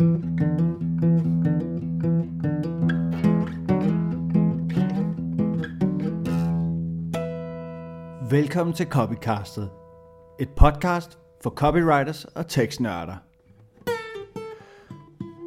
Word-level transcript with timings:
Velkommen 0.00 0.16
til 8.74 8.86
Copycastet, 8.86 9.70
et 10.40 10.48
podcast 10.48 11.18
for 11.42 11.50
copywriters 11.50 12.24
og 12.24 12.48
tekstnørder. 12.48 13.16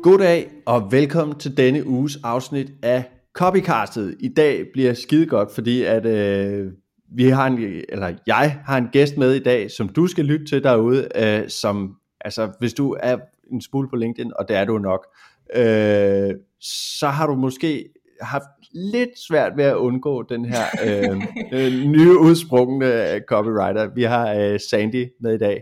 Goddag 0.04 0.52
og 0.66 0.92
velkommen 0.92 1.40
til 1.40 1.58
denne 1.58 1.88
uges 1.88 2.18
afsnit 2.24 2.72
af 2.84 3.04
Copycastet. 3.34 4.16
I 4.20 4.28
dag 4.28 4.66
bliver 4.74 4.94
skide 4.94 5.26
godt, 5.26 5.52
fordi 5.52 5.84
at 5.84 6.06
øh, 6.06 6.72
vi 7.16 7.24
har 7.24 7.48
en, 7.48 7.84
eller 7.90 8.14
jeg 8.28 8.60
har 8.66 8.78
en 8.78 8.88
gæst 8.92 9.18
med 9.18 9.34
i 9.34 9.44
dag, 9.44 9.72
som 9.72 9.90
du 9.90 10.08
skal 10.08 10.26
lytte 10.26 10.46
til 10.46 10.64
derude, 10.64 11.08
øh, 11.16 11.50
som, 11.50 11.96
altså 12.22 12.52
hvis 12.60 12.74
du 12.74 12.98
er 13.00 13.18
en 13.52 13.62
smule 13.62 13.89
på 13.89 13.96
LinkedIn, 13.96 14.32
og 14.39 14.47
det 14.47 14.56
er 14.56 14.65
du 14.65 14.78
nok, 14.78 15.07
øh, 15.56 16.36
så 16.60 17.07
har 17.07 17.28
du 17.28 17.36
måske 17.36 17.89
haft 18.21 18.50
lidt 18.74 19.19
svært 19.28 19.57
ved 19.57 19.64
at 19.64 19.75
undgå 19.75 20.24
den 20.24 20.46
her 20.46 20.64
øh, 20.86 21.21
øh, 21.54 21.89
nye 21.89 22.19
udsprungne 22.19 23.19
copywriter. 23.28 23.93
Vi 23.96 24.04
har 24.04 24.33
øh, 24.33 24.60
Sandy 24.60 25.14
med 25.19 25.33
i 25.33 25.38
dag. 25.38 25.61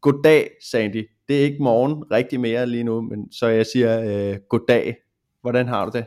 Goddag 0.00 0.50
Sandy. 0.70 1.08
Det 1.28 1.40
er 1.40 1.44
ikke 1.44 1.62
morgen 1.62 2.04
rigtig 2.10 2.40
mere 2.40 2.66
lige 2.66 2.84
nu, 2.84 3.00
men 3.00 3.32
så 3.32 3.46
jeg 3.46 3.66
siger 3.66 4.00
øh, 4.00 4.36
goddag. 4.48 4.96
Hvordan 5.40 5.68
har 5.68 5.84
du 5.84 5.98
det? 5.98 6.04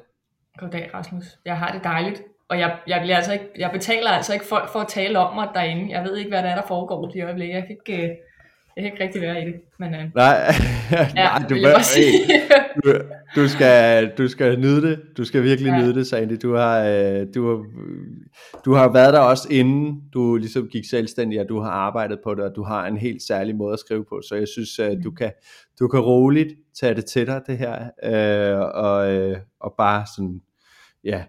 Goddag 0.57 0.89
Rasmus. 0.93 1.25
Jeg 1.45 1.57
har 1.57 1.71
det 1.71 1.83
dejligt. 1.83 2.23
Og 2.49 2.59
jeg, 2.59 2.77
jeg, 2.87 2.99
bliver 3.01 3.15
altså 3.15 3.33
ikke, 3.33 3.49
jeg 3.57 3.69
betaler 3.73 4.09
altså 4.09 4.33
ikke 4.33 4.45
folk 4.45 4.69
for 4.69 4.79
at 4.79 4.87
tale 4.87 5.19
om 5.19 5.35
mig 5.35 5.49
derinde. 5.53 5.91
Jeg 5.91 6.03
ved 6.03 6.17
ikke, 6.17 6.29
hvad 6.29 6.43
der 6.43 6.49
er, 6.49 6.55
der 6.55 6.67
foregår 6.67 7.11
i 7.15 7.21
øjeblikket. 7.21 7.55
Jeg 7.55 7.63
kan 7.67 7.77
ikke, 7.87 8.03
øh, 8.03 8.15
jeg 8.75 8.83
kan 8.83 8.91
ikke 8.91 9.03
rigtig 9.03 9.21
være 9.21 9.41
i 9.41 9.45
det. 9.45 9.55
Men, 9.79 9.93
øh, 9.93 9.99
Nej, 10.15 10.35
ja, 10.91 11.07
nej 11.15 11.39
du, 11.49 11.55
bør, 11.63 11.79
sige. 11.81 12.11
du, 12.83 12.93
du, 13.35 13.47
skal, 13.47 14.11
du 14.17 14.27
skal 14.27 14.59
nyde 14.59 14.81
det. 14.81 14.99
Du 15.17 15.25
skal 15.25 15.43
virkelig 15.43 15.69
Ja. 15.69 15.81
nyde 15.81 15.93
det, 15.93 16.07
Sandy. 16.07 16.37
Du 16.41 16.53
har, 16.55 16.79
øh, 16.83 17.27
du, 17.35 17.47
har, 17.49 17.65
du 18.65 18.73
har 18.73 18.93
været 18.93 19.13
der 19.13 19.19
også 19.19 19.47
inden 19.51 20.01
du 20.13 20.35
ligesom 20.35 20.67
gik 20.67 20.89
selvstændig, 20.89 21.39
og 21.41 21.49
du 21.49 21.59
har 21.59 21.69
arbejdet 21.71 22.19
på 22.23 22.35
det, 22.35 22.43
og 22.43 22.51
du 22.55 22.63
har 22.63 22.87
en 22.87 22.97
helt 22.97 23.21
særlig 23.21 23.55
måde 23.55 23.73
at 23.73 23.79
skrive 23.79 24.05
på. 24.09 24.21
Så 24.29 24.35
jeg 24.35 24.47
synes, 24.47 24.79
øh, 24.79 25.03
du, 25.03 25.11
kan, 25.11 25.31
du 25.79 25.87
kan 25.87 25.99
roligt 25.99 26.53
tage 26.79 26.95
det 26.95 27.05
til 27.05 27.27
dig, 27.27 27.41
det 27.47 27.57
her, 27.57 27.83
øh, 28.03 28.59
og, 28.59 29.13
øh, 29.13 29.37
og 29.59 29.73
bare 29.77 30.05
sådan, 30.17 30.41
ja, 31.03 31.23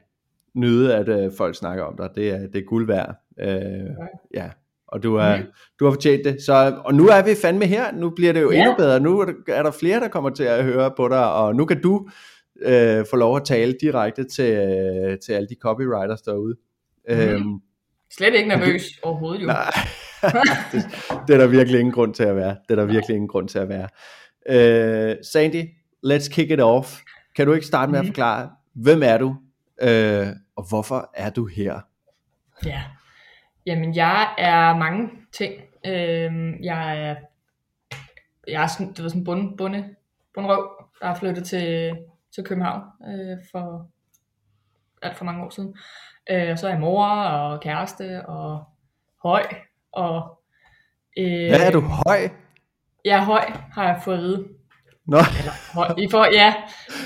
nyde, 0.54 0.94
at 0.94 1.08
øh, 1.08 1.30
folk 1.38 1.54
snakker 1.56 1.84
om 1.84 1.96
dig. 1.96 2.08
Det 2.14 2.30
er, 2.30 2.38
det 2.38 2.56
er 2.56 2.62
guld 2.66 2.86
værd. 2.86 3.14
Øh, 3.40 3.90
ja, 4.34 4.48
og 4.88 5.02
du 5.02 5.16
har, 5.16 5.36
Mhm. 5.36 5.46
du 5.80 5.84
har 5.84 5.92
fortjent 5.92 6.24
det. 6.24 6.42
Så, 6.42 6.80
og 6.84 6.94
nu 6.94 7.06
er 7.08 7.22
vi 7.22 7.34
fandme 7.42 7.66
her. 7.66 7.92
Nu 7.92 8.10
bliver 8.10 8.32
det 8.32 8.40
jo 8.42 8.50
Ja. 8.50 8.58
endnu 8.58 8.74
bedre. 8.78 9.00
Nu 9.00 9.20
er 9.20 9.24
der, 9.24 9.32
er 9.48 9.62
der 9.62 9.70
flere, 9.70 10.00
der 10.00 10.08
kommer 10.08 10.30
til 10.30 10.44
at 10.44 10.64
høre 10.64 10.90
på 10.96 11.08
dig, 11.08 11.32
og 11.32 11.56
nu 11.56 11.64
kan 11.64 11.82
du 11.82 12.08
øh, 12.62 13.04
få 13.10 13.16
lov 13.16 13.36
at 13.36 13.44
tale 13.44 13.74
direkte 13.80 14.24
til, 14.24 14.52
øh, 14.52 15.18
til 15.18 15.32
alle 15.32 15.48
de 15.48 15.56
copywriters 15.62 16.22
derude. 16.22 16.56
Mhm. 17.08 17.18
Øhm, 17.20 17.60
Slet 18.16 18.34
ikke 18.34 18.48
nervøs 18.48 18.82
overhovedet 19.02 19.42
jo. 19.42 19.46
nej, 19.46 19.70
det, 20.72 20.84
det 21.28 21.34
er 21.34 21.38
der 21.38 21.46
virkelig 21.46 21.80
ingen 21.80 21.92
grund 21.94 22.14
til 22.14 22.22
at 22.22 22.36
være. 22.36 22.56
Det 22.68 22.70
er 22.70 22.74
der 22.76 22.84
virkelig 22.84 23.14
ingen 23.14 23.28
grund 23.28 23.48
til 23.48 23.58
at 23.58 23.68
være. 23.68 23.88
Øh, 25.10 25.16
Sandy, 25.32 25.62
let's 26.06 26.28
kick 26.30 26.50
it 26.50 26.60
off. 26.60 27.00
Kan 27.36 27.46
du 27.46 27.52
ikke 27.52 27.66
starte 27.66 27.92
med 27.92 27.98
at 27.98 28.04
Mhm. 28.04 28.12
forklare, 28.12 28.50
hvem 28.74 29.02
er 29.02 29.18
du, 29.18 29.36
øh, 29.82 30.26
og 30.56 30.68
hvorfor 30.68 31.10
er 31.14 31.30
du 31.30 31.46
her? 31.46 31.80
Ja. 32.66 32.82
Jamen, 33.66 33.96
jeg 33.96 34.34
er 34.38 34.76
mange 34.76 35.10
ting. 35.32 35.54
Øhm, 35.86 36.62
jeg 36.62 37.02
er, 37.02 37.16
jeg 38.48 38.62
er 38.62 38.66
sådan, 38.66 38.92
det 38.92 39.02
var 39.02 39.08
sådan 39.08 39.24
bund, 39.24 39.56
bunde, 39.58 39.94
bundrøv, 40.34 40.88
der 41.00 41.06
er 41.06 41.14
flyttet 41.14 41.44
til, 41.46 41.96
til 42.34 42.44
København 42.44 42.82
øh, 43.08 43.38
for 43.52 43.86
alt 45.02 45.16
for 45.16 45.24
mange 45.24 45.44
år 45.44 45.50
siden. 45.50 45.76
Øh, 46.30 46.50
og 46.50 46.58
så 46.58 46.66
er 46.66 46.70
jeg 46.70 46.80
mor 46.80 47.06
og 47.06 47.60
kæreste 47.60 48.26
og 48.26 48.64
høj. 49.22 49.42
Og, 49.92 50.40
øh, 51.18 51.48
Hvad 51.48 51.66
er 51.66 51.70
du 51.70 51.80
høj? 51.80 52.18
Jeg 53.04 53.18
er 53.18 53.24
høj, 53.24 53.44
har 53.72 53.84
jeg 53.84 54.00
fået 54.04 54.16
at 54.16 54.22
vide. 54.22 54.48
Nå, 55.08 55.18
Høj, 55.74 55.86
I 55.98 56.08
får, 56.10 56.24
ja, 56.34 56.54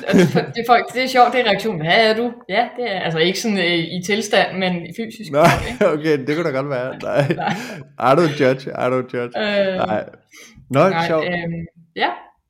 Altså, 0.08 0.32
for- 0.32 0.40
det, 0.40 0.64
er 0.68 0.82
det 0.94 1.02
er 1.02 1.06
sjovt, 1.08 1.32
det 1.32 1.40
er 1.40 1.44
reaktionen. 1.44 1.80
Hvad 1.80 2.10
er 2.10 2.14
du? 2.16 2.32
Ja, 2.48 2.68
det 2.76 2.96
er 2.96 3.00
altså 3.00 3.18
ikke 3.18 3.40
sådan 3.40 3.58
øh, 3.58 3.64
i 3.78 4.02
tilstand, 4.06 4.58
men 4.58 4.86
fysisk. 4.96 5.32
nej, 5.32 5.46
okay, 5.94 6.26
det 6.26 6.36
kunne 6.36 6.44
da 6.52 6.56
godt 6.56 6.70
være. 6.70 6.98
Nej, 7.02 7.34
Nej. 7.34 8.12
I 8.12 8.16
don't 8.16 8.42
judge, 8.44 8.70
I 8.70 8.86
don't 8.92 9.16
judge. 9.16 9.38
Øh, 9.70 9.76
Nej. 9.76 10.04
Nå, 10.70 10.88
nej, 10.88 11.06
sjovt. 11.06 11.24
øhm, 11.24 11.66
ja, 11.96 12.08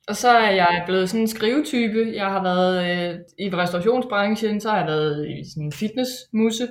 og 0.09 0.16
så 0.16 0.28
er 0.31 0.50
jeg 0.50 0.83
blevet 0.87 1.11
sådan 1.11 1.21
en 1.21 1.28
skrivetype. 1.28 2.12
Jeg 2.15 2.27
har 2.27 2.43
været 2.43 2.84
øh, 3.11 3.19
i 3.38 3.55
restaurationsbranchen, 3.55 4.61
så 4.61 4.71
har 4.71 4.78
jeg 4.78 4.87
været 4.87 5.28
i 5.28 5.50
sådan 5.50 5.62
en 5.65 5.72
fitnessmuse, 5.72 6.69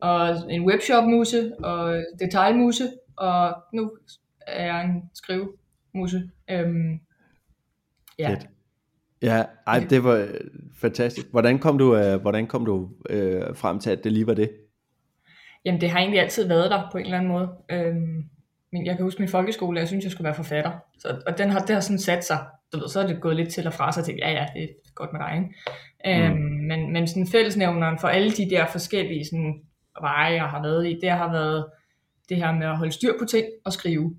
og 0.00 0.36
en 0.50 0.64
webshop-muse, 0.64 1.50
og 1.62 2.02
detailmuse, 2.20 2.84
og 3.16 3.54
nu 3.74 3.90
er 4.46 4.64
jeg 4.66 4.84
en 4.84 5.02
skrivemuse. 5.14 6.22
Øhm, 6.50 7.00
ja. 8.18 8.30
Fedt. 8.30 8.46
Ja, 9.22 9.44
ej, 9.66 9.86
det 9.90 10.04
var 10.04 10.14
øh, 10.14 10.28
fantastisk. 10.80 11.26
Hvordan 11.30 11.58
kom 11.58 11.78
du, 11.78 11.96
øh, 11.96 12.20
hvordan 12.20 12.46
kom 12.46 12.64
du 12.64 12.88
øh, 13.10 13.56
frem 13.56 13.78
til, 13.78 13.90
at 13.90 14.04
det 14.04 14.12
lige 14.12 14.26
var 14.26 14.34
det? 14.34 14.50
Jamen, 15.64 15.80
det 15.80 15.90
har 15.90 15.98
egentlig 15.98 16.20
altid 16.20 16.48
været 16.48 16.70
der 16.70 16.88
på 16.92 16.98
en 16.98 17.04
eller 17.04 17.18
anden 17.18 17.32
måde. 17.32 17.48
Øhm, 17.70 18.24
men 18.72 18.86
jeg 18.86 18.96
kan 18.96 19.04
huske 19.04 19.22
min 19.22 19.28
folkeskole, 19.28 19.80
jeg 19.80 19.88
synes, 19.88 20.04
jeg 20.04 20.12
skulle 20.12 20.24
være 20.24 20.34
forfatter. 20.34 20.72
Så, 20.98 21.22
og 21.26 21.38
den 21.38 21.50
har, 21.50 21.58
det 21.58 21.70
har 21.70 21.80
sådan 21.80 21.98
sat 21.98 22.24
sig. 22.24 22.38
Du 22.72 22.78
ved, 22.78 22.88
så 22.88 23.00
er 23.00 23.06
det 23.06 23.20
gået 23.20 23.36
lidt 23.36 23.48
til 23.48 23.66
og 23.66 23.72
fra, 23.72 23.92
så 23.92 24.00
jeg 24.00 24.04
tænkte, 24.04 24.24
ja, 24.24 24.32
ja, 24.32 24.46
det 24.54 24.62
er 24.62 24.68
godt 24.94 25.12
med 25.12 25.20
dig, 25.20 25.36
ikke? 25.36 26.24
Øhm, 26.26 26.40
men, 26.40 26.92
men 26.92 27.06
sådan 27.08 27.26
fællesnævneren 27.26 27.98
for 27.98 28.08
alle 28.08 28.30
de 28.30 28.50
der 28.50 28.66
forskellige 28.66 29.24
sådan, 29.24 29.60
veje, 30.00 30.32
jeg 30.32 30.44
har 30.44 30.62
været 30.62 30.86
i, 30.86 30.98
det 31.00 31.10
har 31.10 31.32
været 31.32 31.66
det 32.28 32.36
her 32.36 32.52
med 32.52 32.66
at 32.66 32.76
holde 32.76 32.92
styr 32.92 33.12
på 33.18 33.24
ting 33.24 33.46
og 33.64 33.72
skrive. 33.72 34.16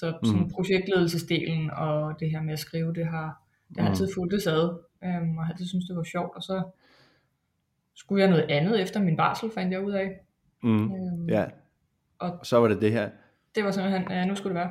Så 0.00 0.18
sådan 0.24 0.40
Mm. 0.40 0.50
projektledelsesdelen 0.50 1.70
og 1.70 2.14
det 2.20 2.30
her 2.30 2.42
med 2.42 2.52
at 2.52 2.58
skrive, 2.58 2.92
det 2.94 3.06
har, 3.06 3.42
det 3.68 3.76
har 3.78 3.88
Mm. 3.88 3.90
altid 3.90 4.08
fulgt 4.14 4.32
det 4.34 4.46
ad. 4.46 4.78
Øhm, 5.04 5.38
og 5.38 5.44
har 5.44 5.52
altid 5.52 5.66
synes 5.66 5.84
det 5.88 5.96
var 5.96 6.02
sjovt. 6.02 6.36
Og 6.36 6.42
så 6.42 6.62
skulle 7.94 8.22
jeg 8.22 8.30
noget 8.30 8.46
andet 8.48 8.82
efter 8.82 9.00
min 9.02 9.16
barsel, 9.16 9.50
fandt 9.54 9.72
jeg 9.72 9.84
ud 9.86 9.92
af. 9.92 10.10
Mm. 10.62 10.84
Øhm, 10.84 11.28
Ja, 11.28 11.44
og 12.18 12.46
så 12.46 12.56
var 12.58 12.68
det 12.68 12.80
det 12.80 12.92
her. 12.92 13.08
det 13.54 13.64
var 13.64 13.70
simpelthen, 13.70 14.02
ja, 14.10 14.24
nu 14.24 14.34
skulle 14.34 14.54
det 14.54 14.60
være. 14.60 14.70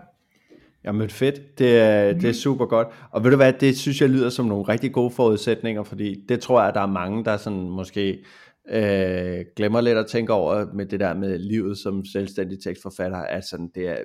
Jamen 0.84 1.10
fedt, 1.10 1.60
det 1.60 1.80
er, 1.80 2.12
Mhm. 2.12 2.20
det 2.22 2.30
er 2.30 2.34
super 2.34 2.66
godt. 2.66 2.88
Og 3.12 3.24
ved 3.24 3.32
du 3.32 3.38
hvad, 3.38 3.54
det 3.54 3.78
synes 3.78 4.02
jeg 4.02 4.10
lyder 4.10 4.30
som 4.30 4.46
nogle 4.46 4.64
rigtig 4.64 4.94
gode 4.94 5.12
forudsætninger, 5.12 5.84
fordi 5.84 6.26
det 6.30 6.40
tror 6.40 6.60
jeg, 6.60 6.70
at 6.70 6.76
der 6.76 6.82
er 6.82 6.86
mange, 6.88 7.26
der 7.26 7.38
sådan 7.38 7.70
måske 7.70 8.26
øh, 8.70 9.46
glemmer 9.56 9.82
lidt 9.82 9.98
at 9.98 10.08
tænke 10.08 10.34
over 10.34 10.66
med 10.74 10.86
det 10.86 11.00
der 11.00 11.14
med 11.14 11.38
livet 11.40 11.78
som 11.78 12.06
selvstændig 12.06 12.60
tekstforfatter, 12.64 13.18
at 13.18 13.44
sådan, 13.46 13.72
det 13.76 13.88
er 13.90 13.98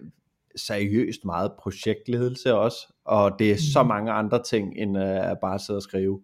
seriøst 0.57 1.25
meget 1.25 1.53
projektledelse 1.59 2.55
også, 2.55 2.93
og 3.05 3.33
det 3.39 3.53
er 3.53 3.57
så 3.73 3.83
Mhm. 3.83 3.89
mange 3.89 4.13
andre 4.13 4.43
ting, 4.43 4.73
end 4.77 4.99
øh, 4.99 5.31
at 5.31 5.39
bare 5.41 5.59
sidde 5.59 5.79
og 5.79 5.83
skrive. 5.83 6.21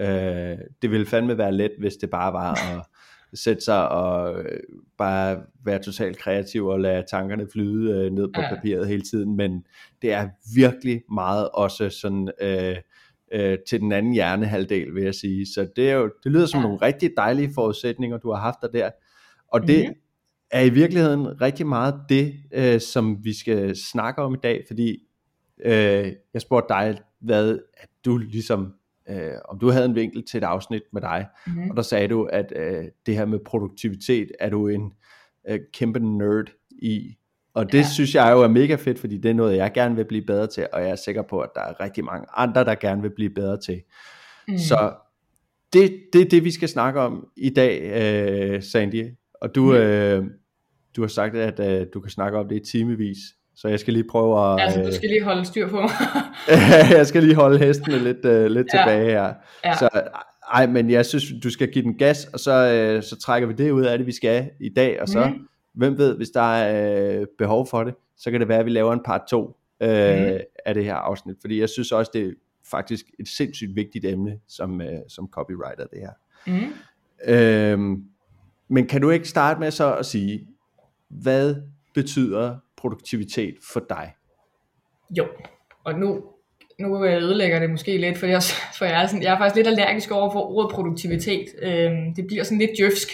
Øh, 0.00 0.58
det 0.82 0.90
ville 0.90 1.06
fandme 1.06 1.38
være 1.38 1.52
let, 1.52 1.70
hvis 1.78 1.96
det 1.96 2.10
bare 2.10 2.32
var 2.32 2.52
at 2.52 2.82
sætte 3.44 3.64
sig 3.64 3.88
og 3.88 4.38
øh, 4.38 4.60
bare 4.98 5.42
være 5.64 5.78
totalt 5.82 6.18
kreativ 6.18 6.66
og 6.66 6.80
lade 6.80 7.04
tankerne 7.10 7.46
flyde 7.52 7.92
øh, 7.92 8.12
ned 8.12 8.28
på 8.34 8.40
Ja. 8.40 8.54
papiret 8.54 8.88
hele 8.88 9.02
tiden, 9.02 9.36
men 9.36 9.64
det 10.02 10.12
er 10.12 10.28
virkelig 10.54 11.02
meget 11.12 11.48
også 11.54 11.90
sådan 11.90 12.30
øh, 12.40 12.76
øh, 13.32 13.58
til 13.68 13.80
den 13.80 13.92
anden 13.92 14.12
hjernehalvdel, 14.12 14.94
vil 14.94 15.02
jeg 15.04 15.14
sige. 15.14 15.46
Så 15.54 15.68
det, 15.76 15.90
er 15.90 15.94
jo, 15.94 16.10
det 16.24 16.32
lyder 16.32 16.46
som 16.46 16.58
Ja. 16.60 16.62
nogle 16.62 16.78
rigtig 16.82 17.10
dejlige 17.16 17.50
forudsætninger, 17.54 18.18
du 18.18 18.30
har 18.32 18.40
haft 18.40 18.58
der 18.62 18.68
der. 18.68 18.90
Og 19.52 19.66
det 19.66 19.84
Mhm. 19.88 19.94
Er 20.50 20.60
i 20.60 20.70
virkeligheden 20.70 21.40
rigtig 21.40 21.66
meget 21.66 21.94
det, 22.08 22.34
øh, 22.52 22.80
som 22.80 23.24
vi 23.24 23.38
skal 23.38 23.76
snakke 23.76 24.22
om 24.22 24.34
i 24.34 24.38
dag, 24.42 24.64
fordi 24.66 24.98
øh, 25.64 26.12
jeg 26.34 26.40
spurgte 26.40 26.74
dig, 26.74 26.98
hvad 27.20 27.58
at 27.76 27.88
du 28.04 28.16
ligesom, 28.16 28.72
øh, 29.08 29.32
om 29.48 29.58
du 29.58 29.70
havde 29.70 29.84
en 29.84 29.94
vinkel 29.94 30.24
til 30.24 30.38
et 30.38 30.44
afsnit 30.44 30.82
med 30.92 31.02
dig, 31.02 31.26
Mm-hmm. 31.46 31.70
og 31.70 31.76
der 31.76 31.82
sagde 31.82 32.08
du, 32.08 32.24
at 32.24 32.52
øh, 32.56 32.84
det 33.06 33.16
her 33.16 33.24
med 33.24 33.38
produktivitet 33.46 34.32
er 34.40 34.50
du 34.50 34.68
en 34.68 34.92
øh, 35.48 35.60
kæmpe 35.72 36.00
nerd 36.00 36.46
i. 36.70 37.16
Og 37.54 37.72
det 37.72 37.78
ja. 37.78 37.84
Synes 37.94 38.14
jeg 38.14 38.32
jo 38.32 38.42
er 38.42 38.48
mega 38.48 38.74
fedt, 38.74 38.98
fordi 38.98 39.18
det 39.18 39.30
er 39.30 39.34
noget, 39.34 39.56
jeg 39.56 39.72
gerne 39.72 39.96
vil 39.96 40.04
blive 40.04 40.26
bedre 40.26 40.46
til, 40.46 40.66
og 40.72 40.82
jeg 40.82 40.90
er 40.90 40.96
sikker 40.96 41.22
på, 41.22 41.40
at 41.40 41.50
der 41.54 41.60
er 41.60 41.80
rigtig 41.80 42.04
mange 42.04 42.26
andre, 42.36 42.64
der 42.64 42.74
gerne 42.74 43.02
vil 43.02 43.10
blive 43.10 43.30
bedre 43.30 43.60
til. 43.60 43.82
Mm. 44.48 44.58
Så 44.58 44.92
det, 45.72 46.00
det 46.12 46.20
er 46.20 46.28
det, 46.28 46.44
vi 46.44 46.50
skal 46.50 46.68
snakke 46.68 47.00
om 47.00 47.28
i 47.36 47.50
dag, 47.50 47.82
øh, 47.82 48.62
Sandy. 48.62 49.04
Og 49.46 49.54
du, 49.54 49.62
Mm. 49.64 49.72
øh, 49.76 50.24
du 50.96 51.00
har 51.00 51.08
sagt, 51.08 51.36
at 51.36 51.80
øh, 51.80 51.86
du 51.94 52.00
kan 52.00 52.10
snakke 52.10 52.38
om 52.38 52.48
det 52.48 52.56
i 52.56 52.70
timevis. 52.72 53.16
Så 53.56 53.68
jeg 53.68 53.80
skal 53.80 53.92
lige 53.92 54.04
prøve 54.10 54.52
at... 54.52 54.60
Altså, 54.62 54.80
øh, 54.80 54.86
du 54.86 54.92
skal 54.92 55.08
lige 55.08 55.24
holde 55.24 55.44
styr 55.44 55.68
på 55.68 55.76
mig. 55.80 55.90
jeg 56.98 57.06
skal 57.06 57.22
lige 57.22 57.34
holde 57.34 57.58
hestene 57.58 57.98
lidt, 57.98 58.24
øh, 58.24 58.46
lidt 58.46 58.66
Ja. 58.74 58.78
tilbage 58.78 59.10
her. 59.10 59.34
Ja. 59.64 59.76
Så 59.76 59.88
ej, 60.54 60.66
men 60.66 60.90
jeg 60.90 61.06
synes, 61.06 61.24
du 61.42 61.50
skal 61.50 61.72
give 61.72 61.84
den 61.84 61.98
gas, 61.98 62.24
og 62.24 62.40
så, 62.40 62.52
øh, 62.72 63.02
så 63.02 63.16
trækker 63.20 63.46
vi 63.48 63.54
det 63.54 63.70
ud 63.70 63.82
af 63.84 63.98
det, 63.98 64.06
vi 64.06 64.12
skal 64.12 64.50
i 64.60 64.68
dag, 64.68 65.00
og 65.02 65.08
så, 65.08 65.26
mm. 65.26 65.46
Hvem 65.74 65.98
ved, 65.98 66.16
hvis 66.16 66.28
der 66.30 66.54
er 66.54 67.20
øh, 67.20 67.26
behov 67.38 67.66
for 67.66 67.84
det, 67.84 67.94
så 68.18 68.30
kan 68.30 68.40
det 68.40 68.48
være, 68.48 68.58
at 68.58 68.64
vi 68.66 68.70
laver 68.70 68.92
en 68.92 69.00
part 69.04 69.20
2 69.30 69.56
øh, 69.82 69.88
Mhm. 69.88 70.38
af 70.66 70.74
det 70.74 70.84
her 70.84 70.94
afsnit, 70.94 71.36
fordi 71.40 71.60
jeg 71.60 71.68
synes 71.68 71.92
også, 71.92 72.10
det 72.14 72.22
er 72.26 72.30
faktisk 72.70 73.04
et 73.20 73.28
sindssygt 73.28 73.76
vigtigt 73.76 74.04
emne 74.04 74.38
som, 74.48 74.80
øh, 74.80 74.88
som 75.08 75.28
copywriter, 75.32 75.86
det 75.92 75.98
her. 76.00 76.10
Mm. 76.46 76.72
Øhm, 77.32 78.02
men 78.68 78.86
kan 78.86 79.00
du 79.00 79.10
ikke 79.10 79.28
starte 79.28 79.60
med 79.60 79.70
så 79.70 79.94
at 79.94 80.06
sige, 80.06 80.46
hvad 81.08 81.54
betyder 81.94 82.56
produktivitet 82.76 83.54
for 83.72 83.80
dig? 83.88 84.12
Jo, 85.10 85.26
og 85.84 85.98
nu, 85.98 86.24
nu 86.78 87.06
ødelægger 87.06 87.58
det 87.58 87.70
måske 87.70 87.98
lidt, 87.98 88.18
for 88.18 88.26
jeg, 88.26 88.42
for 88.78 88.84
jeg, 88.84 89.02
er, 89.02 89.06
sådan, 89.06 89.22
jeg 89.22 89.34
er 89.34 89.38
faktisk 89.38 89.56
lidt 89.56 89.66
allergisk 89.66 90.10
over 90.10 90.32
for 90.32 90.40
ordet 90.40 90.74
produktivitet. 90.74 91.44
Øhm, 91.62 92.14
det 92.14 92.26
bliver 92.26 92.44
sådan 92.44 92.58
lidt 92.58 92.70
djøfsk, 92.78 93.08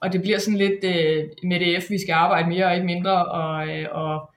og 0.00 0.12
det 0.12 0.22
bliver 0.22 0.38
sådan 0.38 0.58
lidt 0.58 0.84
øh, 0.84 1.24
med 1.42 1.60
det 1.60 1.82
F, 1.82 1.90
vi 1.90 1.98
skal 2.00 2.12
arbejde 2.12 2.48
mere 2.48 2.66
og 2.66 2.74
ikke 2.74 2.86
mindre, 2.86 3.24
og, 3.26 3.68
øh, 3.68 3.86
og, 3.92 4.30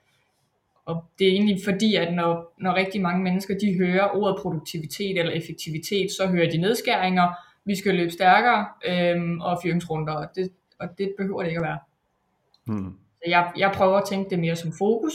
og 0.86 1.04
det 1.18 1.26
er 1.26 1.32
egentlig 1.32 1.58
fordi, 1.64 1.94
at 1.94 2.14
når, 2.14 2.54
når 2.58 2.74
rigtig 2.74 3.02
mange 3.02 3.22
mennesker 3.22 3.54
de 3.58 3.78
hører 3.78 4.16
ordet 4.16 4.42
produktivitet 4.42 5.18
eller 5.18 5.32
effektivitet, 5.32 6.10
så 6.10 6.26
hører 6.26 6.50
de 6.50 6.58
nedskæringer, 6.58 7.28
vi 7.66 7.76
skal 7.76 7.94
løbe 7.94 8.10
stærkere 8.10 8.66
øhm, 8.86 9.40
og 9.40 9.58
fyringsrunder, 9.62 10.12
og 10.12 10.26
det, 10.34 10.52
og 10.78 10.98
det 10.98 11.14
behøver 11.18 11.42
det 11.42 11.48
ikke 11.48 11.60
at 11.60 11.66
være. 11.66 11.78
Hmm. 12.64 12.98
Så 13.16 13.30
jeg, 13.30 13.52
jeg 13.56 13.72
prøver 13.74 13.96
at 13.98 14.08
tænke 14.08 14.30
det 14.30 14.38
mere 14.38 14.56
som 14.56 14.72
fokus, 14.78 15.14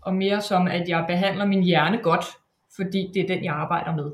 og 0.00 0.14
mere 0.14 0.40
som, 0.40 0.66
at 0.66 0.88
jeg 0.88 1.04
behandler 1.08 1.46
min 1.46 1.62
hjerne 1.62 1.98
godt, 1.98 2.24
fordi 2.76 3.10
det 3.14 3.22
er 3.22 3.34
den, 3.34 3.44
jeg 3.44 3.54
arbejder 3.54 3.94
med. 3.96 4.10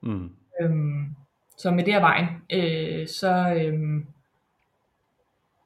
Mm. 0.00 0.30
Øhm, 0.60 1.14
så 1.58 1.70
med 1.70 1.84
det 1.84 1.92
her 1.92 2.00
vejen, 2.00 2.28
øh, 2.52 3.08
så, 3.08 3.54
øhm, 3.56 4.06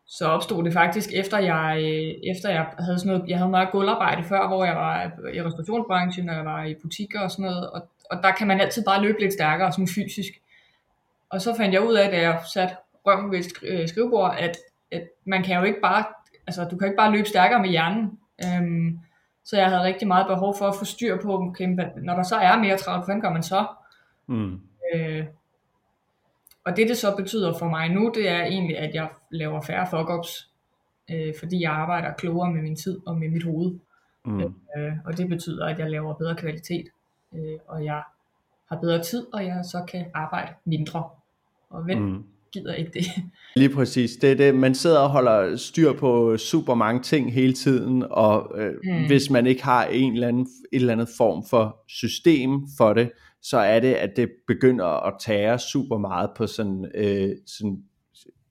så 0.06 0.26
opstod 0.26 0.64
det 0.64 0.72
faktisk 0.72 1.10
efter 1.14 1.38
jeg, 1.38 1.76
øh, 1.78 2.30
efter 2.30 2.50
jeg 2.50 2.66
havde 2.78 2.98
sådan 2.98 3.12
noget, 3.12 3.28
jeg 3.28 3.38
havde 3.38 3.50
meget 3.50 3.72
gulvarbejde 3.72 4.24
før, 4.24 4.48
hvor 4.48 4.64
jeg 4.64 4.76
var 4.76 5.04
i 5.34 5.42
restaurationsbranchen, 5.42 6.28
og 6.28 6.36
jeg 6.36 6.44
var 6.44 6.64
i 6.64 6.74
butikker 6.82 7.20
og 7.20 7.30
sådan 7.30 7.42
noget, 7.42 7.70
og, 7.70 7.88
og 8.10 8.22
der 8.22 8.32
kan 8.32 8.46
man 8.46 8.60
altid 8.60 8.84
bare 8.84 9.02
løbe 9.02 9.20
lidt 9.20 9.32
stærkere, 9.32 9.72
sådan 9.72 9.88
fysisk. 9.88 10.32
Og 11.30 11.40
så 11.40 11.54
fandt 11.56 11.74
jeg 11.74 11.86
ud 11.86 11.94
af, 11.94 12.10
da 12.10 12.20
jeg 12.20 12.40
satte 12.52 12.74
røven 13.06 13.30
ved 13.30 13.38
et 13.38 13.46
øh, 13.62 13.88
skrivebord, 13.88 14.34
at, 14.38 14.56
at 14.90 15.08
man 15.24 15.42
kan 15.42 15.58
jo 15.58 15.64
ikke 15.64 15.80
bare, 15.80 16.04
altså 16.46 16.64
du 16.64 16.76
kan 16.76 16.88
ikke 16.88 16.96
bare 16.96 17.12
løbe 17.12 17.28
stærkere 17.28 17.60
med 17.60 17.68
hjernen. 17.68 18.18
Øhm, 18.44 18.98
så 19.44 19.56
jeg 19.56 19.66
havde 19.66 19.82
rigtig 19.82 20.08
meget 20.08 20.26
behov 20.26 20.54
for 20.58 20.68
at 20.68 20.74
få 20.78 20.84
styr 20.84 21.22
på, 21.22 21.34
okay, 21.34 21.66
når 21.96 22.14
der 22.14 22.22
så 22.22 22.36
er 22.36 22.58
mere 22.58 22.76
travlt, 22.76 23.04
hvordan 23.04 23.20
gør 23.20 23.30
man 23.30 23.42
så? 23.42 23.66
Mm. 24.26 24.60
Øh, 24.94 25.26
og 26.64 26.76
det 26.76 26.88
det 26.88 26.96
så 26.96 27.16
betyder 27.16 27.58
for 27.58 27.68
mig 27.68 27.88
nu, 27.88 28.12
det 28.14 28.28
er 28.28 28.44
egentlig, 28.44 28.78
at 28.78 28.94
jeg 28.94 29.08
laver 29.30 29.60
færre 29.60 29.86
fuck-ups, 29.86 30.50
øh, 31.10 31.34
fordi 31.38 31.62
jeg 31.62 31.72
arbejder 31.72 32.12
klogere 32.12 32.50
med 32.52 32.62
min 32.62 32.76
tid 32.76 33.00
og 33.06 33.16
med 33.16 33.28
mit 33.28 33.44
hoved. 33.44 33.78
Mm. 34.24 34.54
Øh, 34.76 34.92
og 35.04 35.16
det 35.16 35.28
betyder, 35.28 35.66
at 35.66 35.78
jeg 35.78 35.90
laver 35.90 36.14
bedre 36.14 36.36
kvalitet, 36.36 36.86
øh, 37.34 37.58
og 37.66 37.84
jeg 37.84 38.02
har 38.68 38.76
bedre 38.76 39.02
tid, 39.02 39.26
og 39.34 39.44
jeg 39.44 39.64
så 39.64 39.84
kan 39.88 40.06
arbejde 40.14 40.52
mindre. 40.64 41.10
Og 41.76 41.84
hvem 41.84 41.98
mm. 41.98 42.22
gider 42.52 42.74
ikke 42.74 42.90
det? 42.94 43.04
Lige 43.56 43.68
præcis. 43.68 44.16
Det 44.16 44.32
er 44.32 44.34
det. 44.34 44.54
Man 44.54 44.74
sidder 44.74 44.98
og 44.98 45.10
holder 45.10 45.56
styr 45.56 45.92
på 45.92 46.36
super 46.36 46.74
mange 46.74 47.02
ting 47.02 47.32
hele 47.32 47.52
tiden, 47.52 48.04
og 48.10 48.60
øh, 48.60 48.74
mm. 48.84 49.06
hvis 49.06 49.30
man 49.30 49.46
ikke 49.46 49.64
har 49.64 49.84
en 49.84 50.12
eller 50.12 50.28
anden, 50.28 50.46
en 50.72 50.80
eller 50.80 50.92
anden 50.92 51.08
form 51.16 51.44
for 51.50 51.76
system 51.88 52.50
for 52.78 52.92
det, 52.92 53.10
så 53.42 53.58
er 53.58 53.80
det, 53.80 53.92
at 53.94 54.10
det 54.16 54.30
begynder 54.46 55.06
at 55.06 55.14
tære 55.20 55.58
super 55.58 55.98
meget 55.98 56.30
på 56.36 56.46
sådan, 56.46 56.90
øh, 56.94 57.30
sådan 57.46 57.78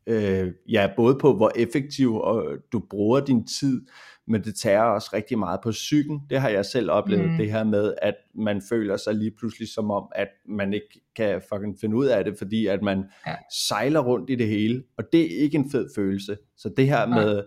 øh, 0.07 0.51
ja, 0.69 0.89
både 0.95 1.17
på 1.21 1.35
hvor 1.35 1.51
effektiv 1.55 2.15
og 2.15 2.45
du 2.71 2.81
bruger 2.89 3.19
din 3.19 3.47
tid, 3.47 3.81
men 4.27 4.43
det 4.43 4.55
tager 4.55 4.81
også 4.81 5.09
rigtig 5.13 5.39
meget 5.39 5.59
på 5.63 5.71
psyken. 5.71 6.21
Det 6.29 6.41
har 6.41 6.49
jeg 6.49 6.65
selv 6.65 6.91
oplevet, 6.91 7.31
mm. 7.31 7.37
det 7.37 7.51
her 7.51 7.63
med, 7.63 7.93
at 8.01 8.15
man 8.35 8.61
føler 8.69 8.97
sig 8.97 9.15
lige 9.15 9.31
pludselig 9.37 9.67
som 9.67 9.91
om, 9.91 10.07
at 10.15 10.27
man 10.47 10.73
ikke 10.73 11.01
kan 11.15 11.41
fucking 11.53 11.77
finde 11.81 11.95
ud 11.95 12.05
af 12.05 12.23
det, 12.23 12.37
fordi 12.37 12.65
at 12.67 12.81
man 12.81 13.03
ja. 13.27 13.35
sejler 13.67 13.99
rundt 13.99 14.29
i 14.29 14.35
det 14.35 14.47
hele, 14.47 14.83
og 14.97 15.03
det 15.11 15.21
er 15.21 15.41
ikke 15.41 15.57
en 15.57 15.71
fed 15.71 15.89
følelse. 15.95 16.37
Så 16.57 16.69
det 16.77 16.87
her 16.87 17.07
med 17.07 17.43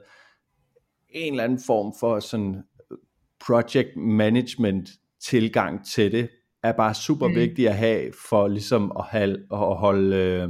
en 1.10 1.32
eller 1.32 1.44
anden 1.44 1.60
form 1.66 1.94
for 2.00 2.20
sådan 2.20 2.62
project 3.46 3.96
management 3.96 4.88
tilgang 5.20 5.86
til 5.86 6.12
det, 6.12 6.28
er 6.62 6.72
bare 6.72 6.94
super 6.94 7.28
mm. 7.28 7.34
vigtigt 7.34 7.69
at 7.69 7.76
have, 7.76 8.12
for 8.28 8.48
ligesom 8.48 8.92
at, 8.98 9.04
have, 9.04 9.38
at 9.52 9.76
holde 9.76 10.16
øh, 10.16 10.48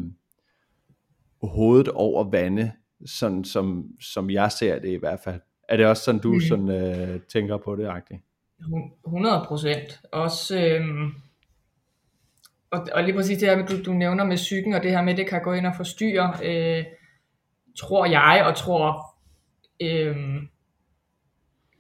hovedet 1.42 1.88
over 1.88 2.30
vande, 2.30 2.72
sådan 3.06 3.44
som, 3.44 3.84
som 4.00 4.30
jeg 4.30 4.52
ser 4.52 4.78
det 4.78 4.88
i 4.88 4.98
hvert 4.98 5.20
fald. 5.24 5.40
Er 5.68 5.76
det 5.76 5.86
også 5.86 6.02
sådan, 6.02 6.20
du 6.20 6.32
mm. 6.32 6.40
sådan, 6.40 6.70
øh, 6.70 7.20
tænker 7.20 7.56
på 7.56 7.76
det, 7.76 7.86
agtigt? 7.86 8.20
100 9.06 9.44
procent. 9.48 10.00
Også, 10.12 10.58
øhm, 10.58 11.12
og, 12.70 12.86
og 12.94 13.02
lige 13.02 13.14
præcis 13.14 13.38
det 13.38 13.48
her, 13.48 13.66
du, 13.66 13.82
du 13.82 13.92
nævner 13.92 14.24
med 14.24 14.36
psyken, 14.36 14.74
og 14.74 14.82
det 14.82 14.90
her 14.90 15.02
med, 15.02 15.16
det 15.16 15.26
kan 15.26 15.42
gå 15.42 15.52
ind 15.52 15.66
og 15.66 15.72
forstyrre, 15.76 16.34
øh, 16.44 16.84
tror 17.78 18.06
jeg, 18.06 18.44
og 18.46 18.56
tror, 18.56 19.14
øh, 19.80 20.16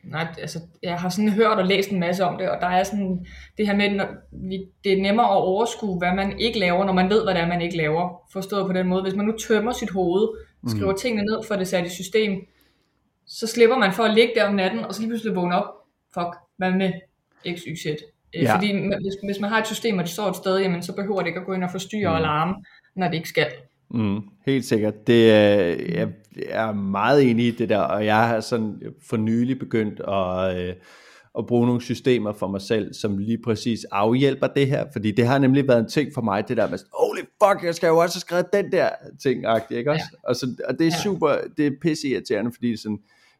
nej, 0.04 0.26
altså, 0.38 0.60
jeg 0.82 1.00
har 1.00 1.08
sådan 1.08 1.30
hørt 1.30 1.58
og 1.58 1.66
læst 1.66 1.90
en 1.90 2.00
masse 2.00 2.24
om 2.24 2.38
det, 2.38 2.50
og 2.50 2.60
der 2.60 2.66
er 2.66 2.82
sådan 2.82 3.26
det 3.58 3.66
her 3.66 3.76
med, 3.76 3.90
når 3.90 4.06
vi, 4.32 4.66
det 4.84 4.92
er 4.92 5.02
nemmere 5.02 5.26
at 5.26 5.42
overskue, 5.42 5.98
hvad 5.98 6.14
man 6.14 6.38
ikke 6.38 6.58
laver, 6.58 6.84
når 6.84 6.92
man 6.92 7.10
ved, 7.10 7.24
hvad 7.24 7.34
det 7.34 7.42
er, 7.42 7.48
man 7.48 7.62
ikke 7.62 7.76
laver. 7.76 8.22
Forstået 8.32 8.66
på 8.66 8.72
den 8.72 8.86
måde, 8.86 9.02
hvis 9.02 9.14
man 9.14 9.26
nu 9.26 9.32
tømmer 9.32 9.72
sit 9.72 9.90
hoved, 9.90 10.28
skriver 10.66 10.92
mm. 10.92 10.98
tingene 10.98 11.22
ned 11.22 11.42
for 11.48 11.56
det 11.56 11.68
sat 11.68 11.86
i 11.86 11.88
system, 11.88 12.46
så 13.28 13.46
slipper 13.46 13.78
man 13.78 13.92
for 13.92 14.02
at 14.02 14.14
ligge 14.14 14.32
der 14.36 14.44
om 14.44 14.54
natten, 14.54 14.84
og 14.84 14.94
så 14.94 15.00
lige 15.00 15.10
pludselig 15.10 15.34
vågne 15.34 15.54
op, 15.54 15.74
fuck, 16.14 16.36
hvad 16.56 16.70
med 16.70 16.92
x, 17.56 17.60
y, 17.68 17.76
z. 17.76 17.86
Øh, 17.86 18.42
ja. 18.42 18.54
Fordi 18.54 18.72
hvis, 18.72 19.14
hvis 19.24 19.40
man 19.40 19.50
har 19.50 19.60
et 19.60 19.66
system, 19.66 19.98
og 19.98 20.04
det 20.04 20.12
står 20.12 20.28
et 20.28 20.36
sted, 20.36 20.58
jamen, 20.58 20.82
så 20.82 20.92
behøver 20.92 21.20
det 21.20 21.26
ikke 21.26 21.40
at 21.40 21.46
gå 21.46 21.52
ind 21.52 21.64
og 21.64 21.70
forstyrre 21.70 22.08
mm. 22.10 22.14
og 22.14 22.20
larme, 22.20 22.54
når 22.96 23.08
det 23.08 23.14
ikke 23.14 23.28
skal. 23.28 23.46
Mm, 23.90 24.20
helt 24.46 24.64
sikkert. 24.64 25.06
Det 25.06 25.32
er, 25.32 26.08
jeg 26.50 26.68
er 26.68 26.72
meget 26.72 27.30
enig 27.30 27.46
i 27.46 27.50
det 27.50 27.68
der, 27.68 27.78
og 27.78 28.04
jeg 28.04 28.28
har 28.28 28.40
sådan 28.40 28.82
for 29.08 29.16
nylig 29.16 29.58
begyndt 29.58 30.00
at, 30.00 30.68
øh, 30.68 30.74
at 31.38 31.46
bruge 31.46 31.66
nogle 31.66 31.82
systemer 31.82 32.32
for 32.32 32.46
mig 32.46 32.60
selv, 32.60 32.94
som 32.94 33.18
lige 33.18 33.38
præcis 33.44 33.84
afhjælper 33.84 34.46
det 34.46 34.66
her, 34.66 34.86
fordi 34.92 35.10
det 35.10 35.26
har 35.26 35.38
nemlig 35.38 35.68
været 35.68 35.78
en 35.78 35.88
ting 35.88 36.10
for 36.14 36.22
mig, 36.22 36.48
det 36.48 36.56
der 36.56 36.70
med, 36.70 36.78
holy 36.92 37.20
fuck, 37.20 37.64
jeg 37.64 37.74
skal 37.74 37.86
jo 37.88 37.98
også 37.98 38.16
have 38.16 38.20
skrevet 38.20 38.46
den 38.52 38.72
der 38.72 38.88
ting, 39.22 39.44
ikke 39.70 39.90
også? 39.90 40.04
Ja. 40.12 40.28
Og, 40.28 40.36
så, 40.36 40.46
og 40.68 40.78
det 40.78 40.86
er 40.86 40.92
super, 41.02 41.36
det 41.56 41.66
er 41.66 41.70
pisse 41.82 42.08
irriterende, 42.08 42.52
fordi 42.52 42.76
sådan, 42.76 42.98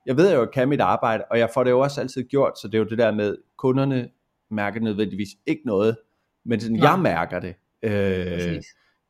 jeg 0.09 0.17
ved 0.17 0.33
jo, 0.33 0.37
at 0.37 0.47
jeg 0.47 0.53
kan 0.53 0.69
mit 0.69 0.81
arbejde, 0.81 1.25
og 1.31 1.39
jeg 1.39 1.51
får 1.55 1.65
det 1.65 1.71
jo 1.71 1.81
også 1.81 2.01
altid 2.01 2.25
gjort, 2.25 2.59
så 2.59 2.69
det 2.69 2.75
er 2.75 2.79
jo 2.79 2.85
det 2.85 2.99
der 2.99 3.11
med, 3.11 3.37
kunderne 3.57 4.09
mærker 4.51 4.81
nødvendigvis 4.81 5.29
ikke 5.47 5.63
noget, 5.65 5.97
men 6.45 6.61
sådan, 6.61 6.77
jeg 6.77 6.99
mærker 6.99 7.41
det. 7.41 7.55
Øh, 7.83 8.63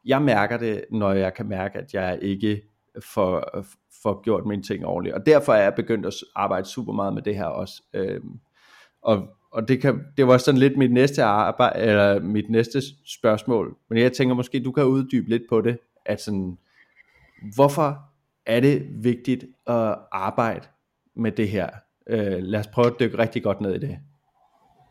jeg 0.04 0.23
mærker 0.23 0.56
det, 0.56 0.84
når 0.90 1.12
jeg 1.12 1.34
kan 1.34 1.49
mærke, 1.49 1.78
at 1.78 1.94
jeg 1.94 2.18
ikke 2.23 2.62
får, 3.04 3.64
får 4.02 4.23
gjort 4.23 4.46
mine 4.46 4.62
ting 4.62 4.87
ordentligt. 4.87 5.14
Og 5.14 5.26
derfor 5.26 5.52
er 5.52 5.62
jeg 5.62 5.75
begyndt 5.75 6.06
at 6.06 6.14
arbejde 6.34 6.68
super 6.68 6.92
meget 6.92 7.14
med 7.14 7.23
det 7.23 7.37
her 7.37 7.46
også. 7.46 7.82
Øh, 7.94 8.20
og 9.02 9.28
og 9.50 9.68
det, 9.68 9.80
kan, 9.80 10.04
det 10.16 10.26
var 10.26 10.38
sådan 10.38 10.58
lidt 10.58 10.76
mit 10.76 10.92
næste 10.92 11.23
arbejde, 11.23 11.80
eller 11.80 12.20
mit 12.20 12.50
næste 12.50 12.80
spørgsmål. 13.04 13.76
Men 13.88 13.99
jeg 13.99 14.12
tænker 14.12 14.34
måske, 14.34 14.61
du 14.64 14.73
kan 14.73 14.84
uddybe 14.84 15.28
lidt 15.28 15.42
på 15.49 15.61
det, 15.61 15.78
at 16.04 16.20
sådan, 16.20 16.58
hvorfor 17.54 17.99
er 18.46 18.61
det 18.61 18.87
vigtigt 18.90 19.44
at 19.66 19.94
arbejde 20.12 20.68
med 21.18 21.32
det 21.32 21.48
her. 21.48 21.68
Øh, 22.06 22.42
lad 22.42 22.60
os 22.60 22.66
prøve 22.66 22.87
at 22.87 23.00
dykke 23.00 23.18
rigtig 23.18 23.42
godt 23.42 23.60
ned 23.60 23.75
i 23.75 23.78
det. 23.78 23.98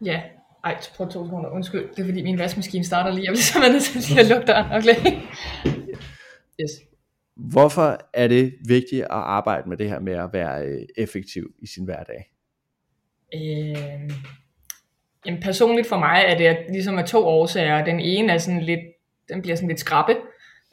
Ja, 0.06 0.22
ej, 0.64 0.78
på 0.98 1.06
to 1.06 1.26
sekunder. 1.26 1.50
Undskyld, 1.50 1.90
det 1.90 2.00
er 2.00 2.06
fordi 2.06 2.24
min 2.24 2.40
vaskemaskine 2.40 2.84
starter 2.84 3.12
lige. 3.12 3.26
Jeg 3.26 3.32
bliver 3.32 3.42
simpelthen 3.42 3.74
nødt 3.74 4.06
til 4.06 4.20
at 4.20 4.28
lukke 4.30 4.48
døren. 4.48 4.72
Okay. 4.72 5.12
yes. 6.62 6.72
Hvorfor 7.36 7.98
er 8.14 8.28
det 8.28 8.54
vigtigt 8.68 9.02
at 9.02 9.08
arbejde 9.10 9.70
med 9.70 9.78
det 9.78 9.90
her 9.90 10.00
med 10.00 10.14
at 10.14 10.30
være 10.34 10.66
øh, 10.66 10.82
effektiv 10.98 11.54
i 11.60 11.68
sin 11.68 11.86
hverdag? 11.86 12.32
Øh, 13.34 14.12
jamen 15.26 15.42
personligt 15.42 15.88
for 15.88 15.98
mig 16.00 16.24
er 16.28 16.38
det 16.38 16.58
ligesom 16.70 16.98
af 16.98 17.06
to 17.06 17.26
årsager. 17.26 17.86
Den 17.86 18.00
ene 18.00 18.34
er 18.34 18.38
sådan 18.38 18.62
lidt, 18.62 18.80
den 19.30 19.42
bliver 19.42 19.56
sådan 19.56 19.68
lidt 19.68 19.80
skrappe. 19.80 20.16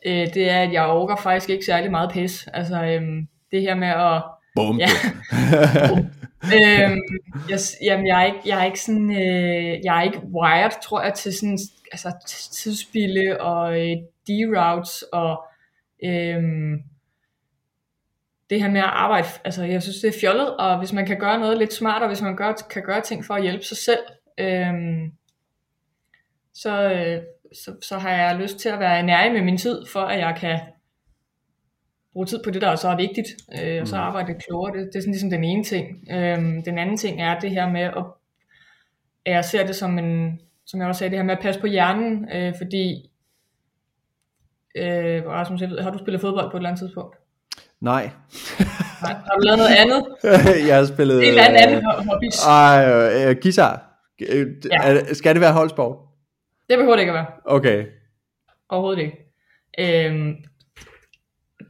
Øh, 0.07 0.35
det 0.35 0.51
er, 0.51 0.61
at 0.61 0.73
jeg 0.73 0.85
overgår 0.85 1.17
faktisk 1.17 1.51
ikke 1.51 1.65
særlig 1.65 1.91
meget 1.91 2.11
pis. 2.13 2.47
Altså 2.47 2.85
øh, 2.85 3.03
det 3.51 3.61
her 3.61 3.75
med 3.75 3.89
at 3.89 4.23
Bum. 4.55 4.81
Ja. 4.81 4.89
øhm, 6.57 7.01
jeg, 7.51 7.59
jamen, 7.83 8.07
jeg 8.07 8.21
er 8.23 8.27
ikke, 8.27 8.41
jeg 8.47 8.61
er 8.61 8.65
ikke 8.65 8.81
sådan, 8.81 9.11
øh, 9.11 9.85
jeg 9.85 9.99
er 9.99 10.03
ikke 10.03 10.21
wired, 10.27 10.83
tror 10.83 11.03
jeg, 11.03 11.15
til 11.15 11.35
sådan, 11.35 11.59
altså 11.93 12.13
tidsspille 12.53 13.41
og 13.41 13.81
øh, 13.81 13.97
deroutes 14.27 15.05
og 15.13 15.45
øh, 16.05 16.43
det 18.51 18.63
her 18.63 18.71
med 18.71 18.81
at 18.81 18.91
arbejde, 18.93 19.29
altså 19.45 19.65
jeg 19.65 19.83
synes 19.83 20.01
det 20.01 20.09
er 20.09 20.21
fjollet, 20.21 20.57
og 20.57 20.79
hvis 20.79 20.93
man 20.93 21.07
kan 21.07 21.19
gøre 21.19 21.41
noget 21.41 21.59
lidt 21.59 21.73
smartere, 21.73 22.09
hvis 22.09 22.23
man 22.23 22.37
gør, 22.37 22.53
kan 22.71 22.83
gøre 22.83 23.01
ting 23.01 23.25
for 23.25 23.35
at 23.35 23.43
hjælpe 23.43 23.65
sig 23.65 23.77
selv, 23.77 24.01
øh, 24.39 24.73
så, 26.55 26.93
øh, 26.93 27.23
så, 27.55 27.77
så 27.83 27.99
har 27.99 28.11
jeg 28.11 28.37
lyst 28.37 28.59
til 28.59 28.69
at 28.69 28.81
være 28.81 29.03
nær 29.03 29.33
med 29.33 29.43
min 29.43 29.59
tid, 29.59 29.87
for 29.93 30.01
at 30.01 30.19
jeg 30.19 30.37
kan 30.41 30.61
bruge 32.15 32.27
tid 32.27 32.41
på 32.45 32.51
det, 32.51 32.63
der 32.63 32.69
er 32.69 32.77
så 32.77 32.97
vigtigt, 32.97 33.29
øh, 33.63 33.81
og 33.83 33.89
så 33.89 33.97
mm. 33.97 34.03
arbejde 34.03 34.35
klogere. 34.35 34.77
Det, 34.77 34.87
det 34.87 34.97
er 34.97 35.01
sådan 35.01 35.13
ligesom 35.13 35.31
den 35.31 35.45
ene 35.45 35.65
ting. 35.65 35.87
Øh, 36.11 36.39
den 36.65 36.79
anden 36.79 36.97
ting 36.97 37.23
er 37.23 37.41
det 37.41 37.51
her 37.51 37.71
med, 37.71 37.81
at, 37.81 38.05
at 39.27 39.33
jeg 39.33 39.45
ser 39.45 39.67
det 39.67 39.77
som 39.77 39.99
en, 39.99 40.41
som 40.67 40.81
jeg 40.81 40.89
også 40.89 40.99
sagde, 40.99 41.11
det 41.11 41.19
her 41.19 41.25
med 41.25 41.37
at 41.37 41.43
passe 41.43 41.61
på 41.61 41.67
hjernen, 41.67 42.29
øh, 42.35 42.55
fordi, 42.59 43.11
øh, 44.77 45.27
Rasmus, 45.27 45.61
jeg 45.61 45.71
ved, 45.71 45.81
har 45.81 45.91
du 45.91 45.99
spillet 45.99 46.21
fodbold 46.21 46.51
på 46.51 46.57
et 46.57 46.61
eller 46.61 46.69
andet 46.69 46.81
tidspunkt? 46.81 47.17
Nej. 47.81 48.11
Nej. 49.03 49.13
Har 49.13 49.35
du 49.37 49.41
lavet 49.41 49.59
noget 49.59 49.75
andet? 49.77 50.05
jeg 50.69 50.77
har 50.77 50.85
spillet... 50.85 51.23
En 51.23 51.29
eller 51.29 51.43
anden 51.45 51.77
øh, 51.77 51.83
hobby. 51.85 52.31
Ej, 52.49 53.29
øh, 53.29 53.37
guitar. 53.43 53.91
Øh, 54.29 54.47
Ja. 54.73 55.15
Skal 55.15 55.35
det 55.35 55.41
være 55.41 55.53
holdsport? 55.53 55.97
Det 56.69 56.79
behøver 56.79 56.97
det 56.97 57.03
ikke 57.03 57.13
at 57.13 57.15
være. 57.15 57.27
Okay. 57.45 57.87
Overhovedet 58.69 59.03
ikke. 59.03 59.17
Øhm, 59.79 60.35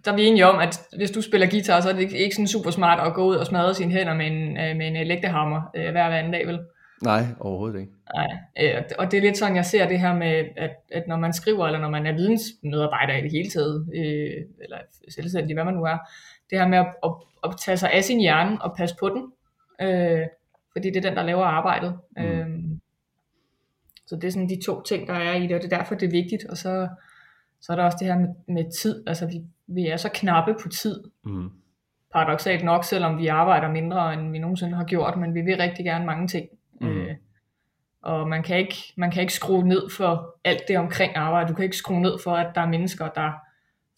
der 0.05 0.13
er 0.13 0.17
vi 0.17 0.27
enige 0.27 0.47
om, 0.47 0.59
at 0.59 0.81
hvis 0.97 1.11
du 1.11 1.23
spiller 1.23 1.51
guitar, 1.51 1.81
så 1.81 1.89
er 1.89 1.93
det 1.93 2.13
ikke, 2.13 2.35
sådan 2.35 2.47
super 2.47 2.71
smart 2.71 3.07
at 3.07 3.15
gå 3.15 3.25
ud 3.25 3.37
og 3.37 3.47
smadre 3.47 3.75
sine 3.75 3.93
hænder 3.93 4.15
med 4.15 4.27
en, 4.27 4.57
øh, 4.57 4.77
med 4.77 4.87
en 4.87 4.97
elektrohammer 4.97 5.63
øh, 5.77 5.83
hver, 5.83 6.09
hver 6.09 6.19
anden 6.19 6.33
dag, 6.33 6.47
vel? 6.47 6.61
Nej, 7.03 7.23
overhovedet 7.41 7.81
ikke. 7.81 7.93
Nej, 8.15 8.29
øh, 8.61 8.83
og 8.99 9.11
det 9.11 9.17
er 9.17 9.23
lidt 9.23 9.37
sådan, 9.37 9.57
jeg 9.57 9.65
ser 9.65 9.89
det 9.89 10.01
her 10.01 10.15
med, 10.15 10.45
at, 10.57 10.71
at 10.93 11.09
når 11.09 11.17
man 11.17 11.33
skriver, 11.33 11.67
eller 11.67 11.81
når 11.81 11.91
man 11.91 12.07
er 12.07 12.13
vidensmedarbejder 12.13 13.15
i 13.15 13.23
det 13.23 13.31
hele 13.31 13.51
taget, 13.51 13.89
øh, 13.95 14.43
eller 14.63 14.79
selvstændig, 15.09 15.57
hvad 15.57 15.65
man 15.65 15.75
nu 15.75 15.85
er, 15.85 15.99
det 16.51 16.59
her 16.59 16.69
med 16.69 16.79
at, 16.79 16.87
at, 17.05 17.11
at 17.45 17.51
tage 17.65 17.77
sig 17.77 17.93
af 17.93 18.05
sin 18.05 18.21
hjerne 18.21 18.63
og 18.63 18.77
passe 18.77 18.97
på 19.01 19.09
den, 19.09 19.33
øh, 19.81 20.27
fordi 20.73 20.91
det 20.91 20.97
er 20.97 21.09
den, 21.09 21.17
der 21.17 21.23
laver 21.23 21.45
arbejdet. 21.45 21.99
Mm. 22.17 22.25
Øh, 22.25 22.47
så 24.07 24.17
det 24.17 24.25
er 24.25 24.31
sådan 24.31 24.49
de 24.49 24.65
to 24.67 24.83
ting, 24.83 25.09
der 25.09 25.15
er 25.15 25.35
i 25.35 25.43
det, 25.43 25.57
og 25.57 25.63
det 25.63 25.73
er 25.73 25.77
derfor, 25.77 25.95
det 25.95 26.07
er 26.07 26.11
vigtigt. 26.11 26.45
Og 26.51 26.57
så, 26.57 26.89
så 27.65 27.73
er 27.73 27.77
der 27.77 27.85
også 27.85 27.97
det 28.01 28.07
her 28.09 28.19
med, 28.19 28.29
med 28.49 28.65
tid. 28.83 29.05
Altså, 29.07 29.27
vi, 29.27 29.43
vi 29.67 29.87
er 29.89 29.97
så 29.97 30.11
knappe 30.15 30.55
på 30.63 30.69
tid, 30.69 31.05
Mm. 31.25 31.51
paradoxalt 32.13 32.65
nok, 32.65 32.85
selvom 32.85 33.19
vi 33.19 33.27
arbejder 33.27 33.71
mindre, 33.71 34.15
end 34.15 34.31
vi 34.33 34.39
nogensinde 34.39 34.75
har 34.77 34.85
gjort, 34.85 35.17
men 35.19 35.35
vi 35.35 35.41
vil 35.41 35.57
rigtig 35.57 35.85
gerne 35.85 36.07
mange 36.07 36.29
ting. 36.29 36.49
Mm. 36.81 36.87
Øh, 36.89 37.15
og 38.03 38.29
man 38.29 38.43
kan, 38.43 38.59
ikke, 38.59 38.75
man 38.97 39.11
kan 39.11 39.21
ikke 39.21 39.33
skrue 39.35 39.69
ned 39.69 39.91
for 39.97 40.37
alt 40.45 40.63
det 40.69 40.79
omkring 40.79 41.17
arbejde. 41.17 41.49
Du 41.49 41.55
kan 41.55 41.65
ikke 41.65 41.77
skrue 41.77 42.01
ned 42.01 42.19
for, 42.25 42.31
at 42.31 42.55
der 42.55 42.61
er 42.61 42.67
mennesker, 42.69 43.09
der 43.09 43.33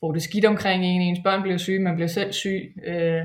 får 0.01 0.13
det 0.13 0.23
skidt 0.23 0.45
omkring 0.45 0.85
en. 0.85 1.03
Ens 1.03 1.19
børn 1.25 1.43
bliver 1.43 1.57
syge, 1.59 1.79
man 1.79 1.95
bliver 1.95 2.09
selv 2.09 2.33
syg. 2.33 2.75
Øh, 2.87 3.23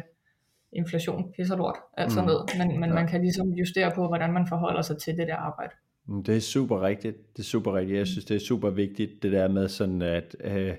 inflation, 0.73 1.33
pisser 1.35 1.57
lort, 1.57 1.75
alt 1.97 2.11
sådan 2.11 2.23
Mm. 2.23 2.27
noget. 2.27 2.49
Men, 2.67 2.79
men 2.79 2.89
Ja. 2.89 2.95
man 2.95 3.07
kan 3.07 3.21
ligesom 3.21 3.47
justere 3.49 3.91
på, 3.95 4.07
hvordan 4.07 4.33
man 4.33 4.47
forholder 4.47 4.81
sig 4.81 4.97
til 4.97 5.17
det 5.17 5.27
der 5.27 5.35
arbejde. 5.35 5.73
Mm, 6.07 6.23
Det 6.23 6.35
er 6.35 6.39
super 6.39 6.81
rigtigt. 6.81 7.17
Det 7.37 7.39
er 7.39 7.43
super 7.47 7.75
rigtigt. 7.75 7.97
Jeg 7.97 8.07
synes, 8.07 8.25
det 8.25 8.35
er 8.35 8.39
super 8.39 8.69
vigtigt, 8.69 9.23
det 9.23 9.31
der 9.31 9.47
med 9.47 9.67
sådan 9.69 10.01
at... 10.01 10.35
Øh, 10.43 10.73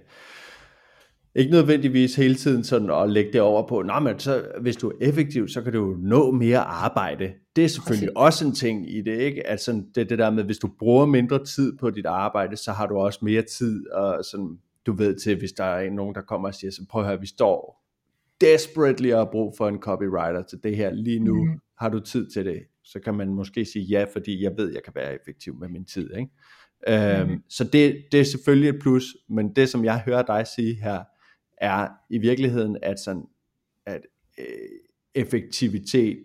ikke 1.34 1.50
nødvendigvis 1.50 2.14
hele 2.16 2.34
tiden 2.34 2.64
sådan 2.64 2.90
at 2.90 3.10
lægge 3.10 3.32
det 3.32 3.40
over 3.40 3.68
på, 3.68 3.82
nej, 3.82 4.00
men 4.00 4.18
så, 4.18 4.44
hvis 4.60 4.76
du 4.76 4.88
er 4.88 4.94
effektiv, 5.00 5.48
så 5.48 5.62
kan 5.62 5.72
du 5.72 5.96
nå 6.00 6.30
mere 6.30 6.58
arbejde. 6.58 7.32
Det 7.56 7.64
er 7.64 7.68
selvfølgelig 7.68 8.08
Præcis. 8.16 8.26
også 8.26 8.46
en 8.46 8.54
ting 8.54 8.90
i 8.96 9.00
det, 9.00 9.18
ikke? 9.18 9.46
At 9.46 9.62
sådan, 9.62 9.86
det 9.94 10.10
det 10.10 10.18
der 10.18 10.30
med, 10.30 10.44
hvis 10.44 10.58
du 10.58 10.70
bruger 10.78 11.06
mindre 11.06 11.44
tid 11.44 11.76
på 11.78 11.90
dit 11.90 12.06
arbejde, 12.06 12.56
så 12.56 12.72
har 12.72 12.86
du 12.86 12.96
også 12.96 13.18
mere 13.22 13.42
tid, 13.42 13.90
og 13.90 14.24
sådan, 14.24 14.58
du 14.86 14.92
ved 14.92 15.14
til, 15.14 15.38
hvis 15.38 15.52
der 15.52 15.64
er 15.64 15.90
nogen, 15.90 16.14
der 16.14 16.20
kommer 16.20 16.48
og 16.48 16.54
siger, 16.54 16.70
så 16.70 16.82
prøv 16.90 17.02
at 17.02 17.08
høre, 17.08 17.20
vi 17.20 17.26
står 17.26 17.82
desperately 18.40 19.12
og 19.12 19.18
har 19.18 19.28
brug 19.32 19.54
for 19.56 19.68
en 19.68 19.78
copywriter 19.78 20.42
til 20.42 20.58
det 20.62 20.76
her 20.76 20.90
lige 20.90 21.18
nu. 21.18 21.44
Mm. 21.44 21.60
Har 21.78 21.88
du 21.88 22.00
tid 22.00 22.30
til 22.30 22.44
det? 22.44 22.62
Så 22.84 23.00
kan 23.00 23.14
man 23.14 23.28
måske 23.34 23.64
sige 23.64 23.84
ja, 23.84 24.04
fordi 24.12 24.42
jeg 24.42 24.52
ved, 24.56 24.72
jeg 24.72 24.82
kan 24.82 24.92
være 24.94 25.14
effektiv 25.14 25.54
med 25.60 25.68
min 25.68 25.84
tid, 25.84 26.10
ikke? 26.14 26.30
Øhm, 26.88 27.28
Mhm. 27.30 27.42
så 27.48 27.64
det, 27.64 28.04
det 28.12 28.20
er 28.20 28.24
selvfølgelig 28.24 28.68
et 28.68 28.78
plus, 28.82 29.04
men 29.28 29.56
det 29.56 29.68
som 29.68 29.84
jeg 29.84 30.00
hører 30.00 30.22
dig 30.22 30.46
sige 30.46 30.74
her, 30.74 31.04
er 31.58 31.88
i 32.10 32.18
virkeligheden, 32.18 32.76
at, 32.82 33.00
sådan, 33.00 33.24
at 33.86 34.00
øh, 34.38 34.44
effektivitet 35.14 36.18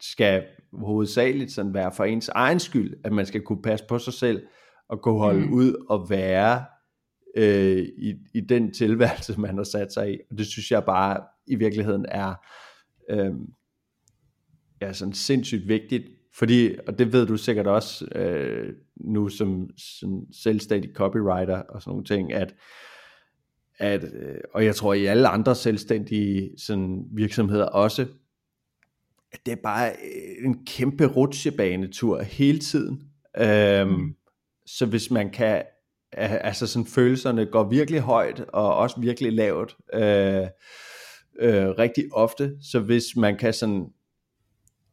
skal 0.00 0.44
hovedsageligt 0.72 1.52
sådan 1.52 1.74
være 1.74 1.92
for 1.92 2.04
ens 2.04 2.28
egen 2.28 2.60
skyld, 2.60 2.94
at 3.04 3.12
man 3.12 3.26
skal 3.26 3.40
kunne 3.42 3.62
passe 3.62 3.84
på 3.88 3.98
sig 3.98 4.12
selv, 4.12 4.42
og 4.88 5.02
kunne 5.02 5.18
holde 5.18 5.40
Mm. 5.40 5.46
mm. 5.46 5.52
ud 5.52 5.86
og 5.90 6.10
være 6.10 6.64
øh, 7.36 7.78
i, 7.98 8.14
i 8.34 8.40
den 8.40 8.72
tilværelse, 8.74 9.40
man 9.40 9.56
har 9.56 9.64
sat 9.64 9.92
sig 9.92 10.14
i. 10.14 10.18
Og 10.30 10.38
det 10.38 10.46
synes 10.46 10.70
jeg 10.70 10.84
bare 10.84 11.20
i 11.46 11.54
virkeligheden 11.54 12.06
er 12.08 12.34
øh, 13.10 13.32
ja, 14.80 14.92
sådan 14.92 15.14
sindssygt 15.14 15.68
vigtigt, 15.68 16.04
fordi, 16.34 16.74
og 16.86 16.98
det 16.98 17.12
ved 17.12 17.26
du 17.26 17.36
sikkert 17.36 17.66
også 17.66 18.04
øh, 18.14 18.72
nu 18.96 19.28
som, 19.28 19.70
som 19.76 20.32
selvstændig 20.32 20.90
copywriter 20.94 21.58
og 21.58 21.82
sådan 21.82 21.90
nogle 21.90 22.04
ting, 22.04 22.32
at 22.32 22.54
at, 23.78 24.04
øh, 24.04 24.40
og 24.54 24.64
jeg 24.64 24.76
tror 24.76 24.94
i 24.94 25.06
alle 25.06 25.28
andre 25.28 25.54
selvstændige 25.54 26.50
sådan, 26.58 27.04
virksomheder 27.12 27.64
også, 27.64 28.06
at 29.32 29.46
det 29.46 29.52
er 29.52 29.62
bare 29.62 29.90
øh, 29.90 30.44
en 30.44 30.64
kæmpe 30.66 31.06
rutsjebanetur 31.06 32.22
hele 32.22 32.58
tiden. 32.58 33.02
Øhm, 33.38 33.90
Mm. 33.90 34.14
Så 34.66 34.86
hvis 34.86 35.10
man 35.10 35.30
kan, 35.30 35.62
altså 36.12 36.66
sådan 36.66 36.86
følelserne 36.86 37.46
går 37.46 37.68
virkelig 37.68 38.00
højt, 38.00 38.40
og 38.40 38.76
også 38.76 39.00
virkelig 39.00 39.32
lavt, 39.32 39.76
øh, 39.94 40.46
øh, 41.40 41.68
rigtig 41.68 42.04
ofte, 42.12 42.52
så 42.62 42.80
hvis 42.80 43.16
man 43.16 43.36
kan 43.36 43.52
sådan 43.52 43.86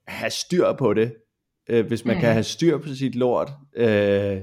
have 0.07 0.29
styr 0.29 0.74
på 0.74 0.93
det, 0.93 1.15
øh, 1.69 1.85
hvis 1.85 2.05
man 2.05 2.15
Mm. 2.15 2.21
kan 2.21 2.31
have 2.31 2.43
styr 2.43 2.77
på 2.77 2.88
sit 2.88 3.15
lort, 3.15 3.51
øh, 3.75 4.38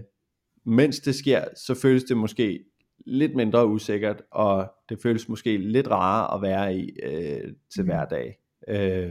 mens 0.64 1.00
det 1.00 1.14
sker, 1.14 1.44
så 1.56 1.74
føles 1.82 2.04
det 2.04 2.16
måske 2.16 2.64
lidt 3.06 3.34
mindre 3.36 3.66
usikkert, 3.66 4.22
og 4.30 4.72
det 4.88 4.98
føles 5.02 5.28
måske 5.28 5.56
lidt 5.56 5.90
rarere 5.90 6.34
at 6.34 6.42
være 6.42 6.76
i 6.76 6.90
øh, 7.02 7.52
til 7.74 7.82
Mm. 7.82 7.86
hverdag. 7.86 8.38
Øh, 8.68 9.10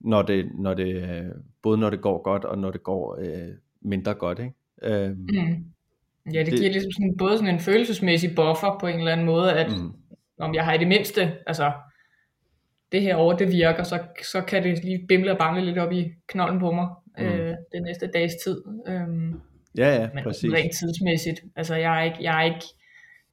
når 0.00 0.22
det, 0.22 0.50
når 0.58 0.74
det, 0.74 0.96
øh, 1.10 1.24
både 1.62 1.78
når 1.78 1.90
det 1.90 2.00
går 2.00 2.22
godt, 2.22 2.44
og 2.44 2.58
når 2.58 2.70
det 2.70 2.82
går 2.82 3.18
øh, 3.20 3.48
mindre 3.82 4.14
godt. 4.14 4.38
Ikke? 4.38 4.54
Øh, 5.04 5.10
mm. 5.10 5.26
Ja, 5.28 6.38
det, 6.38 6.46
Det- 6.46 6.46
det 6.46 6.58
giver 6.58 6.70
ligesom 6.72 6.92
sådan, 6.92 7.16
både 7.18 7.38
sådan 7.38 7.54
en 7.54 7.60
følelsesmæssig 7.60 8.30
buffer 8.36 8.76
på 8.80 8.86
en 8.86 8.98
eller 8.98 9.12
anden 9.12 9.26
måde, 9.26 9.52
at 9.52 9.70
Mm. 9.72 9.92
om 10.38 10.54
jeg 10.54 10.64
har 10.64 10.72
i 10.74 10.78
det 10.78 10.88
mindste, 10.88 11.32
altså 11.46 11.72
det 12.92 13.02
her 13.02 13.14
over, 13.14 13.36
det 13.36 13.52
virker, 13.52 13.82
så, 13.82 13.98
så 14.32 14.40
kan 14.40 14.62
det 14.62 14.84
lige 14.84 15.04
bimle 15.08 15.32
og 15.32 15.38
bangle 15.38 15.64
lidt 15.64 15.78
op 15.78 15.92
i 15.92 16.12
knolden 16.28 16.58
på 16.60 16.70
mig 16.72 16.88
Mm. 17.18 17.24
mm. 17.26 17.32
øh, 17.32 17.54
den 17.72 17.82
næste 17.82 18.06
dags 18.14 18.34
tid. 18.44 18.62
Øhm, 18.88 19.40
Ja, 19.78 19.94
ja, 20.00 20.08
men 20.14 20.24
præcis. 20.24 20.52
rent 20.52 20.72
tidsmæssigt, 20.72 21.40
altså 21.56 21.74
jeg 21.74 21.98
er 21.98 22.02
ikke, 22.04 22.16
jeg 22.20 22.38
er 22.38 22.42
ikke, 22.54 22.66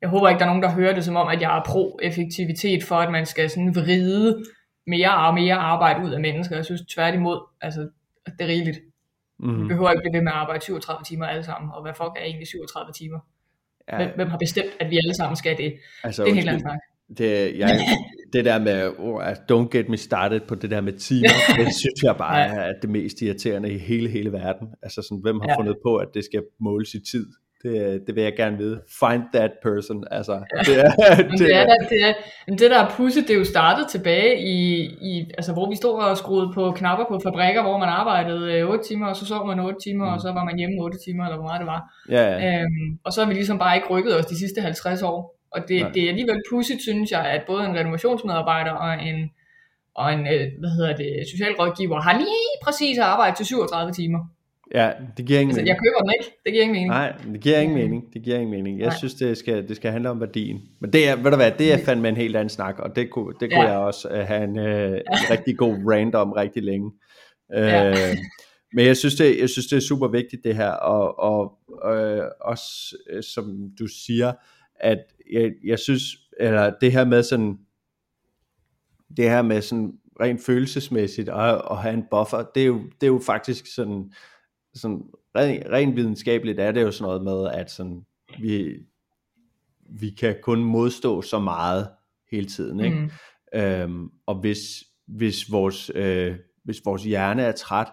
jeg 0.01 0.09
håber 0.09 0.29
ikke, 0.29 0.39
der 0.39 0.45
er 0.45 0.49
nogen, 0.49 0.63
der 0.63 0.71
hører 0.71 0.93
det 0.95 1.03
som 1.05 1.15
om, 1.15 1.27
at 1.27 1.41
jeg 1.41 1.57
er 1.57 1.63
pro-effektivitet 1.67 2.83
for, 2.83 2.95
at 2.95 3.11
man 3.11 3.25
skal 3.25 3.49
sådan 3.49 3.75
vride 3.75 4.43
mere 4.87 5.17
og 5.27 5.33
mere 5.33 5.53
arbejde 5.55 6.05
ud 6.05 6.11
af 6.11 6.19
mennesker. 6.21 6.55
Jeg 6.55 6.65
synes 6.65 6.81
tværtimod, 6.95 7.39
altså 7.61 7.79
det 8.25 8.41
er 8.41 8.47
rigeligt. 8.47 8.77
Vi 9.39 9.47
Mm. 9.47 9.67
behøver 9.67 9.91
ikke 9.91 10.01
blive 10.01 10.13
ved 10.13 10.21
med 10.21 10.31
at 10.31 10.37
arbejde 10.37 10.63
37 10.63 11.03
timer 11.03 11.25
alle 11.25 11.43
sammen, 11.43 11.71
og 11.73 11.81
hvad 11.81 11.93
fuck 11.93 12.11
er 12.19 12.23
egentlig 12.23 12.47
37 12.47 12.91
timer? 12.93 13.19
Ja, 13.91 13.97
Hvem, 13.97 14.09
hvem 14.15 14.29
har 14.29 14.37
bestemt, 14.37 14.69
at 14.79 14.89
vi 14.89 14.97
alle 14.97 15.13
sammen 15.13 15.35
skal 15.35 15.57
det? 15.57 15.73
altså, 16.03 16.23
Det 16.23 16.29
er 16.29 16.31
en 16.31 16.37
helt 16.37 16.49
anden 16.49 16.61
snak. 16.61 16.79
Det, 17.17 17.57
jeg, 17.57 17.69
det 18.33 18.45
der 18.45 18.59
med, 18.59 18.91
oh, 18.99 19.21
don't 19.51 19.69
get 19.77 19.89
me 19.89 19.97
started 19.97 20.39
på 20.39 20.55
det 20.55 20.71
der 20.71 20.81
med 20.81 20.93
timer, 20.93 21.29
det 21.65 21.73
synes 21.75 22.03
jeg 22.03 22.15
bare 22.17 22.37
Ja. 22.37 22.53
er 22.55 22.73
det 22.81 22.89
mest 22.89 23.21
irriterende 23.21 23.71
i 23.73 23.77
hele, 23.77 24.09
hele 24.09 24.31
verden. 24.31 24.67
Altså 24.83 25.01
sådan, 25.01 25.21
hvem 25.21 25.39
har 25.39 25.47
Ja. 25.49 25.57
fundet 25.59 25.75
på, 25.85 25.95
at 25.95 26.07
det 26.13 26.25
skal 26.25 26.41
måles 26.59 26.93
i 26.93 26.99
tid? 27.11 27.25
Det, 27.63 28.01
det 28.07 28.15
vil 28.15 28.23
jeg 28.23 28.33
gerne 28.37 28.57
vide. 28.57 28.81
Find 28.99 29.23
that 29.33 29.51
person. 29.63 30.03
Altså, 30.11 30.33
det 30.65 30.75
er, 30.85 30.91
Men 31.29 31.37
det, 31.39 31.55
er, 31.55 31.65
der, 31.65 31.77
det, 31.89 31.99
er, 32.09 32.13
men 32.47 32.57
det 32.57 32.71
der 32.71 32.79
er 32.83 32.89
pudsigt, 32.97 33.27
det 33.27 33.33
er 33.33 33.37
jo 33.37 33.45
startet 33.45 33.85
tilbage 33.87 34.41
i, 34.41 34.59
i, 35.11 35.31
altså 35.37 35.53
hvor 35.53 35.69
vi 35.69 35.75
stod 35.75 35.99
og 36.03 36.17
skruede 36.17 36.51
på 36.53 36.71
knapper 36.71 37.05
på 37.11 37.19
fabrikker, 37.23 37.61
hvor 37.63 37.77
man 37.77 37.89
arbejdede 37.89 38.53
øh, 38.53 38.69
8 38.69 38.83
timer, 38.89 39.07
og 39.07 39.15
så 39.15 39.25
sov 39.25 39.47
man 39.47 39.59
8 39.59 39.79
timer, 39.85 40.05
Mm. 40.05 40.13
og 40.13 40.21
så 40.21 40.31
var 40.31 40.43
man 40.45 40.57
hjemme 40.57 40.75
8 40.83 40.97
timer, 41.05 41.23
eller 41.23 41.37
hvor 41.37 41.47
meget 41.47 41.59
det 41.59 41.67
var. 41.67 41.81
ja, 42.09 42.23
ja. 42.31 42.61
Øhm, 42.61 42.99
og 43.05 43.13
så 43.13 43.21
har 43.21 43.27
vi 43.27 43.33
ligesom 43.33 43.59
bare 43.59 43.75
ikke 43.75 43.87
rykket 43.89 44.19
os 44.19 44.25
de 44.25 44.37
sidste 44.39 44.61
50 44.61 45.01
år. 45.01 45.36
Og 45.51 45.61
det, 45.67 45.81
Nej. 45.81 45.91
det 45.91 46.03
er 46.03 46.09
alligevel 46.09 46.41
pudsigt, 46.49 46.81
synes 46.81 47.11
jeg, 47.11 47.25
at 47.25 47.41
både 47.47 47.65
en 47.65 47.75
renovationsmedarbejder 47.75 48.71
og 48.71 49.03
en, 49.07 49.29
og 49.95 50.13
en 50.13 50.19
øh, 50.19 50.51
hvad 50.59 50.69
hedder 50.69 50.95
det, 50.95 51.27
socialrådgiver 51.31 52.01
har 52.01 52.17
lige 52.17 52.53
præcis 52.63 52.97
arbejdet 52.97 53.37
til 53.37 53.45
37 53.45 53.91
timer. 53.93 54.19
ja, 54.75 54.91
det 55.17 55.25
giver 55.25 55.39
ingen 55.39 55.49
Altså, 55.51 55.59
mening. 55.61 55.67
jeg 55.67 55.77
køber 55.83 55.99
den 55.99 56.11
ikke. 56.19 56.31
Det 56.45 56.51
giver 56.53 56.63
ingen 56.63 56.73
mening. 56.75 56.89
Nej, 56.89 57.13
det 57.33 57.41
giver 57.41 57.59
ingen 57.59 57.77
Øh, 57.77 57.83
mening. 57.83 58.13
Det 58.13 58.23
giver 58.23 58.35
ingen 58.37 58.51
mening. 58.51 58.79
Jeg 58.79 58.87
nej. 58.87 58.97
synes, 58.97 59.13
det 59.13 59.37
skal, 59.37 59.67
det 59.67 59.75
skal 59.75 59.91
handle 59.91 60.09
om 60.09 60.19
værdien. 60.21 60.61
Men 60.79 60.93
det 60.93 61.09
er, 61.09 61.15
ved 61.15 61.31
du 61.31 61.37
hvad, 61.37 61.51
det 61.51 61.73
er 61.73 61.77
fandme 61.85 62.09
en 62.09 62.17
helt 62.17 62.35
anden 62.35 62.49
snak, 62.49 62.79
og 62.79 62.95
det 62.95 63.09
kunne, 63.09 63.33
det 63.39 63.51
kunne 63.53 63.63
Ja. 63.63 63.69
jeg 63.71 63.77
også 63.79 64.07
uh, 64.11 64.15
have 64.27 64.43
en, 64.43 64.57
uh, 64.59 64.97
rigtig 65.31 65.57
god 65.57 65.75
rant 65.93 66.15
om 66.15 66.31
rigtig 66.31 66.63
længe. 66.63 66.91
Uh, 67.57 67.63
Ja. 67.63 67.95
men 68.73 68.85
jeg 68.85 68.97
synes, 68.97 69.15
det, 69.15 69.39
jeg 69.39 69.49
synes, 69.49 69.67
det 69.67 69.75
er 69.77 69.81
super 69.81 70.07
vigtigt 70.07 70.43
det 70.43 70.55
her, 70.55 70.69
og, 70.69 71.19
og 71.19 71.57
øh, 71.95 72.21
også 72.41 72.95
øh, 73.09 73.23
som 73.23 73.69
du 73.79 73.87
siger, 73.87 74.33
at 74.79 74.97
jeg, 75.31 75.51
jeg 75.63 75.79
synes, 75.79 76.03
eller 76.39 76.73
det 76.81 76.91
her 76.91 77.05
med 77.05 77.23
sådan, 77.23 77.59
det 79.17 79.29
her 79.29 79.41
med 79.41 79.61
sådan 79.61 79.99
rent 80.21 80.41
følelsesmæssigt 80.41 81.29
at, 81.29 81.61
at 81.71 81.77
have 81.77 81.93
en 81.93 82.05
buffer, 82.11 82.43
det 82.55 82.63
er 82.63 82.67
jo, 82.67 82.81
det 83.01 83.07
er 83.07 83.11
jo 83.11 83.21
faktisk 83.25 83.75
sådan, 83.75 84.13
sådan 84.73 85.03
rent, 85.35 85.65
rent 85.65 85.95
videnskabeligt 85.95 86.59
er 86.59 86.71
det 86.71 86.81
jo 86.81 86.91
sådan 86.91 87.07
noget 87.07 87.23
med, 87.23 87.59
at 87.61 87.71
sådan, 87.71 88.05
vi, 88.39 88.75
vi 89.89 90.09
kan 90.09 90.35
kun 90.41 90.63
modstå 90.63 91.21
så 91.21 91.39
meget 91.39 91.89
hele 92.31 92.45
tiden, 92.45 92.79
ikke? 92.79 92.97
Mm. 92.97 93.09
Øhm, 93.59 94.09
og 94.25 94.35
hvis, 94.35 94.83
hvis, 95.07 95.51
vores, 95.51 95.91
øh, 95.95 96.35
hvis 96.63 96.81
vores 96.85 97.03
hjerne 97.03 97.41
er 97.41 97.51
træt, 97.51 97.87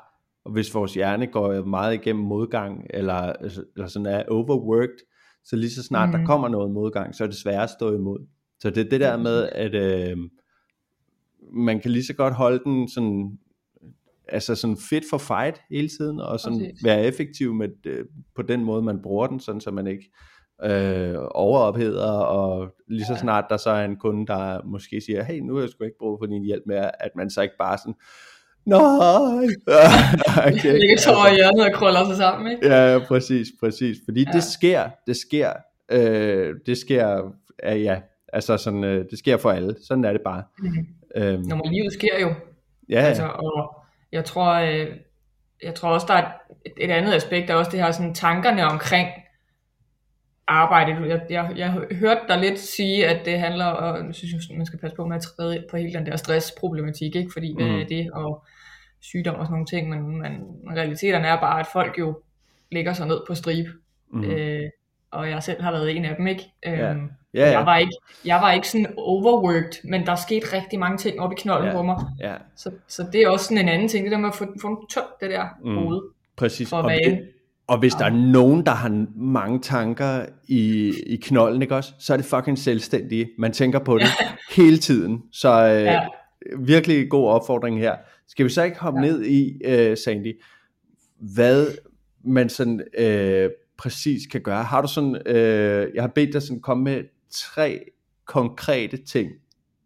og 0.45 0.53
hvis 0.53 0.75
vores 0.75 0.95
hjerne 0.95 1.27
går 1.27 1.65
meget 1.65 1.95
igennem 1.95 2.25
modgang, 2.25 2.87
eller, 2.91 3.33
eller 3.77 3.87
sådan 3.87 4.07
er 4.07 4.25
overworked, 4.29 4.99
så 5.45 5.57
lige 5.57 5.71
så 5.71 5.83
snart 5.83 6.09
mm. 6.09 6.13
der 6.19 6.27
kommer 6.27 6.49
noget 6.49 6.71
modgang, 6.71 7.15
så 7.15 7.25
er 7.25 7.29
det 7.29 7.37
svært 7.37 7.63
at 7.63 7.71
stå 7.71 7.95
imod. 7.95 8.27
Så 8.61 8.71
det 8.71 8.87
er 8.87 8.91
det 8.91 9.01
der 9.01 9.17
med, 9.17 9.49
at 9.53 9.75
øh, 9.75 10.17
man 11.53 11.81
kan 11.81 11.91
lige 11.91 12.05
så 12.05 12.15
godt 12.15 12.35
holde 12.35 12.65
den 12.65 12.89
sådan, 12.89 13.39
altså 14.29 14.55
sådan 14.55 14.77
fit 14.77 15.05
for 15.11 15.19
fight 15.19 15.61
hele 15.71 15.89
tiden, 15.89 16.21
og 16.21 16.41
sådan 16.41 16.59
Præcis. 16.59 16.85
være 16.85 17.05
effektiv 17.05 17.55
med, 17.55 17.69
øh, 17.87 18.05
på 18.35 18.43
den 18.43 18.65
måde, 18.65 18.83
man 18.83 19.03
bruger 19.03 19.27
den, 19.27 19.41
sådan 19.41 19.61
så 19.61 19.71
man 19.71 19.87
ikke 19.87 20.11
øh, 20.65 21.15
overopheder, 21.31 22.11
og 22.11 22.75
lige 22.89 23.05
så 23.05 23.17
snart 23.17 23.45
der 23.51 23.57
så 23.57 23.71
er 23.71 23.85
en 23.85 23.97
kunde, 23.97 24.27
der 24.27 24.65
måske 24.65 25.01
siger, 25.01 25.25
hey, 25.25 25.41
nu 25.41 25.55
har 25.55 25.61
jeg 25.61 25.71
sgu 25.71 25.85
ikke 25.85 25.99
brug 25.99 26.19
for 26.21 26.27
din 26.27 26.45
hjælp 26.45 26.63
mere, 26.67 27.03
at 27.03 27.11
man 27.17 27.31
så 27.31 27.43
ikke 27.43 27.57
bare 27.59 27.79
sådan, 27.79 27.95
nej, 28.67 29.45
okay. 30.49 30.79
Ligger 30.79 30.97
tårer 31.05 31.33
i 31.33 31.35
hjørnet 31.35 31.67
og 31.67 31.73
krøller 31.75 32.05
sig 32.07 32.17
sammen, 32.17 32.53
ikke? 32.53 32.75
Ja, 32.75 32.99
præcis, 33.09 33.49
præcis, 33.61 33.97
fordi 34.05 34.25
ja. 34.27 34.33
det 34.33 34.43
sker, 34.43 34.91
det 35.07 35.17
sker, 35.17 35.53
øh, 35.91 36.55
det 36.67 36.79
sker, 36.79 37.33
øh, 37.65 37.83
ja, 37.83 38.01
altså 38.33 38.57
sådan, 38.57 38.85
øh, 38.85 39.05
det 39.11 39.19
sker 39.19 39.37
for 39.37 39.51
alle, 39.51 39.77
sådan 39.89 40.05
er 40.05 40.13
det 40.13 40.21
bare. 40.25 40.43
Mm-hmm. 40.59 40.87
Øhm. 41.17 41.43
Når 41.43 41.71
livet 41.73 41.93
sker 41.93 42.21
jo, 42.21 42.35
ja, 42.89 43.01
altså, 43.01 43.27
og 43.27 43.75
jeg 44.13 44.25
tror, 44.25 44.53
øh, 44.53 44.87
jeg 45.63 45.75
tror 45.75 45.89
også, 45.89 46.07
der 46.09 46.15
er 46.15 46.33
et, 46.67 46.73
et 46.77 46.91
andet 46.91 47.15
aspekt, 47.15 47.49
der 47.49 47.55
er 47.55 47.59
også 47.59 47.71
det 47.71 47.81
her 47.81 47.91
sådan 47.91 48.15
tankerne 48.15 48.65
omkring, 48.65 49.09
arbejde. 50.47 51.09
Jeg, 51.09 51.21
jeg, 51.31 51.53
jeg 51.57 51.71
hørte 51.91 52.21
dig 52.29 52.39
lidt 52.39 52.61
sige, 52.61 53.07
at 53.07 53.27
det 53.27 53.39
handler, 53.39 53.65
og 53.65 54.07
jeg 54.07 54.15
synes 54.15 54.51
man 54.57 54.67
skal 54.67 54.79
passe 54.79 54.97
på 54.97 55.07
med 55.07 55.17
at 55.17 55.23
træde 55.23 55.65
på 55.71 55.77
hele 55.77 55.93
den 55.93 56.07
der 56.07 56.17
stressproblematik, 56.17 57.17
ikke? 57.17 57.31
fordi 57.33 57.55
hvad 57.55 57.67
mm. 57.67 57.81
er 57.81 57.87
det, 57.87 58.11
og 58.13 58.45
sygdom 59.05 59.35
og 59.35 59.47
sådan 59.47 59.53
nogle 59.53 59.67
ting, 59.67 59.89
men, 59.89 60.19
men 60.19 60.33
realiteten 60.77 61.25
er 61.25 61.41
bare, 61.41 61.61
at 61.61 61.67
folk 61.73 61.99
jo 61.99 62.19
lægger 62.73 62.93
sig 62.93 63.07
ned 63.07 63.21
på 63.27 63.35
strip, 63.35 63.67
mm. 64.13 64.25
øh, 64.25 64.71
og 65.11 65.31
jeg 65.31 65.43
selv 65.43 65.63
har 65.63 65.71
været 65.71 65.97
en 65.97 66.05
af 66.05 66.17
dem, 66.17 66.27
ikke? 66.27 66.53
Øhm, 66.67 66.77
ja. 66.77 66.95
Ja, 67.35 67.51
ja. 67.51 67.59
Jeg, 67.59 67.67
var 67.67 67.77
ikke 67.77 67.93
jeg 68.25 68.37
var 68.37 68.53
ikke 68.53 68.69
sådan 68.69 68.95
overworked, 68.97 69.89
men 69.89 70.07
der 70.07 70.15
skete 70.15 70.57
rigtig 70.57 70.79
mange 70.79 70.99
ting 70.99 71.21
op 71.21 71.33
i 71.33 71.35
knolden 71.39 71.69
ja. 71.69 71.73
på 71.73 71.83
mig. 71.83 71.97
Ja. 72.21 72.35
Så, 72.57 72.71
så 72.89 73.07
det 73.13 73.23
er 73.23 73.29
også 73.29 73.45
sådan 73.45 73.59
en 73.59 73.69
anden 73.69 73.89
ting, 73.89 74.05
det 74.05 74.13
der 74.13 74.19
med 74.19 74.29
at 74.29 74.35
få, 74.35 74.45
få 74.63 74.87
tømt 74.91 75.21
det 75.21 75.31
der 75.31 75.45
mm. 75.65 75.77
hoved. 75.77 76.03
Præcis. 76.37 76.71
For 76.71 76.77
at 76.77 76.87
være 76.87 77.19
og 77.67 77.79
hvis 77.79 77.95
der 77.95 78.05
er 78.05 78.11
nogen, 78.11 78.67
der 78.67 78.73
har 78.73 79.07
mange 79.17 79.61
tanker 79.61 80.27
i, 80.49 80.93
i 81.07 81.17
knolden, 81.17 81.63
ikke 81.63 81.77
også, 81.77 81.93
så 81.99 82.13
er 82.13 82.17
det 82.17 82.27
fucking 82.27 82.59
selvstændige. 82.59 83.31
Man 83.39 83.53
tænker 83.53 83.79
på 83.79 83.99
det 83.99 84.07
hele 84.57 84.79
tiden. 84.79 85.23
Så 85.33 85.67
øh, 85.67 85.83
ja. 85.83 86.01
virkelig 86.59 87.11
god 87.11 87.29
opfordring 87.29 87.79
her. 87.79 87.95
Skal 88.29 88.45
vi 88.45 88.51
så 88.51 88.63
ikke 88.63 88.79
hoppe 88.79 89.01
ja. 89.01 89.07
ned 89.07 89.25
i, 89.25 89.61
øh, 89.65 89.97
Sandy, 89.97 90.41
hvad 91.19 91.67
man 92.25 92.49
sådan 92.49 92.85
øh, 92.99 93.51
præcis 93.77 94.27
kan 94.27 94.41
gøre? 94.41 94.65
Har 94.65 94.83
du 94.83 94.89
sådan, 94.89 95.23
øh, 95.27 95.95
jeg 95.95 96.03
har 96.03 96.09
bedt 96.15 96.33
dig 96.33 96.43
sådan 96.43 96.61
komme 96.61 96.85
med 96.85 97.05
tre 97.31 97.85
konkrete 98.25 98.97
ting, 98.97 99.33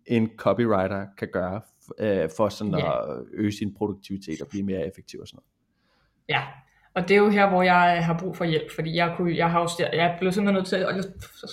en 0.07 0.31
copywriter 0.37 1.07
kan 1.19 1.29
gøre, 1.33 1.61
øh, 1.99 2.29
for 2.37 2.49
sådan 2.49 2.75
ja. 2.75 3.11
at 3.11 3.25
øge 3.33 3.53
sin 3.53 3.75
produktivitet 3.75 4.43
og 4.43 4.49
blive 4.49 4.63
mere 4.63 4.87
effektiv 4.87 5.21
og 5.21 5.29
sådan 5.29 5.37
noget. 5.37 5.49
Ja, 6.29 6.43
og 6.99 7.09
det 7.09 7.15
er 7.15 7.19
jo 7.19 7.31
her, 7.31 7.49
hvor 7.49 7.63
jeg 7.63 8.05
har 8.05 8.19
brug 8.19 8.37
for 8.37 8.45
hjælp, 8.45 8.75
fordi 8.75 8.97
jeg, 8.97 9.15
kunne, 9.17 9.37
jeg, 9.37 9.51
har 9.51 9.61
jo, 9.61 9.87
jeg 9.93 10.17
blev 10.21 10.33
simpelthen 10.33 10.55
nødt 10.55 10.67
til, 10.67 10.87
og 10.87 10.95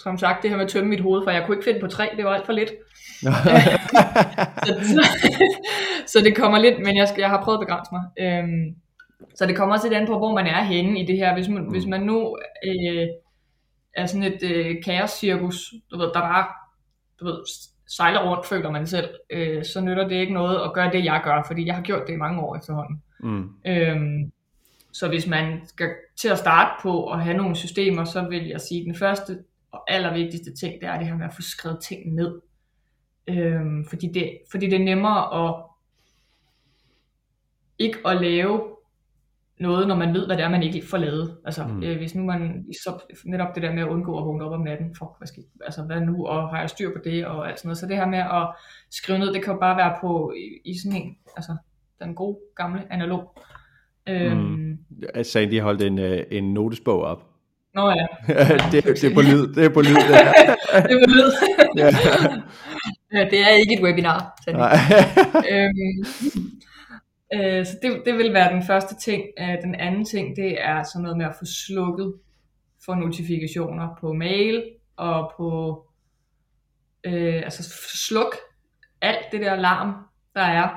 som 0.03 0.17
sagt, 0.17 0.43
det 0.43 0.49
her 0.49 0.57
med 0.57 0.65
at 0.65 0.71
tømme 0.71 0.89
mit 0.89 1.01
hoved, 1.01 1.23
for 1.23 1.31
jeg 1.31 1.43
kunne 1.45 1.57
ikke 1.57 1.65
finde 1.65 1.79
på 1.79 1.87
tre, 1.87 2.09
det 2.17 2.25
var 2.25 2.31
alt 2.31 2.45
for 2.45 2.53
lidt. 2.53 2.69
så, 3.21 3.31
så, 4.93 5.07
så 6.05 6.21
det 6.23 6.35
kommer 6.35 6.59
lidt, 6.59 6.79
men 6.79 6.97
jeg, 6.97 7.07
skal, 7.07 7.21
jeg 7.21 7.29
har 7.29 7.43
prøvet 7.43 7.57
at 7.57 7.67
begrænse 7.67 7.91
mig. 7.91 8.03
Øhm, 8.19 8.75
så 9.35 9.45
det 9.45 9.55
kommer 9.55 9.75
også 9.75 9.87
lidt 9.87 9.99
an 9.99 10.07
på, 10.07 10.17
hvor 10.17 10.35
man 10.35 10.47
er 10.47 10.63
henne 10.63 10.99
i 10.99 11.05
det 11.05 11.17
her. 11.17 11.33
Hvis 11.33 11.47
man, 11.49 11.63
mm. 11.63 11.69
hvis 11.69 11.85
man 11.85 12.01
nu 12.01 12.37
øh, 12.65 13.07
er 13.93 14.05
sådan 14.05 14.23
et 14.23 14.43
øh, 14.43 14.75
kaos-cirkus, 14.85 15.73
du 15.91 15.97
ved, 15.97 16.05
der 16.13 16.21
bare 16.21 16.45
du 17.19 17.25
ved, 17.25 17.37
sejler 17.87 18.29
rundt, 18.29 18.45
føler 18.45 18.71
man 18.71 18.87
selv, 18.87 19.09
øh, 19.29 19.65
så 19.65 19.81
nytter 19.81 20.07
det 20.07 20.15
ikke 20.15 20.33
noget 20.33 20.61
at 20.65 20.73
gøre 20.73 20.91
det, 20.91 21.05
jeg 21.05 21.21
gør, 21.23 21.43
fordi 21.47 21.65
jeg 21.65 21.75
har 21.75 21.83
gjort 21.83 22.07
det 22.07 22.13
i 22.13 22.17
mange 22.17 22.41
år 22.41 22.55
efterhånden. 22.55 23.01
Mm. 23.19 23.49
Øhm, 23.67 24.31
så 24.99 25.07
hvis 25.07 25.27
man 25.27 25.61
skal 25.65 25.89
til 26.17 26.27
at 26.27 26.37
starte 26.37 26.81
på 26.81 27.11
at 27.11 27.23
have 27.23 27.37
nogle 27.37 27.55
systemer, 27.55 28.05
så 28.05 28.27
vil 28.29 28.47
jeg 28.47 28.61
sige, 28.61 28.81
at 28.81 28.85
den 28.85 28.95
første 28.95 29.43
og 29.71 29.91
allervigtigste 29.91 30.55
ting, 30.55 30.81
det 30.81 30.89
er 30.89 30.97
det 30.97 31.07
her 31.07 31.17
med 31.17 31.25
at 31.25 31.33
få 31.33 31.41
skrevet 31.41 31.79
ting 31.81 32.15
ned. 32.15 32.41
Øhm, 33.27 33.85
fordi, 33.89 34.07
det, 34.13 34.37
fordi 34.51 34.65
det 34.65 34.81
er 34.81 34.85
nemmere 34.85 35.45
at 35.45 35.63
ikke 37.79 37.97
at 38.05 38.21
lave 38.21 38.61
noget, 39.59 39.87
når 39.87 39.95
man 39.95 40.13
ved, 40.13 40.25
hvad 40.25 40.37
det 40.37 40.43
er, 40.43 40.49
man 40.49 40.63
ikke 40.63 40.87
får 40.87 40.97
lavet. 40.97 41.37
Altså, 41.45 41.67
mm. 41.67 41.83
øh, 41.83 41.97
hvis 41.97 42.15
nu 42.15 42.23
man, 42.23 42.65
så 42.83 42.99
netop 43.25 43.55
det 43.55 43.63
der 43.63 43.73
med 43.73 43.83
at 43.83 43.89
undgå 43.89 44.19
at 44.19 44.25
vågne 44.25 44.45
op 44.45 44.51
om 44.51 44.61
natten, 44.61 44.95
for, 44.95 45.15
hvad, 45.17 45.27
skal, 45.27 45.43
altså, 45.61 45.83
hvad 45.83 46.01
nu, 46.01 46.27
og 46.27 46.49
har 46.49 46.59
jeg 46.59 46.69
styr 46.69 46.93
på 46.93 46.99
det, 47.03 47.25
og 47.25 47.49
alt 47.49 47.59
sådan 47.59 47.67
noget. 47.67 47.77
Så 47.77 47.87
det 47.87 47.97
her 47.97 48.07
med 48.07 48.19
at 48.19 48.55
skrive 48.91 49.19
ned, 49.19 49.33
det 49.33 49.43
kan 49.43 49.53
jo 49.53 49.59
bare 49.59 49.77
være 49.77 49.97
på, 50.01 50.33
i, 50.37 50.71
i 50.71 50.77
sådan 50.77 51.01
en, 51.01 51.17
altså, 51.37 51.57
den 52.01 52.15
gode, 52.15 52.39
gamle 52.55 52.93
analog 52.93 53.37
Øhm, 54.09 54.37
mm. 54.37 54.77
Jeg 55.15 55.25
sagde, 55.25 55.51
de 55.51 55.61
holdt 55.61 55.81
en, 55.81 55.99
øh, 55.99 56.23
en 56.31 56.53
notesbog 56.53 57.01
op. 57.01 57.23
Nå 57.75 57.89
ja. 57.89 58.07
det, 58.71 58.83
det, 58.83 59.03
er 59.03 59.13
på 59.13 59.21
lyd. 59.21 59.53
Det 59.53 59.65
er 59.65 59.69
på 59.69 59.81
lyd. 59.81 59.95
Det, 59.95 60.17
det 60.89 60.91
er 60.91 61.07
på 61.07 61.11
lyd. 61.11 61.31
ja. 63.13 63.25
Det 63.29 63.39
er 63.39 63.49
ikke 63.49 63.73
et 63.73 63.83
webinar. 63.83 64.35
øhm, 65.51 66.05
øh, 67.33 67.65
så 67.65 67.77
det, 67.81 68.01
det 68.05 68.17
vil 68.17 68.33
være 68.33 68.53
den 68.53 68.63
første 68.63 68.95
ting. 68.95 69.23
Øh, 69.39 69.61
den 69.63 69.75
anden 69.75 70.05
ting, 70.05 70.35
det 70.35 70.65
er 70.65 70.83
sådan 70.83 71.03
noget 71.03 71.17
med 71.17 71.25
at 71.25 71.35
få 71.39 71.45
slukket 71.45 72.13
for 72.85 72.95
notifikationer 72.95 73.87
på 74.01 74.13
mail 74.13 74.63
og 74.97 75.31
på 75.37 75.81
øh, 77.03 77.35
altså 77.35 77.63
sluk 78.07 78.35
alt 79.01 79.25
det 79.31 79.41
der 79.41 79.55
larm, 79.55 79.93
der 80.35 80.41
er 80.41 80.69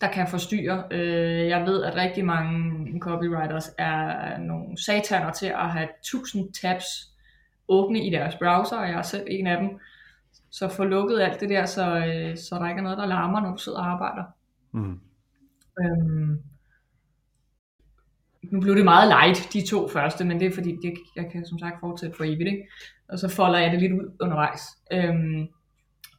der 0.00 0.12
kan 0.12 0.28
forstyrre. 0.28 0.84
Øh, 0.90 1.48
jeg 1.48 1.66
ved, 1.66 1.84
at 1.84 1.96
rigtig 1.96 2.24
mange 2.24 3.00
copywriters 3.00 3.70
er 3.78 4.38
nogle 4.38 4.84
sataner 4.84 5.32
til 5.32 5.46
at 5.46 5.70
have 5.70 5.88
tusind 6.04 6.52
tabs 6.52 6.84
åbne 7.68 8.06
i 8.06 8.10
deres 8.10 8.34
browser, 8.34 8.76
og 8.76 8.88
jeg 8.88 8.98
er 8.98 9.02
selv 9.02 9.26
en 9.30 9.46
af 9.46 9.60
dem. 9.60 9.68
Så 10.50 10.68
få 10.68 10.84
lukket 10.84 11.20
alt 11.20 11.40
det 11.40 11.48
der, 11.48 11.66
så, 11.66 11.96
øh, 11.96 12.36
så 12.36 12.58
der 12.60 12.68
ikke 12.68 12.78
er 12.78 12.82
noget, 12.82 12.98
der 12.98 13.06
larmer, 13.06 13.40
når 13.40 13.50
du 13.50 13.58
sidder 13.58 13.78
og 13.78 13.90
arbejder. 13.90 14.24
Mm. 14.72 15.00
Øhm, 15.80 16.42
nu 18.42 18.60
blev 18.60 18.76
det 18.76 18.84
meget 18.84 19.08
light, 19.08 19.52
de 19.52 19.66
to 19.66 19.88
første, 19.88 20.24
men 20.24 20.40
det 20.40 20.46
er 20.46 20.54
fordi, 20.54 20.70
det, 20.82 20.94
jeg 21.16 21.30
kan 21.32 21.46
som 21.46 21.58
sagt 21.58 21.80
fortsætte 21.80 22.16
for 22.16 22.24
evigt, 22.24 22.48
ikke? 22.48 22.68
og 23.08 23.18
så 23.18 23.28
folder 23.28 23.58
jeg 23.58 23.72
det 23.72 23.80
lidt 23.80 23.92
ud 23.92 24.16
undervejs. 24.20 24.60
Øhm, 24.92 25.48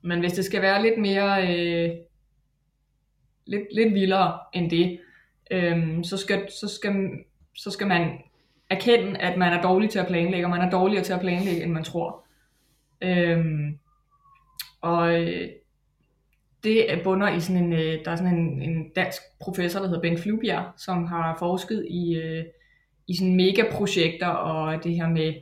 men 0.03 0.19
hvis 0.19 0.33
det 0.33 0.45
skal 0.45 0.61
være 0.61 0.81
lidt 0.81 1.01
mere 1.01 1.47
øh, 1.47 1.89
lidt, 3.45 3.63
lidt 3.71 3.93
vildere 3.93 4.39
end 4.53 4.69
det, 4.69 4.99
øhm, 5.51 6.03
så, 6.03 6.17
skal, 6.17 6.51
så, 6.61 6.67
skal, 6.67 7.09
så 7.55 7.71
skal 7.71 7.87
man 7.87 8.17
erkende, 8.69 9.19
at 9.19 9.37
man 9.37 9.53
er 9.53 9.61
dårlig 9.61 9.89
til 9.89 9.99
at 9.99 10.07
planlægge, 10.07 10.45
og 10.45 10.49
man 10.49 10.61
er 10.61 10.69
dårligere 10.69 11.03
til 11.03 11.13
at 11.13 11.19
planlægge, 11.19 11.63
end 11.63 11.71
man 11.71 11.83
tror. 11.83 12.25
Øhm, 13.01 13.77
og 14.81 15.21
øh, 15.21 15.49
det 16.63 17.01
bunder 17.03 17.29
i 17.29 17.39
sådan 17.39 17.63
en, 17.63 17.73
øh, 17.73 18.05
der 18.05 18.11
er 18.11 18.15
sådan 18.15 18.37
en, 18.37 18.61
en 18.61 18.89
dansk 18.89 19.21
professor, 19.39 19.79
der 19.79 19.87
hedder 19.87 20.01
Ben 20.01 20.17
Flubjerg, 20.17 20.65
som 20.77 21.05
har 21.05 21.35
forsket 21.39 21.87
i, 21.89 22.15
øh, 22.15 22.45
i 23.07 23.15
sådan 23.15 23.35
megaprojekter, 23.35 24.27
og 24.27 24.83
det 24.83 24.95
her 24.95 25.09
med, 25.09 25.33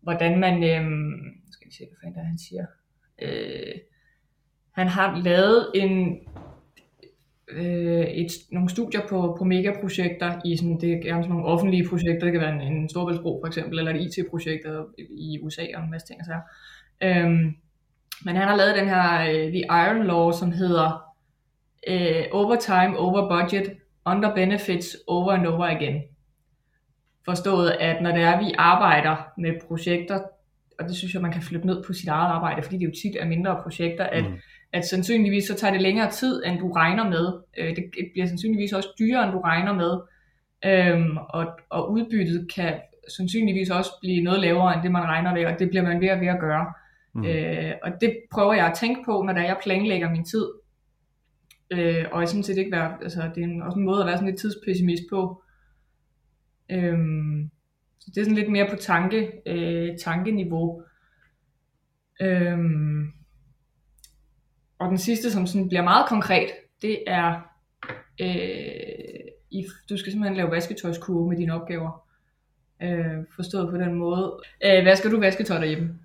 hvordan 0.00 0.40
man, 0.40 0.64
øhm, 0.64 1.12
skal 1.50 1.68
vi 1.68 1.74
se, 1.74 1.84
hvad 1.88 1.96
fanden 2.02 2.18
der 2.18 2.26
han 2.26 2.38
siger, 2.38 2.66
øh, 3.22 3.74
han 4.72 4.88
har 4.88 5.22
lavet 5.24 5.70
en 5.74 6.18
øh, 7.48 8.04
et, 8.04 8.32
nogle 8.50 8.70
studier 8.70 9.00
på, 9.08 9.34
på 9.38 9.44
megaprojekter 9.44 10.40
i 10.44 10.56
sådan, 10.56 10.80
det 10.80 10.92
er 10.92 11.02
gerne 11.02 11.22
sådan 11.22 11.30
nogle 11.30 11.44
offentlige 11.44 11.88
projekter, 11.88 12.24
det 12.24 12.32
kan 12.32 12.40
være 12.40 12.54
en, 12.54 12.72
en 12.72 12.88
Storbæltsbro 12.88 13.40
for 13.42 13.46
eksempel, 13.46 13.78
eller 13.78 13.94
et 13.94 14.18
IT-projekt 14.18 14.66
i 14.98 15.38
USA 15.42 15.62
og 15.74 15.84
en 15.84 15.90
masse 15.90 16.06
ting 16.06 16.20
og 16.20 16.24
så 16.24 16.32
øhm, 17.02 17.54
men 18.24 18.36
han 18.36 18.48
har 18.48 18.56
lavet 18.56 18.76
den 18.76 18.88
her 18.88 19.20
øh, 19.20 19.52
The 19.52 19.64
Iron 19.70 20.06
Law, 20.06 20.32
som 20.32 20.52
hedder 20.52 21.14
uh, 21.90 22.40
Overtime, 22.40 22.98
Over 22.98 23.28
Budget, 23.28 23.72
Under 24.06 24.34
Benefits, 24.34 24.96
Over 25.06 25.32
and 25.32 25.46
Over 25.46 25.64
Again. 25.64 26.02
Forstået, 27.24 27.70
at 27.80 28.02
når 28.02 28.12
det 28.12 28.22
er, 28.22 28.32
at 28.32 28.44
vi 28.44 28.54
arbejder 28.58 29.16
med 29.38 29.52
projekter, 29.68 30.20
og 30.78 30.88
det 30.88 30.96
synes 30.96 31.14
jeg, 31.14 31.22
man 31.22 31.32
kan 31.32 31.42
flytte 31.42 31.66
ned 31.66 31.84
på 31.84 31.92
sit 31.92 32.08
eget 32.08 32.32
arbejde, 32.32 32.62
fordi 32.62 32.78
det 32.78 32.84
jo 32.84 32.90
tit 33.02 33.16
er 33.20 33.26
mindre 33.26 33.60
projekter, 33.62 34.04
at 34.04 34.24
mm 34.24 34.38
at 34.74 34.84
sandsynligvis 34.84 35.44
så 35.44 35.54
tager 35.54 35.72
det 35.72 35.82
længere 35.82 36.10
tid, 36.10 36.42
end 36.46 36.58
du 36.58 36.72
regner 36.72 37.08
med. 37.08 37.32
Øh, 37.58 37.76
det 37.76 37.84
bliver 38.12 38.26
sandsynligvis 38.26 38.72
også 38.72 38.88
dyrere, 38.98 39.24
end 39.24 39.32
du 39.32 39.40
regner 39.40 39.72
med. 39.72 40.00
Øhm, 40.66 41.16
og, 41.16 41.46
og 41.70 41.92
udbyttet 41.92 42.48
kan 42.54 42.80
sandsynligvis 43.16 43.70
også 43.70 43.90
blive 44.00 44.22
noget 44.22 44.40
lavere, 44.40 44.74
end 44.74 44.82
det 44.82 44.92
man 44.92 45.02
regner 45.02 45.34
med, 45.34 45.44
og 45.46 45.58
det 45.58 45.68
bliver 45.68 45.82
man 45.82 46.00
ved 46.00 46.08
at 46.08 46.20
ved 46.20 46.26
at 46.26 46.40
gøre. 46.40 46.72
Mm. 47.14 47.24
Øh, 47.24 47.72
og 47.82 47.90
det 48.00 48.16
prøver 48.32 48.54
jeg 48.54 48.66
at 48.66 48.74
tænke 48.74 49.00
på, 49.04 49.22
når 49.22 49.40
jeg 49.40 49.58
planlægger 49.62 50.10
min 50.10 50.24
tid. 50.24 50.46
Øh, 51.70 52.04
og 52.12 52.20
jeg 52.20 52.28
sådan 52.28 52.42
set 52.42 52.58
ikke 52.58 52.72
være, 52.72 52.98
altså 53.02 53.30
det 53.34 53.40
er 53.42 53.46
en, 53.46 53.62
også 53.62 53.78
en 53.78 53.84
måde 53.84 54.00
at 54.00 54.06
være 54.06 54.16
sådan 54.16 54.28
lidt 54.28 54.40
tidspessimist 54.40 55.02
på. 55.10 55.42
Øhm, 56.70 57.50
så 58.00 58.10
det 58.14 58.20
er 58.20 58.24
sådan 58.24 58.36
lidt 58.36 58.52
mere 58.52 58.70
på 58.70 58.76
tanke, 58.76 59.32
øh, 59.46 59.98
tankeniveau. 59.98 60.82
Øhm, 62.20 63.12
og 64.78 64.88
den 64.88 64.98
sidste, 64.98 65.30
som 65.30 65.46
sådan 65.46 65.68
bliver 65.68 65.82
meget 65.82 66.06
konkret, 66.08 66.48
det 66.82 66.98
er, 67.06 67.34
øh, 68.20 68.26
i, 69.50 69.66
du 69.90 69.96
skal 69.96 70.12
simpelthen 70.12 70.36
lave 70.36 70.50
vasketøjskurve 70.50 71.28
med 71.28 71.36
dine 71.36 71.54
opgaver. 71.54 72.04
Øh, 72.82 73.24
forstået 73.36 73.70
på 73.70 73.76
den 73.76 73.94
måde. 73.94 74.40
Øh, 74.64 74.84
vasker 74.84 75.10
du 75.10 75.20
vasketøj 75.20 75.58
derhjemme? 75.58 75.98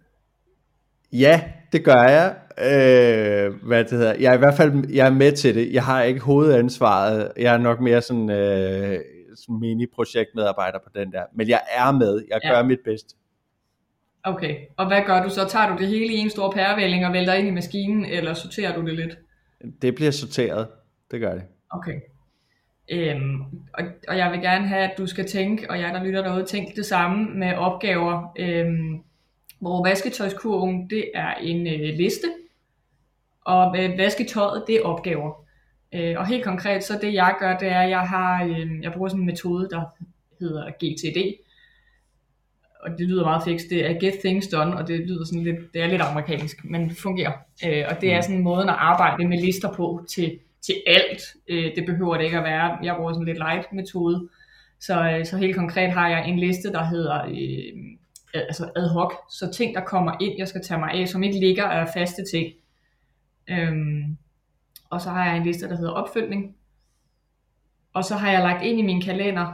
Ja, 1.13 1.41
det 1.71 1.85
gør 1.85 2.03
jeg. 2.03 2.35
Øh, 2.57 3.67
hvad 3.67 3.83
det 3.83 3.91
hedder. 3.91 4.15
Jeg 4.19 4.31
er 4.31 4.35
i 4.35 4.37
hvert 4.37 4.53
fald 4.53 4.89
jeg 4.89 5.07
er 5.07 5.11
med 5.13 5.31
til 5.31 5.55
det. 5.55 5.73
Jeg 5.73 5.83
har 5.83 6.03
ikke 6.03 6.19
hovedansvaret. 6.19 7.31
Jeg 7.37 7.53
er 7.53 7.57
nok 7.57 7.79
mere 7.79 8.01
sådan, 8.01 8.29
øh, 8.29 8.99
mini-projektmedarbejder 9.49 10.79
på 10.83 10.89
den 10.95 11.11
der. 11.11 11.23
Men 11.35 11.49
jeg 11.49 11.61
er 11.71 11.91
med. 11.91 12.23
Jeg 12.29 12.39
gør 12.43 12.57
ja. 12.57 12.63
mit 12.63 12.79
bedste. 12.85 13.15
Okay, 14.23 14.55
og 14.77 14.87
hvad 14.87 15.01
gør 15.05 15.23
du 15.23 15.29
så? 15.29 15.47
Tager 15.49 15.69
du 15.69 15.77
det 15.77 15.87
hele 15.87 16.13
i 16.13 16.17
en 16.17 16.29
stor 16.29 16.51
pærevælling 16.51 17.05
og 17.05 17.13
vælter 17.13 17.33
ind 17.33 17.47
i 17.47 17.51
maskinen, 17.51 18.05
eller 18.05 18.33
sorterer 18.33 18.75
du 18.75 18.85
det 18.85 18.95
lidt? 18.95 19.17
Det 19.81 19.95
bliver 19.95 20.11
sorteret. 20.11 20.67
Det 21.11 21.19
gør 21.19 21.33
det. 21.33 21.43
Okay. 21.69 21.99
Øhm, 22.91 23.41
og, 23.73 23.83
og 24.07 24.17
jeg 24.17 24.31
vil 24.31 24.41
gerne 24.41 24.67
have, 24.67 24.91
at 24.91 24.97
du 24.97 25.07
skal 25.07 25.27
tænke, 25.27 25.69
og 25.69 25.79
jeg 25.79 25.93
der 25.93 26.03
lytter 26.03 26.23
derude, 26.23 26.45
tænk 26.45 26.75
det 26.75 26.85
samme 26.85 27.29
med 27.39 27.53
opgaver. 27.53 28.33
Øhm, 28.39 29.03
hvor 29.59 29.87
vasketøjskurven, 29.87 30.89
det 30.89 31.11
er 31.13 31.33
en 31.33 31.67
øh, 31.67 31.95
liste, 31.95 32.27
og 33.45 33.79
øh, 33.79 33.97
vasketøjet, 33.97 34.63
det 34.67 34.75
er 34.75 34.81
opgaver. 34.81 35.45
Øh, 35.95 36.15
og 36.17 36.27
helt 36.27 36.43
konkret, 36.43 36.83
så 36.83 36.99
det 37.01 37.13
jeg 37.13 37.35
gør, 37.39 37.57
det 37.57 37.67
er, 37.67 37.79
at 37.79 37.89
jeg, 37.89 38.01
har, 38.01 38.43
øh, 38.43 38.83
jeg 38.83 38.93
bruger 38.93 39.09
sådan 39.09 39.21
en 39.21 39.25
metode, 39.25 39.69
der 39.69 39.83
hedder 40.39 40.71
GTD, 40.71 41.17
og 42.79 42.89
det 42.97 43.07
lyder 43.07 43.23
meget 43.23 43.43
fikst, 43.43 43.65
det 43.69 43.85
er 43.85 43.99
Get 43.99 44.19
Things 44.19 44.47
Done, 44.47 44.77
og 44.77 44.87
det 44.87 44.99
lyder 44.99 45.25
sådan 45.25 45.43
lidt, 45.43 45.73
det 45.73 45.81
er 45.81 45.87
lidt 45.87 46.01
amerikansk, 46.01 46.65
men 46.65 46.89
det 46.89 46.97
fungerer. 46.97 47.31
Øh, 47.65 47.85
og 47.89 48.01
det 48.01 48.13
er 48.13 48.17
mm. 48.17 48.21
sådan 48.21 48.35
en 48.35 48.43
måde 48.43 48.63
at 48.63 48.75
arbejde 48.77 49.27
med 49.27 49.37
lister 49.37 49.73
på 49.73 50.05
til, 50.09 50.39
til 50.61 50.75
alt. 50.87 51.21
Øh, 51.47 51.75
det 51.75 51.85
behøver 51.85 52.17
det 52.17 52.23
ikke 52.23 52.37
at 52.37 52.43
være. 52.43 52.77
Jeg 52.83 52.95
bruger 52.95 53.13
sådan 53.13 53.25
lidt 53.25 53.37
light 53.37 53.73
metode. 53.73 54.29
Så, 54.79 55.11
øh, 55.11 55.25
så 55.25 55.37
helt 55.37 55.55
konkret 55.55 55.91
har 55.91 56.09
jeg 56.09 56.29
en 56.29 56.39
liste, 56.39 56.71
der 56.71 56.83
hedder 56.83 57.25
øh, 57.25 57.97
altså 58.33 58.71
ad 58.75 58.89
hoc, 58.89 59.13
så 59.29 59.51
ting, 59.53 59.75
der 59.75 59.81
kommer 59.81 60.11
ind, 60.21 60.33
jeg 60.37 60.47
skal 60.47 60.63
tage 60.63 60.79
mig 60.79 60.91
af, 60.91 61.07
som 61.07 61.23
ikke 61.23 61.39
ligger 61.39 61.63
af 61.63 61.87
faste 61.93 62.25
ting. 62.31 62.53
Øhm, 63.49 64.17
og 64.89 65.01
så 65.01 65.09
har 65.09 65.25
jeg 65.25 65.37
en 65.37 65.43
liste, 65.43 65.69
der 65.69 65.77
hedder 65.77 65.91
opfølgning. 65.91 66.55
Og 67.93 68.03
så 68.03 68.15
har 68.15 68.31
jeg 68.31 68.41
lagt 68.41 68.63
ind 68.63 68.79
i 68.79 68.83
min 68.83 69.01
kalender 69.01 69.53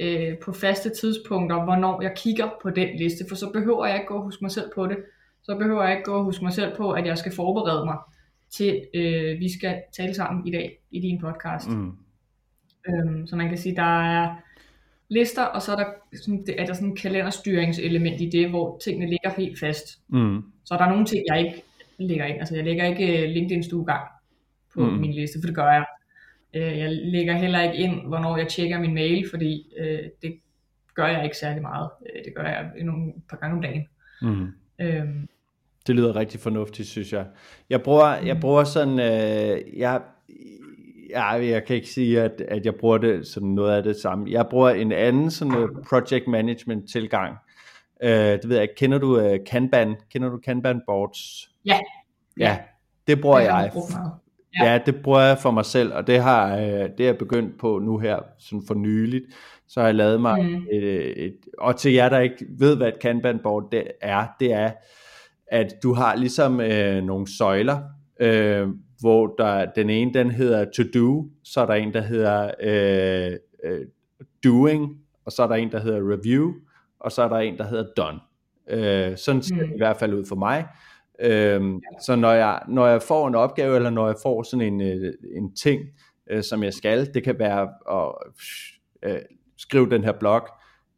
øh, 0.00 0.38
på 0.38 0.52
faste 0.52 0.90
tidspunkter, 0.90 1.64
hvornår 1.64 2.02
jeg 2.02 2.12
kigger 2.16 2.48
på 2.62 2.70
den 2.70 2.96
liste, 2.96 3.24
for 3.28 3.36
så 3.36 3.50
behøver 3.52 3.86
jeg 3.86 3.94
ikke 3.94 4.06
gå 4.06 4.14
og 4.14 4.22
huske 4.22 4.44
mig 4.44 4.50
selv 4.50 4.70
på 4.74 4.86
det. 4.86 4.96
Så 5.42 5.56
behøver 5.56 5.82
jeg 5.82 5.92
ikke 5.92 6.04
gå 6.04 6.12
og 6.12 6.24
huske 6.24 6.44
mig 6.44 6.52
selv 6.52 6.76
på, 6.76 6.92
at 6.92 7.06
jeg 7.06 7.18
skal 7.18 7.32
forberede 7.32 7.84
mig 7.84 7.96
til, 8.50 8.82
øh, 8.94 9.40
vi 9.40 9.58
skal 9.58 9.82
tale 9.96 10.14
sammen 10.14 10.46
i 10.46 10.50
dag 10.50 10.78
i 10.90 11.00
din 11.00 11.20
podcast. 11.20 11.68
Mm. 11.68 11.92
Øhm, 12.88 13.26
så 13.26 13.36
man 13.36 13.48
kan 13.48 13.58
sige, 13.58 13.76
der 13.76 14.00
er 14.00 14.36
lister, 15.08 15.44
og 15.44 15.62
så 15.62 15.72
er 15.72 15.76
der 15.76 15.86
sådan, 16.22 16.46
det, 16.46 16.60
er 16.60 16.66
der 16.66 16.74
sådan 16.74 16.88
en 16.88 16.96
kalenderstyringselement 16.96 18.20
i 18.20 18.30
det, 18.30 18.50
hvor 18.50 18.78
tingene 18.84 19.10
ligger 19.10 19.30
helt 19.36 19.58
fast. 19.60 20.00
Mm. 20.08 20.42
Så 20.64 20.74
er 20.74 20.78
der 20.78 20.88
nogle 20.88 21.06
ting, 21.06 21.24
jeg 21.28 21.44
ikke 21.44 21.62
lægger 21.98 22.24
ind. 22.24 22.38
Altså 22.38 22.54
jeg 22.54 22.64
lægger 22.64 22.84
ikke 22.84 23.22
øh, 23.22 23.30
LinkedIn 23.30 23.62
stuegang 23.62 24.08
på 24.74 24.80
mm. 24.80 24.92
min 24.92 25.12
liste, 25.12 25.38
for 25.42 25.46
det 25.46 25.56
gør 25.56 25.72
jeg. 25.72 25.84
Øh, 26.56 26.78
jeg 26.78 26.90
lægger 26.90 27.34
heller 27.34 27.62
ikke 27.62 27.76
ind, 27.76 28.06
hvornår 28.06 28.36
jeg 28.36 28.48
tjekker 28.48 28.80
min 28.80 28.94
mail, 28.94 29.30
fordi 29.30 29.72
øh, 29.78 29.98
det 30.22 30.40
gør 30.94 31.06
jeg 31.06 31.24
ikke 31.24 31.36
særlig 31.36 31.62
meget. 31.62 31.90
Det 32.24 32.34
gør 32.36 32.42
jeg 32.42 32.70
nogle 32.84 33.12
par 33.30 33.36
gange 33.36 33.56
om 33.56 33.62
dagen. 33.62 33.86
Mm. 34.22 34.52
Øhm. 34.80 35.28
Det 35.86 35.94
lyder 35.94 36.16
rigtig 36.16 36.40
fornuftigt, 36.40 36.88
synes 36.88 37.12
jeg. 37.12 37.26
Jeg 37.70 37.82
bruger, 37.82 38.16
jeg 38.16 38.34
mm. 38.34 38.40
bruger 38.40 38.64
sådan, 38.64 38.98
øh, 39.00 39.78
jeg, 39.78 40.00
ja, 41.10 41.24
jeg 41.24 41.64
kan 41.64 41.76
ikke 41.76 41.88
sige, 41.88 42.22
at, 42.22 42.40
at 42.48 42.66
jeg 42.66 42.74
bruger 42.74 42.98
det 42.98 43.26
sådan 43.26 43.48
noget 43.48 43.76
af 43.76 43.82
det 43.82 43.96
samme. 43.96 44.30
Jeg 44.30 44.46
bruger 44.50 44.70
en 44.70 44.92
anden 44.92 45.30
sådan 45.30 45.68
project 45.88 46.26
management 46.26 46.90
tilgang. 46.92 47.36
Uh, 48.04 48.08
det 48.08 48.48
ved 48.48 48.56
jeg 48.56 48.62
ikke. 48.62 48.74
Kender 48.74 48.98
du 48.98 49.20
uh, 49.20 49.36
Kanban? 49.46 49.96
Kender 50.10 50.28
du 50.28 50.38
Kanban 50.38 50.80
boards? 50.86 51.50
Ja. 51.64 51.78
Ja, 52.38 52.58
det 53.06 53.20
bruger 53.20 53.38
det 53.38 53.44
jeg. 53.46 53.72
Ja. 54.60 54.72
ja, 54.72 54.78
det 54.86 54.96
bruger 55.02 55.20
jeg 55.20 55.38
for 55.38 55.50
mig 55.50 55.64
selv, 55.64 55.94
og 55.94 56.06
det 56.06 56.22
har 56.22 56.56
uh, 56.56 56.62
det 56.62 57.00
er 57.00 57.04
jeg 57.04 57.18
begyndt 57.18 57.58
på 57.58 57.78
nu 57.78 57.98
her, 57.98 58.18
sådan 58.38 58.62
for 58.66 58.74
nyligt. 58.74 59.24
Så 59.68 59.80
har 59.80 59.86
jeg 59.86 59.94
lavet 59.94 60.20
mig 60.20 60.44
mm. 60.44 60.66
et, 60.72 61.24
et, 61.24 61.36
og 61.58 61.76
til 61.76 61.92
jer, 61.92 62.08
der 62.08 62.18
ikke 62.18 62.46
ved, 62.58 62.76
hvad 62.76 62.88
et 62.88 62.98
Kanban 62.98 63.38
board 63.38 63.68
det 63.72 63.84
er, 64.00 64.26
det 64.40 64.52
er, 64.52 64.70
at 65.46 65.74
du 65.82 65.92
har 65.94 66.16
ligesom 66.16 66.58
uh, 66.58 67.04
nogle 67.04 67.26
søjler, 67.38 67.78
uh, 68.24 68.70
hvor 69.00 69.34
der, 69.38 69.66
den 69.76 69.90
ene 69.90 70.14
den 70.14 70.30
hedder 70.30 70.64
to 70.76 70.82
do, 70.94 71.24
så 71.44 71.60
er 71.60 71.66
der 71.66 71.74
en, 71.74 71.92
der 71.92 72.00
hedder 72.00 72.50
øh, 72.60 73.32
øh, 73.64 73.86
doing, 74.44 74.96
og 75.24 75.32
så 75.32 75.42
er 75.42 75.46
der 75.46 75.54
en, 75.54 75.72
der 75.72 75.80
hedder 75.80 76.12
review, 76.12 76.52
og 77.00 77.12
så 77.12 77.22
er 77.22 77.28
der 77.28 77.36
en, 77.36 77.58
der 77.58 77.64
hedder 77.64 77.84
done. 77.96 78.18
Øh, 78.70 79.16
sådan 79.16 79.42
ser 79.42 79.56
det 79.56 79.66
mm. 79.66 79.74
i 79.74 79.78
hvert 79.78 79.96
fald 79.96 80.14
ud 80.14 80.24
for 80.28 80.36
mig. 80.36 80.66
Øh, 81.20 81.60
så 82.06 82.16
når 82.16 82.32
jeg, 82.32 82.62
når 82.68 82.86
jeg 82.86 83.02
får 83.02 83.28
en 83.28 83.34
opgave, 83.34 83.76
eller 83.76 83.90
når 83.90 84.06
jeg 84.06 84.16
får 84.22 84.42
sådan 84.42 84.72
en, 84.74 84.80
øh, 84.80 85.12
en 85.36 85.54
ting, 85.54 85.82
øh, 86.30 86.42
som 86.42 86.62
jeg 86.62 86.74
skal, 86.74 87.14
det 87.14 87.24
kan 87.24 87.38
være 87.38 87.68
at 87.90 88.14
øh, 89.02 89.18
skrive 89.58 89.90
den 89.90 90.04
her 90.04 90.12
blog, 90.12 90.48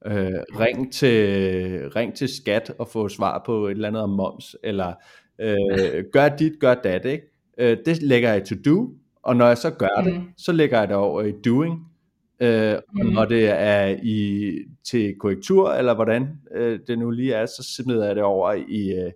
øh, 0.06 0.12
ring, 0.60 0.92
til, 0.92 1.90
ring 1.96 2.14
til 2.14 2.28
skat 2.28 2.72
og 2.78 2.88
få 2.88 3.08
svar 3.08 3.42
på 3.46 3.66
et 3.66 3.70
eller 3.70 3.88
andet 3.88 4.02
om 4.02 4.10
moms, 4.10 4.56
eller 4.64 4.92
øh, 5.38 6.04
gør 6.12 6.28
dit, 6.28 6.52
gør 6.60 6.74
dat, 6.74 7.04
ikke? 7.04 7.24
Øh, 7.58 7.76
det 7.86 8.02
lægger 8.02 8.32
jeg 8.32 8.44
to 8.44 8.54
do, 8.64 8.90
og 9.22 9.36
når 9.36 9.46
jeg 9.46 9.58
så 9.58 9.70
gør 9.70 10.00
mm. 10.00 10.04
det, 10.04 10.22
så 10.36 10.52
lægger 10.52 10.78
jeg 10.78 10.88
det 10.88 10.96
over 10.96 11.22
i 11.22 11.32
doing. 11.44 11.84
Øh, 12.40 12.76
mm. 12.92 13.00
Og 13.00 13.06
når 13.06 13.24
det 13.24 13.48
er 13.48 13.96
i 14.02 14.52
til 14.84 15.14
korrektur, 15.20 15.70
eller 15.70 15.94
hvordan 15.94 16.28
øh, 16.54 16.80
det 16.86 16.98
nu 16.98 17.10
lige 17.10 17.34
er, 17.34 17.46
så 17.46 17.74
smider 17.76 18.06
jeg 18.06 18.16
det 18.16 18.24
over 18.24 18.52
i, 18.52 18.92
øh, 18.92 19.12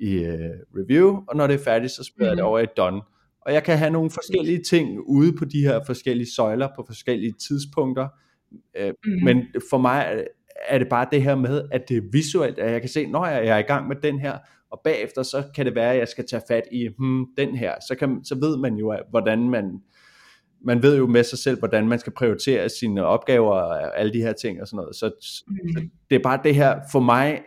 i 0.00 0.14
øh, 0.14 0.50
review, 0.76 1.22
og 1.28 1.36
når 1.36 1.46
det 1.46 1.54
er 1.54 1.64
færdigt, 1.64 1.92
så 1.92 2.04
smider 2.04 2.24
mm. 2.24 2.28
jeg 2.28 2.36
det 2.36 2.44
mm. 2.44 2.48
over 2.48 2.58
i 2.58 2.66
done. 2.76 3.02
Og 3.40 3.54
jeg 3.54 3.64
kan 3.64 3.78
have 3.78 3.90
nogle 3.90 4.10
forskellige 4.10 4.62
ting 4.62 5.00
ude 5.06 5.32
på 5.32 5.44
de 5.44 5.60
her 5.60 5.80
forskellige 5.86 6.28
søjler 6.36 6.68
på 6.76 6.84
forskellige 6.86 7.32
tidspunkter. 7.32 8.08
Øh, 8.76 8.92
mm. 9.04 9.24
Men 9.24 9.44
for 9.70 9.78
mig 9.78 10.24
er 10.68 10.78
det 10.78 10.88
bare 10.88 11.06
det 11.12 11.22
her 11.22 11.36
med, 11.36 11.68
at 11.72 11.88
det 11.88 11.96
er 11.96 12.02
visuelt, 12.12 12.58
at 12.58 12.72
jeg 12.72 12.80
kan 12.80 12.90
se, 12.90 13.06
når 13.06 13.26
jeg 13.26 13.46
er 13.46 13.58
i 13.58 13.62
gang 13.62 13.88
med 13.88 13.96
den 14.02 14.20
her, 14.20 14.38
og 14.70 14.80
bagefter 14.84 15.22
så 15.22 15.44
kan 15.54 15.66
det 15.66 15.74
være, 15.74 15.92
at 15.92 15.98
jeg 15.98 16.08
skal 16.08 16.26
tage 16.26 16.42
fat 16.48 16.62
i 16.72 16.88
hmm, 16.98 17.26
den 17.36 17.56
her, 17.56 17.74
så, 17.88 17.94
kan, 17.94 18.24
så 18.24 18.34
ved 18.34 18.56
man 18.56 18.74
jo, 18.74 18.96
hvordan 19.10 19.50
man, 19.50 19.80
man 20.64 20.82
ved 20.82 20.96
jo 20.96 21.06
med 21.06 21.24
sig 21.24 21.38
selv, 21.38 21.58
hvordan 21.58 21.88
man 21.88 21.98
skal 21.98 22.12
prioritere 22.12 22.68
sine 22.68 23.04
opgaver 23.04 23.52
og 23.52 23.98
alle 23.98 24.12
de 24.12 24.22
her 24.22 24.32
ting 24.32 24.60
og 24.60 24.68
sådan 24.68 24.76
noget. 24.76 24.96
Så, 24.96 25.10
mm. 25.48 25.56
så 25.72 25.88
det 26.10 26.16
er 26.16 26.22
bare 26.22 26.40
det 26.44 26.54
her, 26.54 26.80
for 26.92 27.00
mig 27.00 27.42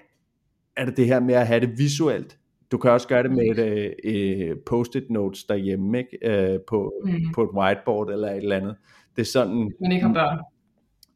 er 0.78 0.86
det 0.86 0.98
det 0.98 1.06
her 1.06 1.20
med 1.20 1.36
at 1.36 1.48
have 1.48 1.60
det 1.60 1.78
visuelt. 1.78 2.38
Du 2.72 2.78
kan 2.78 2.92
også 2.92 3.08
gøre 3.08 3.24
det 3.24 3.32
med 3.32 3.58
et, 3.58 3.96
et 4.04 4.60
post-it 4.66 5.10
notes 5.10 5.44
derhjemme, 5.44 5.98
ikke? 5.98 6.18
Øh, 6.24 6.60
på, 6.68 6.94
mm. 7.06 7.14
på 7.36 7.44
et 7.44 7.50
whiteboard 7.56 8.10
eller 8.10 8.30
et 8.30 8.38
eller 8.38 8.56
andet. 8.56 8.76
Det 9.16 9.22
er 9.22 9.26
sådan... 9.26 9.72
Men 9.82 9.92
ikke 9.92 10.06
har 10.06 10.14
børn. 10.14 10.40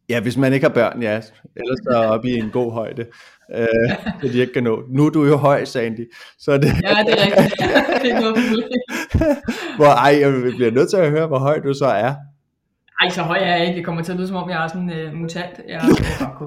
Ja, 0.10 0.22
hvis 0.22 0.38
man 0.38 0.54
ikke 0.54 0.66
har 0.66 0.74
børn, 0.74 1.02
ja. 1.02 1.22
Ellers 1.56 1.80
så 1.84 1.98
op 1.98 2.26
i 2.26 2.34
en 2.34 2.50
god 2.50 2.72
højde, 2.72 3.06
øh, 3.56 3.68
så 4.22 4.28
de 4.28 4.40
ikke 4.40 4.54
kan 4.54 4.64
nå. 4.64 4.84
Nu 4.90 5.06
er 5.06 5.10
du 5.10 5.26
jo 5.26 5.36
høj, 5.36 5.66
Sandy. 5.66 6.14
Så 6.40 6.58
det... 6.58 6.66
Ja, 6.66 6.70
det 6.70 7.14
er 7.14 7.26
rigtigt. 7.26 7.62
det 8.02 8.12
er 8.12 8.22
noget 8.22 8.38
hvor, 9.78 9.86
ej, 9.86 10.20
jeg 10.20 10.54
bliver 10.56 10.72
nødt 10.72 10.90
til 10.90 10.98
at 10.98 11.10
høre, 11.10 11.28
hvor 11.28 11.40
høj 11.40 11.60
du 11.60 11.74
så 11.74 11.86
er. 11.86 12.14
Ej, 13.02 13.10
så 13.10 13.22
høj 13.22 13.38
er 13.38 13.56
jeg 13.56 13.66
ikke. 13.66 13.78
Det 13.78 13.86
kommer 13.86 14.02
til 14.04 14.12
at 14.12 14.18
lyde 14.18 14.28
som 14.28 14.38
om, 14.38 14.50
jeg 14.50 14.64
er 14.64 14.68
sådan 14.68 14.90
en 14.90 15.08
uh, 15.08 15.14
mutant. 15.22 15.56
Jeg, 15.68 15.82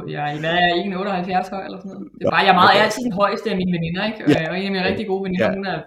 jeg, 0.09 0.23
jeg, 0.33 0.37
hvad 0.41 0.51
er 0.51 0.61
jeg, 0.69 0.77
ikke 0.77 0.99
78 0.99 1.49
høj 1.49 1.65
eller 1.65 1.79
sådan 1.79 1.91
noget? 1.93 2.09
Det 2.19 2.27
er 2.27 2.31
bare, 2.31 2.45
jeg 2.47 2.53
er, 2.55 2.59
meget, 2.61 2.75
jeg 2.75 2.81
er 2.81 2.85
altid 2.85 3.03
den 3.05 3.13
højeste 3.13 3.51
af 3.51 3.57
mine 3.57 3.73
veninder, 3.77 4.03
ikke? 4.11 4.19
Ja. 4.29 4.51
Og 4.51 4.59
en 4.59 4.67
af 4.67 4.73
mine 4.73 4.85
rigtig 4.91 5.07
gode 5.07 5.23
veninder, 5.25 5.47
ja. 5.47 5.55
hun 5.55 5.67
er 5.67 5.79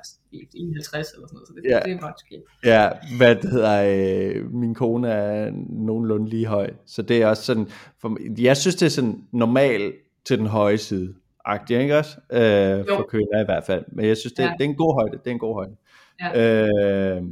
51 0.56 1.12
eller 1.14 1.28
sådan 1.28 1.36
noget, 1.36 1.48
så 1.48 1.54
det, 1.56 1.72
ja. 1.72 1.80
det 1.86 1.92
er 1.96 2.00
bare 2.00 2.14
skidt. 2.18 2.42
Ja, 2.66 2.90
hvad 3.18 3.36
det 3.36 3.50
hedder, 3.56 3.76
øh, 3.90 4.54
min 4.54 4.76
kone 4.76 5.08
er 5.10 5.52
nogenlunde 5.70 6.30
lige 6.30 6.46
høj, 6.46 6.70
så 6.86 7.02
det 7.02 7.22
er 7.22 7.28
også 7.28 7.44
sådan, 7.44 7.68
for, 8.02 8.18
jeg 8.42 8.58
synes 8.58 8.76
det 8.76 8.86
er 8.86 8.90
sådan 8.90 9.24
normal 9.32 9.94
til 10.26 10.38
den 10.38 10.48
høje 10.48 10.78
side, 10.78 11.14
agtig, 11.46 11.82
ikke 11.82 11.98
også? 11.98 12.18
Øh, 12.32 12.86
for 12.96 13.08
kvinder 13.10 13.42
i 13.42 13.46
hvert 13.46 13.64
fald, 13.64 13.84
men 13.92 14.06
jeg 14.06 14.18
synes 14.18 14.34
det, 14.34 14.44
ja. 14.44 14.54
det 14.58 14.66
er 14.66 14.70
en 14.70 14.76
god 14.76 14.94
højde, 14.94 15.18
det 15.18 15.28
er 15.28 15.32
en 15.32 15.40
god 15.40 15.56
højde. 15.56 15.76
Ja. 16.22 17.16
Øh, 17.16 17.24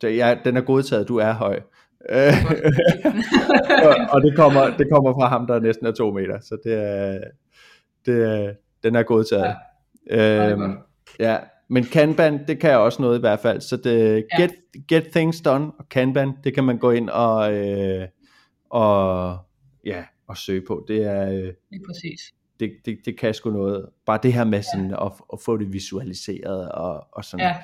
så 0.00 0.08
ja, 0.08 0.36
den 0.44 0.56
er 0.56 0.60
godtaget, 0.60 1.08
du 1.08 1.16
er 1.16 1.32
høj. 1.32 1.60
Og, 3.84 3.94
og 4.12 4.22
det 4.22 4.36
kommer, 4.36 4.76
det 4.76 4.86
kommer 4.92 5.12
fra 5.12 5.28
ham, 5.28 5.46
der 5.46 5.60
næsten 5.60 5.86
er 5.86 5.92
to 5.92 6.10
meter, 6.10 6.40
så 6.40 6.58
det 6.64 6.74
er, 6.74 7.18
det 8.06 8.24
er, 8.24 8.52
den 8.82 8.96
er 8.96 9.02
godtaget. 9.02 9.54
Ja. 10.10 10.50
Øhm, 10.50 10.78
ja, 11.20 11.36
men 11.68 11.84
Kanban, 11.84 12.46
det 12.48 12.58
kan 12.60 12.78
også 12.78 13.02
noget 13.02 13.16
i 13.18 13.20
hvert 13.20 13.38
fald. 13.40 13.60
Så 13.60 13.76
det, 13.76 14.26
Ja. 14.38 14.42
get, 14.42 14.50
get 14.88 15.04
things 15.12 15.40
done 15.40 15.72
og 15.78 15.88
Kanban, 15.88 16.32
det 16.44 16.54
kan 16.54 16.64
man 16.64 16.78
gå 16.78 16.90
ind 16.90 17.10
og, 17.10 17.54
øh, 17.54 18.08
og, 18.70 19.38
ja, 19.84 20.04
og 20.28 20.36
søge 20.36 20.62
på. 20.68 20.84
Det 20.88 21.02
er, 21.04 21.28
øh, 21.32 21.52
Lige 21.70 21.82
præcis. 21.88 22.20
det, 22.60 22.72
det, 22.84 22.98
det 23.04 23.18
kan 23.18 23.34
sgu 23.34 23.50
noget. 23.50 23.86
Bare 24.06 24.18
det 24.22 24.32
her 24.32 24.44
med 24.44 24.62
sådan 24.74 24.90
at, 24.90 25.12
at 25.32 25.40
få 25.44 25.56
det 25.56 25.72
visualiseret 25.72 26.68
og, 26.72 27.06
og 27.12 27.24
sådan 27.24 27.46
Ja. 27.46 27.56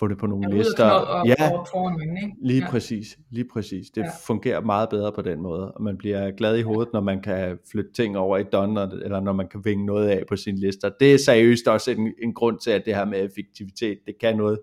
Få 0.00 0.08
det 0.08 0.18
på 0.18 0.26
nogle 0.26 0.48
ude 0.48 0.56
lister. 0.58 0.84
og, 0.84 1.26
ja, 1.26 1.34
og 1.58 1.66
foran 1.72 1.92
nogen, 1.98 2.16
ikke? 2.16 2.36
lige 2.42 2.60
ja. 2.64 2.70
præcis, 2.70 3.18
lige 3.30 3.46
præcis. 3.52 3.86
Det 3.94 4.02
Ja. 4.02 4.08
fungerer 4.26 4.60
meget 4.60 4.88
bedre 4.88 5.12
på 5.12 5.22
den 5.22 5.40
måde, 5.42 5.72
og 5.72 5.82
man 5.82 5.96
bliver 5.96 6.30
glad 6.30 6.56
i 6.56 6.62
hovedet, 6.62 6.92
når 6.92 7.00
man 7.00 7.20
kan 7.22 7.58
flytte 7.72 7.92
ting 7.92 8.18
over 8.18 8.38
i 8.38 8.42
Done, 8.42 8.80
og- 8.80 8.92
eller 9.04 9.20
når 9.20 9.32
man 9.32 9.48
kan 9.48 9.60
vinge 9.64 9.86
noget 9.86 10.08
af 10.08 10.22
på 10.28 10.36
sine 10.36 10.60
lister. 10.60 10.90
Det 11.00 11.14
er 11.14 11.18
seriøst 11.18 11.68
også 11.68 11.90
en, 11.90 12.12
en 12.22 12.34
grund 12.34 12.58
til, 12.58 12.70
at 12.70 12.82
det 12.86 12.94
her 12.94 13.04
med 13.04 13.24
effektivitet, 13.24 13.98
det 14.06 14.14
kan 14.20 14.36
noget, 14.36 14.58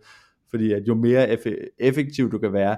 fordi 0.50 0.72
at 0.74 0.84
jo 0.88 0.96
mere 0.96 1.30
effe- 1.30 1.76
effektiv 1.80 2.32
du 2.32 2.38
kan 2.38 2.54
være, 2.54 2.78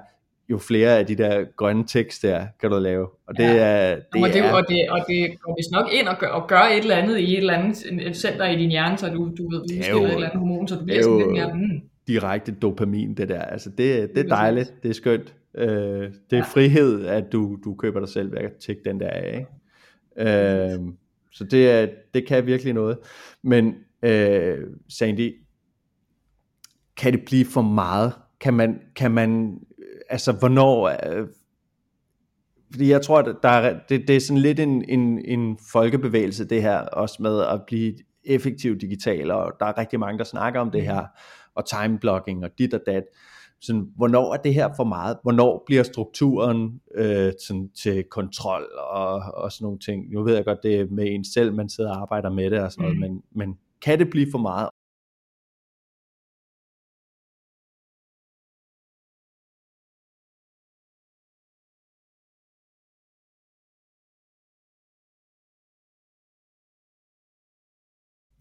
jo 0.52 0.58
flere 0.58 0.98
af 1.00 1.06
de 1.06 1.16
der 1.16 1.46
grønne 1.58 1.84
tekst 1.88 2.22
der 2.24 2.46
kan 2.62 2.72
du 2.72 2.80
lave. 2.80 3.08
Og 3.28 3.38
det 3.38 3.44
Ja. 3.44 3.56
er, 3.56 3.96
Det 3.96 4.24
og, 4.24 4.30
det, 4.34 4.38
er 4.46 4.52
og, 4.54 4.64
det, 4.70 4.90
og 4.90 5.00
det 5.08 5.42
går 5.42 5.56
vist 5.60 5.72
nok 5.72 5.88
ind 6.00 6.08
og 6.08 6.16
gør, 6.20 6.28
og 6.28 6.48
gør 6.48 6.62
et 6.62 6.78
eller 6.78 6.96
andet 6.96 7.18
i 7.20 7.34
et 7.34 7.38
eller 7.38 7.54
andet 7.54 7.86
et 8.08 8.18
center 8.18 8.46
i 8.50 8.56
din 8.56 8.70
hjerne, 8.70 8.98
så 8.98 9.08
du, 9.08 9.32
du 9.38 9.50
ved, 9.52 9.60
du 9.60 9.66
Det 9.68 9.88
er 9.88 9.92
jo- 9.92 10.04
et 10.04 10.14
eller 10.14 10.28
andet 10.28 10.40
hormon, 10.40 10.68
så 10.68 10.76
du 10.76 10.84
bliver 10.84 11.00
er 11.00 11.04
sådan 11.04 11.20
jo- 11.20 11.26
lidt 11.26 11.32
mere, 11.38 11.54
mm, 11.54 11.82
direkte 12.10 12.52
dopamin, 12.52 13.14
det 13.14 13.30
der. 13.30 13.42
Altså 13.42 13.70
det, 13.70 14.10
det 14.16 14.26
er 14.26 14.28
dejligt, 14.28 14.74
det 14.84 14.90
er 14.90 14.94
skønt. 14.94 15.36
Øh, 15.56 15.68
det 15.68 16.14
er 16.32 16.38
Ja. 16.38 16.42
frihed, 16.42 17.06
at 17.06 17.32
du, 17.32 17.58
du 17.64 17.76
køber 17.76 18.00
dig 18.00 18.10
selv 18.10 18.32
ved 18.32 18.38
at 18.40 18.54
tjekke 18.56 18.82
den 18.86 19.00
der 19.00 19.10
af. 19.10 19.46
Ikke? 20.18 20.74
Øh, 20.74 20.80
så 21.32 21.44
det, 21.44 21.72
er, 21.72 21.88
det 22.14 22.28
kan 22.28 22.46
virkelig 22.46 22.74
noget. 22.74 22.98
Men 23.44 23.76
øh, 24.04 24.58
Sandy, 24.90 25.36
kan 26.98 27.14
det 27.14 27.26
blive 27.26 27.46
for 27.46 27.62
meget? 27.62 28.14
Kan 28.40 28.54
man, 28.54 28.82
kan 28.96 29.12
man 29.12 29.60
altså 30.10 30.32
hvornår... 30.32 30.88
Øh, 30.88 31.28
fordi 32.72 32.90
jeg 32.90 33.02
tror, 33.02 33.20
at 33.20 33.36
der 33.44 33.50
er, 33.50 33.80
det, 33.90 34.08
det 34.08 34.16
er 34.16 34.20
sådan 34.20 34.42
lidt 34.42 34.60
en, 34.60 34.90
en, 34.90 35.26
en 35.26 35.58
folkebevægelse, 35.72 36.46
det 36.46 36.62
her, 36.62 36.78
også 36.80 37.18
med 37.20 37.42
at 37.42 37.62
blive 37.68 37.94
effektiv 38.26 38.80
digital, 38.80 39.32
og 39.32 39.54
der 39.60 39.66
er 39.66 39.78
rigtig 39.78 40.00
mange, 40.00 40.18
der 40.18 40.24
snakker 40.24 40.60
om 40.60 40.72
det 40.72 40.84
her, 40.84 41.06
og 41.60 41.66
timeblocking, 41.66 42.44
og 42.44 42.50
dit 42.58 42.74
og 42.74 42.82
dat. 42.86 43.04
Sådan, 43.62 43.88
hvornår 43.96 44.34
er 44.34 44.38
det 44.38 44.54
her 44.54 44.70
for 44.76 44.84
meget? 44.84 45.18
Hvornår 45.24 45.64
bliver 45.66 45.84
strukturen 45.84 46.82
øh, 46.96 47.34
sådan, 47.48 47.70
til 47.84 48.04
kontrol 48.04 48.64
og, 48.90 49.14
og 49.34 49.52
sådan 49.52 49.64
nogle 49.66 49.80
ting? 49.80 50.12
Nu 50.14 50.24
ved 50.24 50.36
jeg 50.36 50.46
godt, 50.46 50.64
det 50.64 50.76
er 50.80 50.86
med 50.92 51.06
en 51.08 51.26
selv, 51.26 51.54
man 51.54 51.70
sidder 51.70 51.92
og 51.92 52.02
arbejder 52.02 52.30
med 52.30 52.52
det 52.52 52.60
og 52.60 52.72
sådan 52.72 52.84
noget, 52.84 52.98
Mm. 52.98 53.02
men, 53.02 53.24
men 53.32 53.58
kan 53.82 54.00
det 54.00 54.10
blive 54.10 54.28
for 54.32 54.38
meget? 54.40 54.70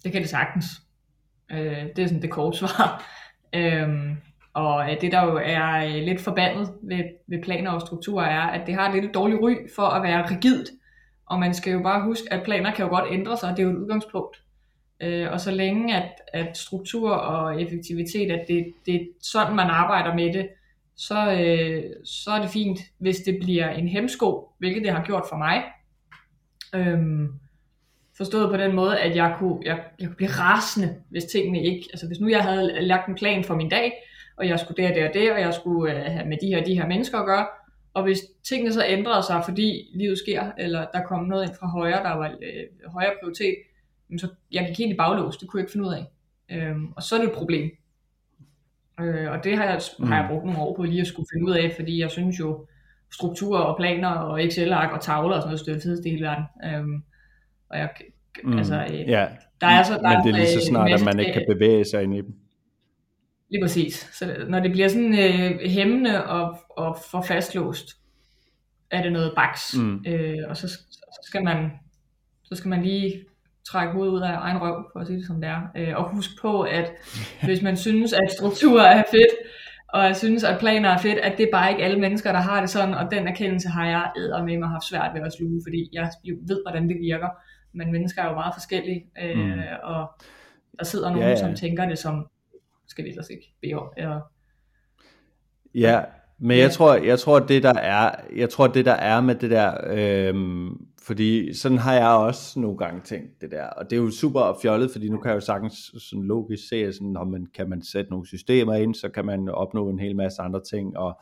det 0.04 0.12
kan 0.12 0.22
det 0.22 0.30
sagtens. 0.30 0.87
Øh, 1.52 1.86
det 1.96 1.98
er 1.98 2.06
sådan 2.06 2.22
det 2.22 2.30
korte 2.30 2.58
svar. 2.58 3.04
øhm, 3.54 4.16
og 4.52 4.86
det 5.00 5.12
der 5.12 5.24
jo 5.24 5.40
er 5.44 5.84
øh, 5.86 6.04
lidt 6.04 6.20
forbandet 6.20 6.72
ved, 6.82 7.04
ved 7.26 7.42
planer 7.42 7.70
og 7.70 7.80
strukturer 7.80 8.24
er, 8.24 8.40
at 8.40 8.66
det 8.66 8.74
har 8.74 8.94
lidt 8.94 9.14
dårlig 9.14 9.38
dårligt 9.38 9.62
ry 9.62 9.68
for 9.76 9.82
at 9.82 10.02
være 10.02 10.30
rigidt. 10.30 10.70
Og 11.26 11.38
man 11.38 11.54
skal 11.54 11.72
jo 11.72 11.82
bare 11.82 12.02
huske, 12.02 12.32
at 12.32 12.44
planer 12.44 12.72
kan 12.72 12.84
jo 12.84 12.90
godt 12.90 13.12
ændre 13.12 13.36
sig, 13.36 13.50
det 13.56 13.58
er 13.58 13.66
jo 13.66 13.70
et 13.70 13.82
udgangspunkt. 13.82 14.42
Øh, 15.00 15.32
og 15.32 15.40
så 15.40 15.50
længe 15.50 15.96
at, 15.96 16.12
at 16.32 16.56
struktur 16.56 17.10
og 17.10 17.62
effektivitet, 17.62 18.30
at 18.30 18.44
det, 18.48 18.72
det 18.86 18.94
er 18.94 19.04
sådan, 19.22 19.56
man 19.56 19.70
arbejder 19.70 20.14
med 20.14 20.32
det, 20.32 20.48
så, 20.96 21.32
øh, 21.32 21.84
så 22.04 22.30
er 22.30 22.40
det 22.40 22.50
fint, 22.50 22.78
hvis 22.98 23.16
det 23.16 23.38
bliver 23.42 23.70
en 23.70 23.88
hemsko, 23.88 24.52
hvilket 24.58 24.82
det 24.82 24.92
har 24.92 25.04
gjort 25.04 25.24
for 25.28 25.36
mig. 25.36 25.64
Øhm, 26.74 27.28
forstået 28.18 28.50
på 28.50 28.56
den 28.56 28.74
måde, 28.74 28.98
at 28.98 29.16
jeg 29.16 29.36
kunne, 29.38 29.58
jeg, 29.64 29.84
jeg 30.00 30.08
kunne 30.08 30.16
blive 30.16 30.30
rasende, 30.30 30.96
hvis 31.10 31.24
tingene 31.24 31.64
ikke, 31.64 31.88
altså 31.92 32.06
hvis 32.06 32.20
nu 32.20 32.28
jeg 32.28 32.42
havde 32.42 32.80
lagt 32.80 33.08
en 33.08 33.14
plan 33.14 33.44
for 33.44 33.54
min 33.54 33.68
dag, 33.68 33.92
og 34.36 34.48
jeg 34.48 34.60
skulle 34.60 34.82
det 34.82 34.90
og 34.90 34.96
det 34.96 35.08
og 35.08 35.14
det, 35.14 35.32
og 35.32 35.40
jeg 35.40 35.54
skulle 35.54 35.94
øh, 35.94 36.12
have 36.12 36.28
med 36.28 36.36
de 36.42 36.46
her 36.46 36.64
de 36.64 36.74
her 36.74 36.86
mennesker 36.86 37.18
at 37.18 37.26
gøre, 37.26 37.46
og 37.94 38.02
hvis 38.02 38.20
tingene 38.48 38.72
så 38.72 38.84
ændrede 38.88 39.22
sig, 39.22 39.42
fordi 39.44 39.90
livet 39.94 40.18
sker, 40.18 40.52
eller 40.58 40.86
der 40.94 41.02
kom 41.02 41.24
noget 41.24 41.48
ind 41.48 41.56
fra 41.60 41.66
højre, 41.66 42.02
der 42.02 42.16
var 42.16 42.28
øh, 42.28 42.92
højere 42.92 43.12
prioritet, 43.20 43.54
så 44.18 44.28
jeg 44.52 44.66
gik 44.66 44.78
helt 44.78 44.92
i 44.92 44.96
baglås, 44.96 45.36
det 45.36 45.48
kunne 45.48 45.58
jeg 45.58 45.62
ikke 45.62 45.72
finde 45.72 45.86
ud 45.88 45.94
af. 45.94 46.06
Øhm, 46.50 46.92
og 46.96 47.02
så 47.02 47.14
er 47.16 47.20
det 47.20 47.28
et 47.28 47.36
problem. 47.36 47.70
Øh, 49.00 49.30
og 49.30 49.44
det 49.44 49.56
har 49.56 49.64
jeg, 49.64 49.80
mm. 49.98 50.06
har 50.06 50.20
jeg 50.20 50.30
brugt 50.30 50.44
nogle 50.44 50.60
år 50.60 50.76
på 50.76 50.82
lige 50.82 51.00
at 51.00 51.06
skulle 51.06 51.28
finde 51.32 51.46
ud 51.46 51.56
af, 51.56 51.72
fordi 51.76 52.00
jeg 52.00 52.10
synes 52.10 52.40
jo, 52.40 52.66
strukturer 53.12 53.60
og 53.60 53.76
planer 53.76 54.08
og 54.08 54.44
Excel-ark 54.44 54.92
og 54.92 55.00
tavler 55.00 55.36
og 55.36 55.42
sådan 55.42 55.70
noget, 55.74 55.98
er 55.98 56.02
det 56.02 56.12
hele 56.12 56.26
verden. 56.26 56.44
Øhm, 56.64 57.02
og 57.70 57.78
jeg, 57.78 57.88
Mm, 58.44 58.58
altså, 58.58 58.86
øh, 58.90 59.00
ja, 59.00 59.26
der 59.60 59.66
er 59.66 59.82
så, 59.82 59.94
der 59.94 60.08
men 60.08 60.26
det 60.26 60.32
er 60.32 60.36
lige 60.36 60.52
så 60.52 60.58
øh, 60.58 60.62
snart, 60.62 60.92
at 60.92 61.04
man 61.04 61.20
ikke 61.20 61.32
kan 61.32 61.44
bevæge 61.48 61.84
sig 61.84 62.02
ind 62.02 62.14
i 62.14 62.20
dem. 62.20 62.34
Lige 63.50 63.62
præcis. 63.62 64.10
Så 64.12 64.44
når 64.48 64.60
det 64.60 64.72
bliver 64.72 64.88
sådan 64.88 65.14
øh, 65.14 65.70
hæmmende 65.70 66.24
og, 66.24 66.58
og 66.70 66.98
for 67.10 67.22
fastlåst, 67.22 67.96
er 68.90 69.02
det 69.02 69.12
noget 69.12 69.32
baks. 69.36 69.76
Mm. 69.76 70.04
Øh, 70.06 70.38
og 70.48 70.56
så, 70.56 70.68
så, 70.68 71.20
skal 71.22 71.44
man, 71.44 71.70
så 72.44 72.54
skal 72.54 72.68
man 72.68 72.82
lige 72.82 73.24
trække 73.68 73.92
hovedet 73.92 74.12
ud 74.12 74.20
af 74.20 74.36
egen 74.36 74.58
røv, 74.58 74.84
for 74.92 75.00
at 75.00 75.06
sige 75.06 75.18
det 75.18 75.26
som 75.26 75.40
det 75.40 75.50
er. 75.50 75.60
Øh, 75.76 75.96
og 75.96 76.10
husk 76.10 76.30
på, 76.40 76.62
at 76.62 76.92
hvis 77.44 77.62
man 77.62 77.76
synes, 77.76 78.12
at 78.12 78.32
struktur 78.38 78.80
er 78.80 79.04
fedt, 79.10 79.32
og 79.88 80.04
jeg 80.04 80.16
synes, 80.16 80.44
at 80.44 80.58
planer 80.58 80.88
er 80.88 80.98
fedt, 80.98 81.18
at 81.18 81.38
det 81.38 81.46
er 81.46 81.52
bare 81.52 81.70
ikke 81.70 81.84
alle 81.84 82.00
mennesker, 82.00 82.32
der 82.32 82.40
har 82.40 82.60
det 82.60 82.70
sådan, 82.70 82.94
og 82.94 83.10
den 83.10 83.28
erkendelse 83.28 83.68
har 83.68 83.86
jeg 83.86 84.10
med 84.44 84.58
mig 84.58 84.68
haft 84.68 84.84
svært 84.84 85.10
ved 85.14 85.20
at 85.20 85.32
sluge, 85.32 85.60
fordi 85.66 85.88
jeg 85.92 86.10
ved, 86.48 86.62
hvordan 86.64 86.88
det 86.88 86.96
virker. 87.00 87.28
Men 87.78 87.92
mennesker 87.92 88.22
er 88.22 88.28
jo 88.28 88.34
meget 88.34 88.54
forskellige, 88.54 89.06
øh, 89.22 89.36
Mm. 89.38 89.52
og 89.82 90.06
der 90.78 90.84
sidder 90.84 91.06
nogen, 91.08 91.22
Ja, 91.22 91.28
ja, 91.28 91.36
som 91.36 91.54
tænker 91.54 91.88
det 91.88 91.98
som, 91.98 92.26
skal 92.86 93.04
vi 93.04 93.10
ellers 93.10 93.30
ikke 93.30 93.54
bede 93.62 93.74
om, 93.74 93.88
eller? 93.96 94.20
Ja, 95.74 96.00
men 96.38 96.58
jeg 96.58 96.70
tror, 96.72 96.94
jeg 96.94 97.18
tror 97.18 97.38
det 97.38 97.62
der 97.62 97.74
er, 97.74 98.10
jeg 98.36 98.50
tror 98.50 98.66
det 98.66 98.84
der 98.84 98.92
er 98.92 99.20
med 99.20 99.34
det 99.34 99.50
der, 99.50 99.74
øhm, 99.86 100.68
fordi 101.02 101.54
sådan 101.54 101.78
har 101.78 101.94
jeg 101.94 102.08
også 102.08 102.60
nogle 102.60 102.78
gange 102.78 103.00
tænkt 103.04 103.40
det 103.40 103.50
der, 103.50 103.64
og 103.66 103.90
det 103.90 103.96
er 103.98 104.00
jo 104.02 104.10
super 104.10 104.58
fjollet, 104.62 104.90
fordi 104.90 105.08
nu 105.08 105.18
kan 105.18 105.28
jeg 105.28 105.34
jo 105.34 105.40
sagtens 105.40 105.74
sådan 105.98 106.24
logisk 106.24 106.68
se, 106.68 106.92
sådan, 106.92 107.16
om 107.16 107.26
man, 107.26 107.46
kan 107.54 107.68
man 107.68 107.82
sætte 107.82 108.10
nogle 108.10 108.26
systemer 108.26 108.74
ind, 108.74 108.94
så 108.94 109.08
kan 109.08 109.24
man 109.24 109.48
opnå 109.48 109.88
en 109.90 109.98
hel 109.98 110.16
masse 110.16 110.42
andre 110.42 110.60
ting, 110.70 110.96
og 110.98 111.20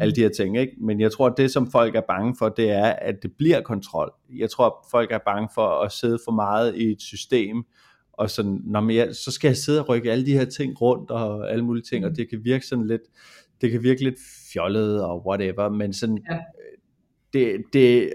alle 0.00 0.14
de 0.14 0.20
her 0.20 0.28
ting, 0.28 0.58
ikke? 0.58 0.72
Men 0.80 1.00
jeg 1.00 1.12
tror, 1.12 1.26
at 1.26 1.34
det 1.36 1.50
som 1.50 1.70
folk 1.70 1.94
er 1.94 2.00
bange 2.08 2.34
for, 2.38 2.48
det 2.48 2.70
er, 2.70 2.84
at 2.86 3.14
det 3.22 3.32
bliver 3.38 3.60
kontrol. 3.60 4.12
Jeg 4.38 4.50
tror, 4.50 4.66
at 4.66 4.72
folk 4.90 5.12
er 5.12 5.18
bange 5.26 5.48
for 5.54 5.66
at 5.68 5.92
sidde 5.92 6.18
for 6.24 6.32
meget 6.32 6.76
i 6.76 6.90
et 6.92 7.02
system, 7.02 7.64
og 8.12 8.30
sådan, 8.30 8.60
når 8.64 8.80
man, 8.80 8.96
jeg, 8.96 9.14
så 9.14 9.30
skal 9.30 9.48
jeg 9.48 9.56
sidde 9.56 9.80
og 9.80 9.88
rykke 9.88 10.12
alle 10.12 10.26
de 10.26 10.32
her 10.32 10.44
ting 10.44 10.80
rundt, 10.82 11.10
og 11.10 11.50
alle 11.52 11.64
mulige 11.64 11.82
ting, 11.84 12.04
og 12.04 12.10
Mm. 12.10 12.16
det 12.16 12.30
kan 12.30 12.40
virke 12.44 12.66
sådan 12.66 12.86
lidt, 12.86 13.02
det 13.60 13.70
kan 13.70 13.82
virke 13.82 14.04
lidt 14.04 14.14
fjollet 14.52 15.04
og 15.04 15.26
whatever, 15.26 15.68
men 15.68 15.92
sådan, 15.92 16.18
Ja. 16.30 16.38
det, 17.32 17.62
det, 17.72 18.12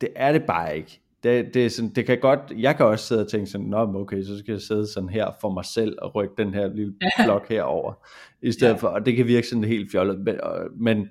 det 0.00 0.08
er 0.16 0.32
det 0.32 0.42
bare 0.46 0.76
ikke. 0.76 1.00
Det, 1.22 1.54
det, 1.54 1.66
er 1.66 1.70
sådan, 1.70 1.90
det 1.94 2.06
kan 2.06 2.18
godt, 2.20 2.40
jeg 2.58 2.76
kan 2.76 2.86
også 2.86 3.06
sidde 3.06 3.20
og 3.20 3.28
tænke 3.30 3.46
sådan, 3.46 3.66
Nå, 3.66 3.78
okay, 4.00 4.22
så 4.22 4.38
skal 4.38 4.52
jeg 4.52 4.60
sidde 4.60 4.86
sådan 4.92 5.08
her 5.08 5.30
for 5.40 5.50
mig 5.52 5.64
selv 5.64 5.98
og 6.02 6.14
rykke 6.14 6.34
den 6.38 6.54
her 6.54 6.74
lille 6.74 6.94
blok 7.24 7.48
herover 7.48 8.06
i 8.42 8.52
stedet 8.52 8.72
Ja. 8.72 8.78
for, 8.78 8.88
og 8.88 9.06
det 9.06 9.16
kan 9.16 9.26
virke 9.26 9.46
sådan 9.46 9.64
helt 9.64 9.90
fjollet, 9.92 10.20
men, 10.20 10.40
og- 10.40 10.68
men 10.76 11.08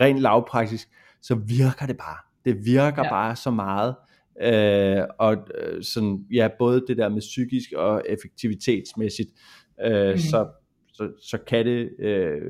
rent 0.00 0.18
lavpraktisk, 0.18 0.88
så 1.22 1.34
virker 1.34 1.86
det 1.86 1.96
bare. 1.96 2.16
Det 2.44 2.64
virker 2.64 3.02
Ja. 3.04 3.10
bare 3.10 3.36
så 3.36 3.50
meget, 3.50 3.94
øh, 4.42 5.04
og 5.18 5.36
øh, 5.58 5.82
sådan, 5.82 6.26
ja, 6.32 6.48
både 6.58 6.84
det 6.88 6.96
der 6.96 7.08
med 7.08 7.20
psykisk 7.20 7.72
og 7.76 8.02
effektivitetsmæssigt, 8.08 9.30
øh, 9.86 10.08
Mhm. 10.08 10.18
så, 10.18 10.48
så, 10.92 11.12
så 11.22 11.38
kan 11.46 11.66
det 11.66 11.90
øh, 11.98 12.40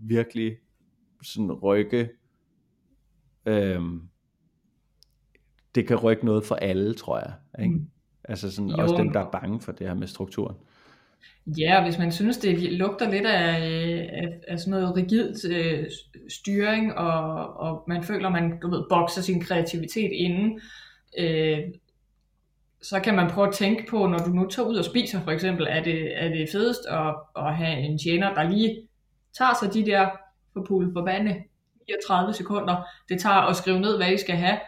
virkelig 0.00 0.56
sådan 1.22 1.52
rykke, 1.52 2.08
øh, 3.46 3.80
det 5.74 5.86
kan 5.86 5.96
rykke 5.96 6.26
noget 6.26 6.44
for 6.44 6.54
alle, 6.54 6.94
tror 6.94 7.18
jeg. 7.18 7.32
Ikke? 7.64 7.74
Mm. 7.74 7.88
Altså 8.24 8.50
sådan, 8.50 8.70
Jo. 8.70 8.76
også 8.76 8.96
dem, 8.96 9.12
der 9.12 9.20
er 9.20 9.30
bange 9.30 9.60
for 9.60 9.72
det 9.72 9.86
her 9.86 9.94
med 9.94 10.06
strukturen. 10.06 10.56
Ja, 11.46 11.78
og 11.78 11.84
hvis 11.84 11.98
man 11.98 12.12
synes, 12.12 12.36
det 12.36 12.72
lugter 12.72 13.10
lidt 13.10 13.26
af, 13.26 13.54
af, 14.12 14.40
af 14.48 14.58
sådan 14.60 14.70
noget 14.70 14.96
rigidt 14.96 15.52
øh, 15.52 15.86
styring, 16.28 16.94
og, 16.94 17.56
og 17.56 17.84
man 17.88 18.02
føler, 18.02 18.28
man 18.28 18.58
du 18.62 18.70
ved, 18.70 18.84
bokser 18.90 19.22
sin 19.22 19.40
kreativitet 19.40 20.10
inden, 20.12 20.60
øh, 21.18 21.58
så 22.82 23.00
kan 23.00 23.14
man 23.14 23.30
prøve 23.30 23.48
at 23.48 23.54
tænke 23.54 23.86
på, 23.90 24.06
når 24.06 24.18
du 24.18 24.30
nu 24.30 24.46
tager 24.46 24.68
ud 24.68 24.76
og 24.76 24.84
spiser 24.84 25.20
for 25.20 25.30
eksempel, 25.30 25.66
er 25.70 25.82
det, 25.82 26.24
er 26.24 26.28
det 26.28 26.48
fedest 26.52 26.80
at, 26.86 27.14
at 27.36 27.56
have 27.56 27.78
en 27.78 27.98
tjener, 27.98 28.34
der 28.34 28.50
lige 28.50 28.88
tager 29.38 29.52
sig 29.62 29.74
de 29.74 29.86
der 29.86 30.08
for 30.52 30.64
pool 30.68 30.92
forbande 30.92 31.30
39 31.88 32.34
sekunder, 32.34 32.84
det 33.08 33.20
tager 33.20 33.36
at 33.36 33.56
skrive 33.56 33.80
ned, 33.80 33.96
hvad 33.96 34.12
I 34.12 34.16
skal 34.16 34.36
have, 34.36 34.58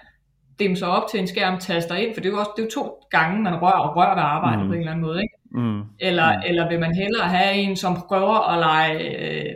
dem 0.61 0.77
så 0.77 0.87
op 0.87 1.11
til 1.11 1.21
en 1.21 1.27
skærm, 1.27 1.59
taster 1.59 1.95
ind, 1.95 2.15
for 2.15 2.21
det 2.21 2.29
er 2.29 2.33
jo 2.33 2.39
også 2.39 2.51
det 2.57 2.63
er 2.63 2.67
jo 2.67 2.71
to 2.71 3.01
gange, 3.11 3.43
man 3.43 3.55
rører 3.63 3.73
og 3.87 3.97
rører 3.97 4.15
ved 4.15 4.23
arbejde 4.23 4.57
Mhm. 4.57 4.65
mm. 4.65 4.69
på 4.69 4.75
en 4.75 4.81
eller 4.81 4.93
anden 4.93 5.05
måde, 5.07 5.23
ikke? 5.23 5.35
Mm. 5.51 5.83
Eller, 6.01 6.37
mm. 6.37 6.43
eller 6.47 6.69
vil 6.69 6.81
man 6.81 6.95
hellere 6.95 7.29
have 7.29 7.55
en, 7.55 7.77
som 7.77 7.97
prøver 8.09 8.53
at 8.53 8.59
lege 8.59 9.17
øh, 9.19 9.55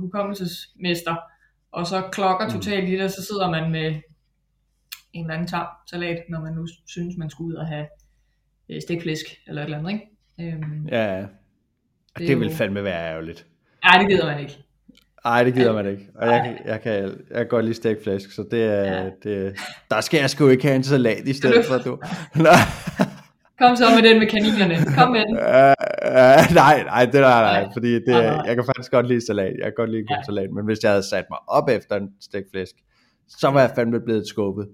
hukommelsesmester, 0.00 1.16
og 1.72 1.86
så 1.86 2.02
klokker 2.12 2.46
mm. 2.46 2.52
totalt 2.52 2.88
i 2.88 2.92
det, 2.92 3.04
og 3.04 3.10
så 3.10 3.22
sidder 3.22 3.50
man 3.50 3.70
med 3.70 3.94
en 5.12 5.24
eller 5.24 5.34
anden 5.34 5.48
tam 5.48 5.66
salat, 5.90 6.18
når 6.28 6.40
man 6.40 6.52
nu 6.52 6.66
synes, 6.86 7.16
man 7.18 7.30
skulle 7.30 7.48
ud 7.48 7.54
og 7.54 7.66
have 7.66 7.86
øh, 8.68 8.82
stikflæsk 8.82 9.26
eller 9.46 9.62
et 9.62 9.64
eller 9.64 9.78
andet, 9.78 9.92
ikke? 9.92 10.54
Øhm, 10.56 10.88
ja, 10.88 11.14
ja. 11.16 11.26
Det, 12.18 12.28
det 12.28 12.40
vil 12.40 12.48
jo... 12.48 12.54
fandme 12.54 12.84
være 12.84 13.10
ærgerligt. 13.10 13.46
Nej, 13.84 13.98
det 14.02 14.08
gider 14.10 14.26
man 14.26 14.40
ikke. 14.40 14.58
Nej, 15.26 15.44
det 15.44 15.54
gider 15.54 15.72
man 15.72 15.86
ikke. 15.86 16.02
Og 16.14 16.26
jeg, 16.26 16.58
jeg, 16.64 16.80
kan, 16.80 16.92
jeg 17.30 17.36
kan 17.36 17.46
godt 17.48 17.64
lide 17.64 17.74
stikflæsk, 17.74 18.32
så 18.32 18.44
det 18.50 18.62
er, 18.62 18.84
ja. 18.84 19.10
det, 19.22 19.56
der 19.90 20.00
skal 20.00 20.20
jeg 20.20 20.30
sgu 20.30 20.48
ikke 20.48 20.64
have 20.64 20.76
en 20.76 20.82
salat 20.82 21.28
i 21.28 21.32
stedet 21.32 21.64
for, 21.64 21.78
du. 21.78 21.98
Kom 23.58 23.76
så 23.76 23.84
med 23.94 24.10
den 24.10 24.18
med 24.18 24.26
kaninerne. 24.26 24.74
Kom 24.96 25.12
med 25.12 25.20
den. 25.20 25.36
Uh, 25.46 26.12
uh, 26.12 26.54
nej, 26.54 26.82
nej, 26.84 27.04
det 27.04 27.14
er 27.14 27.20
nej, 27.20 27.62
nej, 27.62 27.68
fordi 27.72 27.94
det, 27.94 28.14
jeg 28.46 28.54
kan 28.54 28.64
faktisk 28.64 28.90
godt 28.90 29.08
lide 29.08 29.26
salat. 29.26 29.52
Jeg 29.58 29.64
kan 29.64 29.72
godt 29.76 29.90
lide 29.90 30.00
en 30.00 30.06
god 30.06 30.16
ja. 30.16 30.24
salat, 30.24 30.50
men 30.50 30.64
hvis 30.64 30.78
jeg 30.82 30.90
havde 30.90 31.08
sat 31.08 31.24
mig 31.30 31.38
op 31.48 31.68
efter 31.68 31.96
en 31.96 32.08
stikflæsk, 32.20 32.74
så 33.28 33.50
var 33.50 33.60
jeg 33.60 33.70
fandme 33.74 34.00
blevet 34.00 34.28
skubbet. 34.28 34.68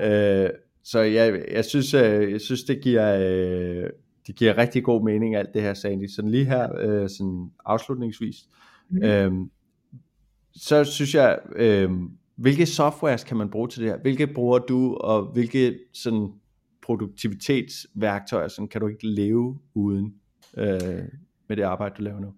Ja. 0.00 0.44
Uh, 0.44 0.50
så 0.84 1.00
jeg, 1.00 1.42
jeg, 1.52 1.64
synes, 1.64 1.94
uh, 1.94 2.32
jeg 2.32 2.40
synes, 2.40 2.62
det 2.62 2.80
giver, 2.82 3.16
uh, 3.16 3.88
det 4.26 4.36
giver 4.36 4.58
rigtig 4.58 4.84
god 4.84 5.04
mening, 5.04 5.36
alt 5.36 5.54
det 5.54 5.62
her, 5.62 5.74
Sandy. 5.74 6.08
Sådan 6.16 6.30
lige 6.30 6.44
her, 6.44 6.68
uh, 6.84 7.08
sådan 7.08 7.50
afslutningsvis, 7.66 8.36
mm. 8.90 8.98
uh, 9.04 9.46
så 10.56 10.84
synes 10.84 11.14
jeg, 11.14 11.38
uh, 11.60 11.92
hvilke 12.36 12.66
softwares 12.66 13.24
kan 13.24 13.36
man 13.36 13.50
bruge 13.50 13.68
til 13.68 13.82
det 13.82 13.90
her? 13.90 13.98
Hvilke 13.98 14.26
bruger 14.26 14.58
du, 14.58 14.94
og 14.94 15.22
hvilke 15.22 15.78
sådan 15.92 16.32
produktivitetsværktøjer, 16.82 18.48
sådan 18.48 18.68
kan 18.68 18.80
du 18.80 18.88
ikke 18.88 19.06
leve 19.06 19.58
uden 19.74 20.14
øh, 20.56 21.02
med 21.48 21.56
det 21.56 21.62
arbejde, 21.62 21.94
du 21.98 22.02
laver 22.02 22.20
nu? 22.20 22.32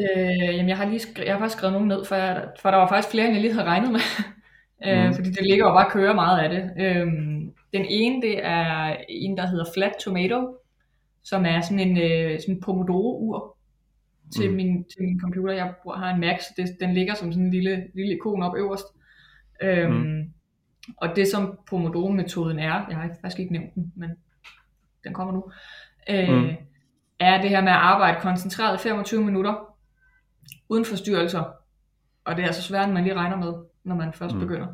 Øh, 0.00 0.56
jamen 0.56 0.68
jeg 0.68 0.76
har 0.76 0.86
lige 0.86 0.98
skrevet, 0.98 1.26
jeg 1.26 1.34
har 1.34 1.40
faktisk 1.40 1.58
skrevet 1.58 1.72
nogle 1.72 1.88
ned, 1.88 2.04
for, 2.04 2.14
jeg, 2.14 2.48
for 2.60 2.70
der 2.70 2.78
var 2.78 2.88
faktisk 2.88 3.10
flere, 3.10 3.26
end 3.26 3.34
jeg 3.34 3.42
lige 3.42 3.52
havde 3.52 3.66
regnet 3.66 3.92
med. 3.92 4.00
øh, 4.86 5.06
mm. 5.06 5.14
Fordi 5.14 5.30
det 5.30 5.46
ligger 5.46 5.66
jo 5.66 5.72
bare 5.72 5.86
at 5.86 5.92
køre 5.92 6.14
meget 6.14 6.38
af 6.40 6.50
det. 6.50 6.70
Øh, 6.84 7.06
den 7.72 7.84
ene, 7.88 8.22
det 8.22 8.44
er 8.44 8.96
en, 9.08 9.36
der 9.36 9.46
hedder 9.46 9.64
Flat 9.74 9.92
Tomato, 10.00 10.56
som 11.24 11.44
er 11.46 11.60
sådan 11.60 11.80
en, 11.80 11.98
øh, 11.98 12.40
sådan 12.40 12.60
Pomodoro-ur 12.60 13.57
til, 14.36 14.50
mm. 14.50 14.56
min, 14.56 14.84
til 14.84 15.02
min 15.02 15.20
computer. 15.20 15.54
Jeg 15.54 15.74
har 15.96 16.14
en 16.14 16.20
Mac, 16.20 16.40
så 16.40 16.52
det, 16.56 16.76
den 16.80 16.94
ligger 16.94 17.14
som 17.14 17.32
sådan 17.32 17.44
en 17.44 17.50
lille, 17.50 17.84
lille 17.94 18.14
ikon 18.14 18.42
op 18.42 18.56
øverst. 18.56 18.86
Øh, 19.62 19.90
mm. 19.90 20.32
Og 20.96 21.16
det 21.16 21.28
som 21.28 21.58
Pomodoro-metoden 21.70 22.58
er, 22.58 22.86
jeg 22.88 22.96
har 22.96 23.10
faktisk 23.20 23.40
ikke 23.40 23.52
nævnt 23.52 23.74
den, 23.74 23.92
men 23.96 24.10
den 25.04 25.14
kommer 25.14 25.34
nu, 25.34 25.50
øh, 26.10 26.28
mm. 26.28 26.50
er 27.20 27.40
det 27.40 27.50
her 27.50 27.60
med 27.60 27.72
at 27.72 27.78
arbejde 27.78 28.20
koncentreret 28.20 28.80
i 28.80 28.82
25 28.82 29.24
minutter, 29.24 29.74
uden 30.68 30.84
forstyrrelser. 30.84 31.44
Og 32.24 32.36
det 32.36 32.42
er 32.42 32.46
altså 32.46 32.62
svært, 32.62 32.84
end 32.84 32.92
man 32.92 33.04
lige 33.04 33.14
regner 33.14 33.36
med, 33.36 33.52
når 33.84 33.94
man 33.94 34.12
først 34.12 34.34
mm. 34.34 34.40
begynder. 34.40 34.66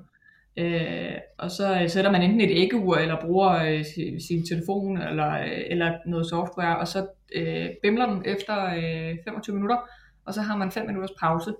Øh, 0.56 1.14
og 1.38 1.50
så 1.50 1.80
øh, 1.82 1.90
sætter 1.90 2.10
man 2.10 2.22
enten 2.22 2.40
et 2.40 2.50
æggeur, 2.50 2.96
eller 2.96 3.20
bruger 3.20 3.50
øh, 3.50 3.84
sin, 4.28 4.46
telefon, 4.46 5.02
eller, 5.02 5.30
øh, 5.30 5.62
eller 5.66 5.98
noget 6.06 6.26
software, 6.26 6.78
og 6.78 6.88
så 6.88 7.06
øh, 7.34 7.66
bimler 7.82 8.06
den 8.06 8.22
efter 8.24 8.64
øh, 8.64 9.16
25 9.24 9.54
minutter, 9.54 9.76
og 10.24 10.34
så 10.34 10.40
har 10.40 10.56
man 10.56 10.70
5 10.70 10.86
minutters 10.86 11.14
pause 11.20 11.54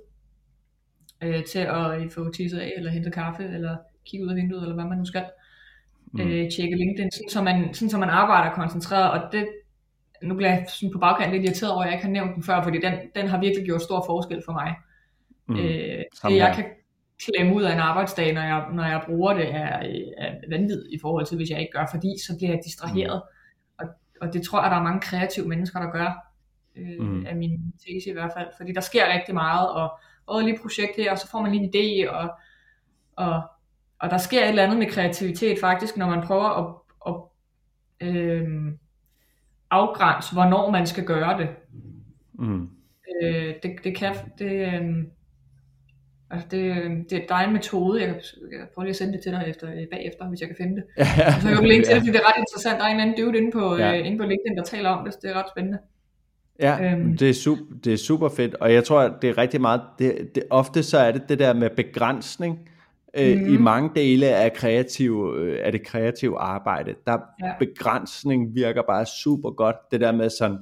øh, 1.23 1.45
til 1.45 1.59
at 1.59 2.01
øh, 2.01 2.11
få 2.11 2.33
tisset 2.33 2.59
af, 2.59 2.73
eller 2.77 2.91
hente 2.91 3.11
kaffe, 3.11 3.45
eller 3.45 3.77
kigge 4.07 4.25
ud 4.25 4.31
af 4.31 4.37
vinduet, 4.37 4.63
eller 4.63 4.75
hvad 4.75 4.85
man 4.85 4.99
nu 4.99 5.05
skal. 5.05 5.25
Mm. 6.13 6.21
Øh, 6.21 6.51
tjekke 6.51 6.77
LinkedIn, 6.77 7.11
sådan, 7.11 7.29
så 7.29 7.43
man, 7.43 7.75
sådan 7.75 7.91
så 7.91 7.99
man 7.99 8.09
arbejder 8.11 8.55
koncentreret, 8.55 9.11
og 9.11 9.33
det, 9.33 9.49
nu 10.23 10.35
bliver 10.35 10.51
jeg 10.51 10.67
sådan 10.69 10.93
på 10.93 10.99
bagkant 10.99 11.33
lidt 11.33 11.45
irriteret 11.45 11.73
over, 11.73 11.83
at 11.83 11.87
jeg 11.87 11.95
ikke 11.95 12.05
har 12.05 12.13
nævnt 12.13 12.35
den 12.35 12.43
før, 12.43 12.63
fordi 12.63 12.79
den, 12.81 12.93
den 13.15 13.27
har 13.29 13.41
virkelig 13.41 13.65
gjort 13.65 13.83
stor 13.83 14.05
forskel 14.07 14.43
for 14.45 14.53
mig. 14.53 14.75
Mm. 15.47 15.57
Øh, 15.57 16.03
det 16.29 16.37
jeg 16.37 16.53
kan 16.55 16.65
klemme 17.22 17.55
ud 17.55 17.62
af 17.62 17.72
en 17.72 17.79
arbejdsdag, 17.79 18.33
når 18.33 18.42
jeg, 18.42 18.66
når 18.72 18.85
jeg 18.85 19.03
bruger 19.07 19.35
det, 19.35 19.55
er, 19.55 19.83
er 20.18 20.35
vanvid 20.50 20.87
i 20.92 20.98
forhold 21.03 21.27
til, 21.27 21.37
hvis 21.37 21.50
jeg 21.50 21.61
ikke 21.61 21.72
gør, 21.72 21.87
fordi 21.90 22.14
så 22.27 22.37
bliver 22.37 22.50
jeg 22.50 22.61
distraheret. 22.64 23.22
Mm. 23.24 23.87
Og, 23.87 23.94
og 24.20 24.33
det 24.33 24.42
tror 24.42 24.62
jeg, 24.62 24.70
der 24.70 24.77
er 24.77 24.83
mange 24.83 25.00
kreative 25.00 25.48
mennesker, 25.48 25.81
der 25.81 25.90
gør, 25.90 26.33
øh, 26.77 27.07
mm. 27.07 27.27
af 27.27 27.37
min 27.37 27.72
tese 27.79 28.11
i 28.11 28.12
hvert 28.12 28.33
fald, 28.37 28.48
fordi 28.57 28.72
der 28.72 28.81
sker 28.81 29.12
rigtig 29.12 29.35
meget, 29.35 29.70
og, 29.70 29.98
og 30.27 30.42
lige 30.42 30.59
projekt 30.62 30.96
her, 30.96 31.12
og 31.12 31.18
så 31.18 31.31
får 31.31 31.42
man 31.42 31.53
lige 31.53 31.64
en 31.64 31.70
idé, 31.74 32.11
og, 32.11 32.31
og 33.16 33.42
og 34.05 34.11
der 34.11 34.18
sker 34.18 34.42
et 34.42 34.48
eller 34.48 34.62
andet 34.62 34.79
med 34.79 34.87
kreativitet 34.87 35.59
faktisk, 35.61 35.96
når 35.96 36.07
man 36.07 36.27
prøver 36.27 36.48
at, 36.48 36.74
at 37.07 37.14
øh, 38.09 38.72
afgrænse, 39.70 40.33
hvornår 40.33 40.70
man 40.70 40.87
skal 40.87 41.05
gøre 41.05 41.38
det. 41.38 41.48
Mm. 42.33 42.70
Øh, 43.22 43.55
det, 43.62 43.77
det 43.85 43.96
kan, 43.96 44.14
det, 44.38 44.74
øh, 44.74 45.05
altså 46.35 46.49
det, 46.51 47.11
det, 47.11 47.25
der 47.29 47.35
er 47.35 47.47
en 47.47 47.53
metode, 47.53 48.01
jeg 48.01 48.09
kan, 48.09 48.16
jeg 48.51 48.59
kan 48.59 48.68
prøve 48.75 48.85
lige 48.85 48.90
at 48.90 48.97
sende 48.97 49.12
det 49.12 49.23
til 49.23 49.33
dig 49.33 49.44
efter, 49.47 49.66
øh, 49.68 49.87
bagefter, 49.92 50.29
hvis 50.29 50.40
jeg 50.40 50.49
kan 50.49 50.57
finde 50.57 50.77
det. 50.77 50.85
Ja, 50.99 51.05
så 51.40 51.49
jeg 51.49 51.59
kan 51.59 51.68
linke 51.68 51.87
til 51.87 51.94
det, 51.94 52.01
fordi 52.01 52.12
det 52.12 52.20
er 52.25 52.29
ret 52.29 52.40
interessant. 52.44 52.79
Der 52.79 52.85
er 52.85 52.88
en 52.88 53.01
anden 53.01 53.16
dude 53.18 53.38
inde 53.38 53.51
på, 53.53 53.77
ja. 53.77 53.99
øh, 53.99 54.07
inde 54.07 54.18
på 54.18 54.25
LinkedIn, 54.25 54.57
der 54.57 54.64
taler 54.64 54.90
om 54.90 55.05
det, 55.05 55.12
så 55.14 55.18
det 55.23 55.31
er 55.31 55.35
ret 55.35 55.51
spændende. 55.55 55.79
Ja, 56.61 56.92
øhm. 56.92 57.16
det, 57.16 57.31
er 57.31 57.35
super, 57.35 57.62
det 57.85 57.92
er 57.92 57.97
super 57.97 58.29
fedt, 58.29 58.55
og 58.55 58.73
jeg 58.73 58.85
tror, 58.85 59.01
at 59.01 59.12
det 59.23 59.31
er 59.31 59.38
rigtig 59.38 59.61
meget, 59.61 59.81
det, 59.99 60.31
det, 60.35 60.42
ofte 60.51 60.83
så 60.83 60.99
er 60.99 61.12
det 61.12 61.23
det 61.29 61.38
der 61.38 61.53
med 61.53 61.70
begrænsning, 61.77 62.59
øh, 63.16 63.38
mm. 63.38 63.55
i 63.55 63.57
mange 63.57 63.90
dele 63.94 64.27
af, 64.27 64.53
kreativ, 64.53 65.35
øh, 65.38 65.59
af 65.62 65.73
det 65.73 65.87
kreative 65.87 66.38
arbejde. 66.38 66.94
Der 67.07 67.18
ja. 67.42 67.53
begrænsning 67.59 68.55
virker 68.55 68.83
bare 68.83 69.07
super 69.07 69.51
godt. 69.51 69.77
Det 69.90 70.01
der 70.01 70.12
med 70.12 70.31
sådan, 70.31 70.59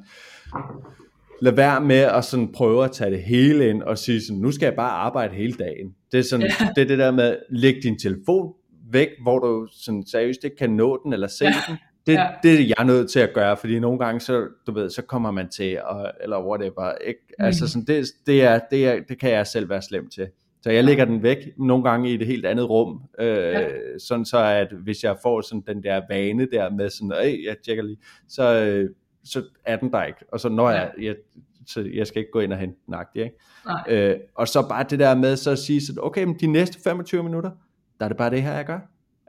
lad 1.42 1.52
være 1.52 1.80
med 1.80 1.96
at 1.96 2.24
sådan 2.24 2.52
prøve 2.52 2.84
at 2.84 2.92
tage 2.92 3.10
det 3.10 3.22
hele 3.22 3.68
ind 3.68 3.82
og 3.82 3.98
sige 3.98 4.20
sådan, 4.20 4.40
nu 4.40 4.52
skal 4.52 4.66
jeg 4.66 4.74
bare 4.74 4.90
arbejde 4.90 5.34
hele 5.34 5.52
dagen. 5.52 5.94
Det 6.12 6.18
er, 6.18 6.22
sådan, 6.22 6.46
ja. 6.60 6.68
det, 6.76 6.82
er 6.82 6.86
det 6.86 6.98
der 6.98 7.10
med, 7.10 7.36
læg 7.50 7.74
din 7.82 7.98
telefon 7.98 8.52
væk, 8.92 9.08
hvor 9.22 9.38
du 9.38 9.68
sådan 9.72 10.06
seriøst 10.06 10.44
ikke 10.44 10.56
kan 10.56 10.70
nå 10.70 11.00
den 11.04 11.12
eller 11.12 11.26
se 11.26 11.44
ja. 11.44 11.54
den. 11.68 11.76
Det, 12.06 12.12
ja. 12.12 12.26
det 12.42 12.60
er 12.60 12.74
jeg 12.78 12.86
nødt 12.86 13.10
til 13.10 13.20
at 13.20 13.32
gøre, 13.34 13.56
fordi 13.56 13.78
nogle 13.78 13.98
gange, 13.98 14.20
så, 14.20 14.46
du 14.66 14.72
ved, 14.72 14.90
så 14.90 15.02
kommer 15.02 15.30
man 15.30 15.48
til, 15.48 15.80
og, 15.84 16.12
eller 16.20 16.46
whatever. 16.46 16.94
Ikke? 17.06 17.20
Mm. 17.38 17.44
Altså 17.44 17.68
sådan, 17.68 17.86
det, 17.86 18.06
det, 18.26 18.42
er, 18.42 18.60
det, 18.70 18.86
er, 18.86 19.00
det 19.08 19.20
kan 19.20 19.30
jeg 19.30 19.46
selv 19.46 19.68
være 19.68 19.82
slem 19.82 20.08
til. 20.08 20.28
Så 20.62 20.70
jeg 20.70 20.84
lægger 20.84 21.04
den 21.04 21.22
væk 21.22 21.38
nogle 21.58 21.84
gange 21.84 22.10
i 22.10 22.14
et 22.14 22.26
helt 22.26 22.46
andet 22.46 22.70
rum, 22.70 23.02
øh, 23.20 23.36
ja. 23.36 23.68
sådan 23.98 24.24
så 24.24 24.38
at 24.38 24.68
hvis 24.84 25.04
jeg 25.04 25.16
får 25.22 25.40
sådan 25.40 25.62
den 25.66 25.82
der 25.82 26.00
vane 26.08 26.46
der 26.52 26.70
med 26.70 26.90
sådan, 26.90 27.12
øh, 27.26 27.44
jeg 27.44 27.56
tjekker 27.64 27.82
lige, 27.82 27.98
så, 28.28 28.64
øh, 28.64 28.90
så 29.24 29.44
er 29.64 29.76
den 29.76 29.92
der 29.92 30.04
ikke. 30.04 30.18
Og 30.32 30.40
så 30.40 30.48
når 30.48 30.70
jeg, 30.70 30.90
jeg 31.00 31.16
så 31.66 31.90
jeg 31.94 32.06
skal 32.06 32.20
ikke 32.20 32.30
gå 32.30 32.40
ind 32.40 32.52
og 32.52 32.58
hente 32.58 32.78
den 32.86 32.94
agtig, 32.94 33.22
ikke? 33.22 33.36
Nej. 33.66 33.82
Øh, 33.88 34.16
og 34.34 34.48
så 34.48 34.68
bare 34.68 34.86
det 34.90 34.98
der 34.98 35.14
med 35.14 35.36
så 35.36 35.50
at 35.50 35.58
sige 35.58 35.86
sådan, 35.86 36.02
okay, 36.02 36.24
men 36.24 36.36
de 36.40 36.46
næste 36.46 36.82
25 36.82 37.22
minutter, 37.22 37.50
der 37.98 38.04
er 38.04 38.08
det 38.08 38.16
bare 38.16 38.30
det 38.30 38.42
her, 38.42 38.52
jeg 38.52 38.64
gør. 38.64 38.78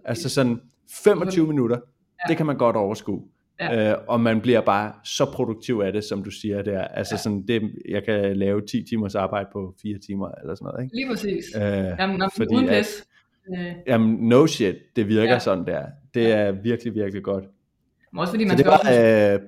Altså 0.06 0.30
sådan 0.30 0.62
25 1.04 1.48
minutter, 1.48 1.78
ja. 1.78 2.30
det 2.30 2.38
kan 2.38 2.46
man 2.46 2.58
godt 2.58 2.76
overskue. 2.76 3.24
Ja. 3.60 3.92
Øh, 3.92 3.98
og 4.08 4.20
man 4.20 4.42
bliver 4.42 4.62
bare 4.62 4.94
så 5.04 5.26
produktiv 5.26 5.82
af 5.86 5.94
det, 5.94 6.04
som 6.04 6.24
du 6.24 6.32
siger 6.32 6.62
der. 6.62 6.82
Altså 6.82 7.16
ja. 7.16 7.18
sådan, 7.18 7.48
det, 7.48 7.72
jeg 7.90 8.04
kan 8.04 8.38
lave 8.38 8.62
10 8.62 8.84
timers 8.84 9.16
arbejde 9.16 9.50
på 9.54 9.76
4 9.82 9.98
timer, 10.08 10.30
eller 10.42 10.56
sådan 10.56 10.66
noget. 10.66 10.84
Ikke? 10.84 10.96
Lige 10.96 11.10
præcis. 11.10 11.46
Øh, 11.56 11.62
jamen, 12.00 12.18
når 12.18 12.30
fordi, 12.38 12.56
uden 12.56 12.68
pis. 12.68 13.06
Øh. 13.58 13.74
Jamen, 13.88 14.30
no 14.30 14.48
shit, 14.48 14.76
det 14.96 15.08
virker 15.08 15.34
ja. 15.34 15.40
sådan 15.40 15.66
der. 15.66 15.86
Det 16.14 16.32
er 16.32 16.52
virkelig, 16.52 16.96
virkelig 16.96 17.24
godt. 17.24 17.44
Men 18.12 18.20
også 18.20 18.34
fordi 18.34 18.44
man 18.44 18.58
så 18.58 18.64
det 18.64 18.72
var, 18.72 19.34
øh, 19.34 19.40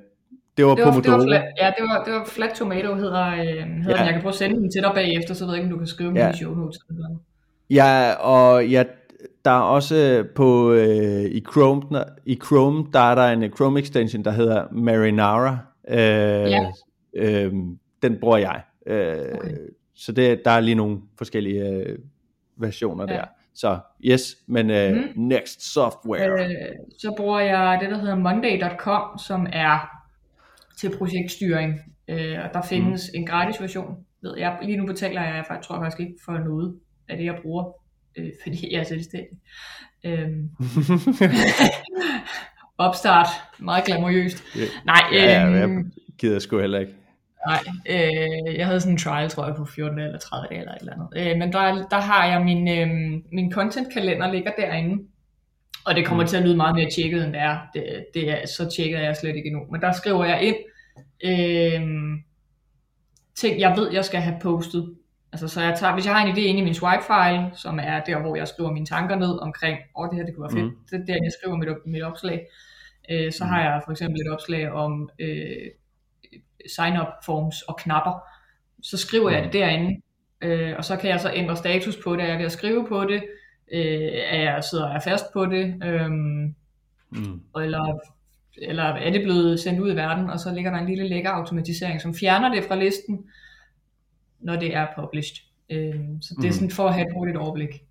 det 0.57 0.65
var, 0.65 0.75
det 0.75 0.85
var 0.85 0.91
Pomodoro. 0.91 1.19
Det 1.19 1.19
var 1.19 1.25
flat, 1.27 1.43
ja, 1.61 1.71
det 1.77 1.83
var, 1.83 2.03
det 2.03 2.13
var 2.13 2.25
Flat 2.25 2.53
Tomato, 2.55 2.95
hedder, 2.95 3.27
øh, 3.27 3.37
hedder 3.37 3.89
ja. 3.89 3.97
den. 3.97 4.05
Jeg 4.05 4.13
kan 4.13 4.21
prøve 4.21 4.31
at 4.31 4.35
sende 4.35 4.55
den 4.55 4.71
til 4.71 4.81
dig 4.81 4.91
bagefter, 4.93 5.33
så 5.33 5.45
ved 5.45 5.53
jeg 5.53 5.63
ikke, 5.63 5.73
om 5.73 5.77
du 5.77 5.77
kan 5.77 5.87
skrive 5.87 6.13
ja. 6.15 6.27
min 6.27 6.35
show 6.35 6.53
notes. 6.53 6.77
Eller 6.89 7.07
Ja, 7.69 8.13
og 8.13 8.71
jeg 8.71 8.85
der 9.45 9.51
er 9.51 9.61
også 9.61 10.25
på 10.35 10.71
øh, 10.73 11.25
i 11.25 11.43
Chrome 11.51 12.03
i 12.25 12.39
Chrome 12.45 12.85
der 12.93 12.99
er 12.99 13.15
der 13.15 13.27
en 13.27 13.51
Chrome 13.51 13.79
extension 13.79 14.23
der 14.23 14.31
hedder 14.31 14.65
Marinara. 14.71 15.57
Øh, 15.89 15.97
ja. 15.97 16.71
øh, 17.15 17.53
den 18.01 18.17
bruger 18.19 18.37
jeg. 18.37 18.61
Øh, 18.87 19.17
okay. 19.33 19.57
Så 19.95 20.11
det 20.11 20.45
der 20.45 20.51
er 20.51 20.59
lige 20.59 20.75
nogle 20.75 20.97
forskellige 21.17 21.69
øh, 21.69 21.97
versioner 22.57 23.05
ja. 23.09 23.13
der. 23.13 23.25
Så 23.55 23.77
yes, 24.05 24.35
men 24.47 24.69
øh, 24.69 24.95
mm. 24.95 25.03
next 25.15 25.73
software. 25.73 26.29
Øh, 26.29 26.49
så 26.99 27.13
bruger 27.17 27.39
jeg 27.39 27.79
det 27.81 27.89
der 27.89 27.97
hedder 27.97 28.15
monday.com 28.15 29.17
som 29.17 29.47
er 29.53 29.94
til 30.79 30.97
projektstyring. 30.97 31.79
Øh, 32.07 32.37
og 32.43 32.49
der 32.53 32.61
findes 32.61 33.11
mm. 33.13 33.19
en 33.19 33.25
gratis 33.27 33.61
version. 33.61 33.95
Ved 34.21 34.37
jeg 34.37 34.57
lige 34.61 34.77
nu 34.77 34.85
betaler 34.85 35.21
jeg, 35.21 35.45
jeg 35.49 35.59
tror 35.63 35.79
faktisk 35.79 35.99
ikke 35.99 36.15
for 36.25 36.37
noget 36.37 36.75
af 37.09 37.17
det 37.17 37.25
jeg 37.25 37.39
bruger 37.41 37.71
øh, 38.17 38.31
fordi 38.43 38.73
jeg 38.73 38.79
er 38.79 38.83
selvstændig. 38.83 39.37
Øhm, 40.03 40.49
opstart, 42.77 43.27
meget 43.59 43.85
glamourøst. 43.85 44.43
Yeah. 44.57 44.67
Nej, 44.85 45.01
øhm, 45.11 45.53
ja, 45.53 45.67
jeg 45.67 45.85
gider 46.17 46.39
sgu 46.39 46.59
heller 46.59 46.79
ikke. 46.79 46.93
Nej, 47.47 47.59
øh, 47.89 48.57
jeg 48.57 48.65
havde 48.65 48.79
sådan 48.79 48.93
en 48.93 48.97
trial, 48.97 49.29
tror 49.29 49.45
jeg, 49.45 49.55
på 49.55 49.65
14 49.65 49.99
eller 49.99 50.19
30 50.19 50.47
dage 50.49 50.59
eller 50.59 50.73
et 50.73 50.79
eller 50.79 50.93
andet. 50.93 51.31
Øh, 51.31 51.37
men 51.39 51.53
der, 51.53 51.87
der 51.87 51.99
har 51.99 52.25
jeg 52.25 52.41
min, 52.41 52.67
øh, 52.67 52.87
min 53.31 53.51
content-kalender 53.51 54.31
ligger 54.31 54.51
derinde. 54.57 55.03
Og 55.85 55.95
det 55.95 56.05
kommer 56.05 56.23
mm. 56.23 56.27
til 56.27 56.37
at 56.37 56.43
lyde 56.43 56.55
meget 56.55 56.75
mere 56.75 56.89
tjekket, 56.91 57.23
end 57.25 57.33
det 57.33 57.41
er. 57.41 57.57
Det, 57.73 58.05
det 58.13 58.29
er. 58.29 58.47
Så 58.47 58.69
tjekket 58.75 58.99
er 58.99 59.03
jeg 59.03 59.15
slet 59.15 59.35
ikke 59.35 59.47
endnu. 59.47 59.65
Men 59.71 59.81
der 59.81 59.91
skriver 59.91 60.25
jeg 60.25 60.41
ind, 60.41 60.55
øh, 61.23 61.81
ting, 63.35 63.59
jeg 63.59 63.73
ved, 63.77 63.91
jeg 63.91 64.05
skal 64.05 64.21
have 64.21 64.37
postet. 64.41 64.95
Altså, 65.31 65.47
så 65.47 65.61
jeg 65.61 65.75
tager, 65.79 65.93
hvis 65.93 66.05
jeg 66.05 66.15
har 66.15 66.25
en 66.25 66.35
idé 66.35 66.39
inde 66.39 66.59
i 66.59 66.63
min 66.63 66.73
swipe-file, 66.73 67.51
som 67.53 67.79
er 67.79 68.03
der, 68.03 68.21
hvor 68.21 68.35
jeg 68.35 68.47
skriver 68.47 68.71
mine 68.71 68.85
tanker 68.85 69.15
ned 69.15 69.41
omkring, 69.41 69.77
åh, 69.97 70.03
oh, 70.03 70.09
det 70.09 70.17
her, 70.17 70.25
det 70.25 70.35
kunne 70.35 70.43
være 70.43 70.61
fedt, 70.61 70.73
mm. 70.73 70.77
det 70.91 70.99
er 71.01 71.05
der, 71.05 71.23
jeg 71.23 71.31
skriver 71.39 71.57
mit, 71.57 71.69
mit 71.85 72.03
opslag. 72.03 72.47
Øh, 73.11 73.31
så 73.31 73.43
mm. 73.43 73.49
har 73.49 73.61
jeg 73.61 73.81
for 73.85 73.91
eksempel 73.91 74.21
et 74.21 74.31
opslag 74.31 74.71
om 74.71 75.09
øh, 75.19 75.67
sign-up 76.75 77.07
forms 77.25 77.61
og 77.61 77.77
knapper. 77.77 78.19
Så 78.83 78.97
skriver 78.97 79.29
mm. 79.29 79.35
jeg 79.35 79.43
det 79.43 79.53
derinde, 79.53 80.01
øh, 80.41 80.73
og 80.77 80.85
så 80.85 80.95
kan 80.95 81.09
jeg 81.09 81.19
så 81.19 81.31
ændre 81.33 81.55
status 81.55 81.97
på 82.03 82.15
det, 82.15 82.23
jeg 82.23 82.39
at 82.39 82.51
skrive 82.51 82.87
på 82.87 83.05
det, 83.05 83.23
øh, 83.71 84.11
er 84.13 84.41
jeg 84.41 84.63
sidder 84.63 84.91
jeg 84.91 85.01
fast 85.03 85.25
på 85.33 85.45
det, 85.45 85.83
øh, 85.83 86.11
mm. 86.11 87.41
eller, 87.61 87.99
eller 88.57 88.83
er 88.83 89.11
det 89.11 89.23
blevet 89.23 89.59
sendt 89.59 89.79
ud 89.79 89.91
i 89.91 89.95
verden, 89.95 90.29
og 90.29 90.39
så 90.39 90.53
ligger 90.53 90.71
der 90.71 90.77
en 90.77 90.87
lille 90.87 91.07
lækker 91.07 91.29
automatisering, 91.29 92.01
som 92.01 92.15
fjerner 92.15 92.49
det 92.49 92.63
fra 92.63 92.75
listen, 92.75 93.25
når 94.39 94.55
det 94.55 94.75
er 94.75 94.87
published. 94.95 95.45
Øh, 95.69 95.95
så 96.21 96.35
det 96.37 96.45
er 96.45 96.49
mm. 96.49 96.53
sådan 96.53 96.71
for 96.71 96.87
at 96.87 96.93
have 96.93 97.07
et 97.07 97.13
hurtigt 97.13 97.37
overblik 97.37 97.83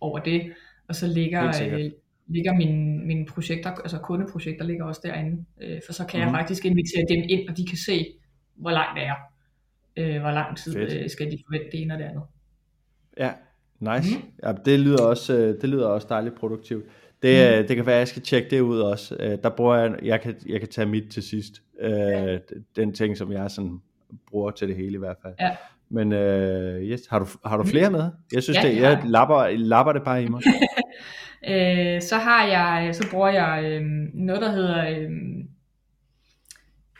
over 0.00 0.18
det, 0.18 0.52
og 0.88 0.94
så 0.94 1.06
ligger, 1.06 1.72
øh, 1.72 1.90
ligger 2.26 2.54
mine, 2.54 3.06
mine 3.06 3.26
projekter, 3.26 3.70
altså 3.70 3.98
kundeprojekter 3.98 4.64
ligger 4.64 4.84
også 4.84 5.00
derinde, 5.04 5.44
øh, 5.60 5.80
for 5.86 5.92
så 5.92 6.06
kan 6.06 6.20
mm. 6.20 6.26
jeg 6.26 6.34
faktisk 6.34 6.64
invitere 6.64 7.04
dem 7.08 7.24
ind, 7.28 7.48
og 7.48 7.56
de 7.56 7.66
kan 7.66 7.78
se, 7.78 8.06
hvor 8.54 8.70
langt 8.70 9.00
det 9.00 9.06
er. 9.06 9.14
Øh, 9.96 10.20
hvor 10.20 10.30
lang 10.30 10.56
tid 10.56 10.76
øh, 10.76 11.10
skal 11.10 11.30
de 11.30 11.38
forvente 11.46 11.70
det 11.72 11.82
ene 11.82 11.94
og 11.94 11.98
det 11.98 12.04
andet. 12.04 12.22
Ja, 13.18 13.32
nice. 13.80 14.16
Mm. 14.16 14.22
Ja, 14.42 14.52
det, 14.64 14.80
lyder 14.80 15.02
også, 15.02 15.36
øh, 15.36 15.60
det 15.60 15.68
lyder 15.68 15.86
også 15.86 16.06
dejligt 16.10 16.34
produktivt. 16.34 16.84
Det, 17.22 17.60
mm. 17.60 17.66
det 17.66 17.76
kan 17.76 17.86
være, 17.86 17.94
at 17.94 18.00
jeg 18.00 18.08
skal 18.08 18.22
tjekke 18.22 18.50
det 18.50 18.60
ud 18.60 18.80
også. 18.80 19.16
Øh, 19.20 19.38
der 19.42 19.50
bruger 19.50 19.76
jeg, 19.76 19.94
jeg 20.02 20.20
kan, 20.20 20.34
jeg 20.46 20.60
kan 20.60 20.68
tage 20.68 20.86
mit 20.86 21.10
til 21.10 21.22
sidst. 21.22 21.62
Ja. 21.82 22.38
Den 22.76 22.94
ting, 22.94 23.16
som 23.16 23.32
jeg 23.32 23.50
sådan 23.50 23.78
bruger 24.30 24.50
til 24.50 24.68
det 24.68 24.76
hele 24.76 24.94
i 24.94 24.98
hvert 24.98 25.16
fald. 25.22 25.34
Ja. 25.40 25.56
Men 25.90 26.12
uh, 26.12 26.82
yes, 26.82 27.06
har 27.10 27.18
du, 27.18 27.26
har 27.44 27.56
du 27.56 27.64
flere 27.64 27.90
med? 27.90 28.10
Jeg 28.32 28.42
synes, 28.42 28.58
ja, 28.64 28.68
det, 28.68 28.80
jeg 28.80 29.02
lapper, 29.04 29.46
lapper 29.56 29.92
det 29.92 30.02
bare 30.02 30.22
i 30.22 30.28
mig. 30.28 30.42
øh, 31.50 32.02
så 32.02 32.16
har 32.16 32.46
jeg, 32.46 32.94
så 32.94 33.08
bruger 33.10 33.28
jeg 33.28 33.64
øh, 33.64 33.82
noget, 34.14 34.42
der 34.42 34.50
hedder, 34.50 34.88
øh, 34.88 35.10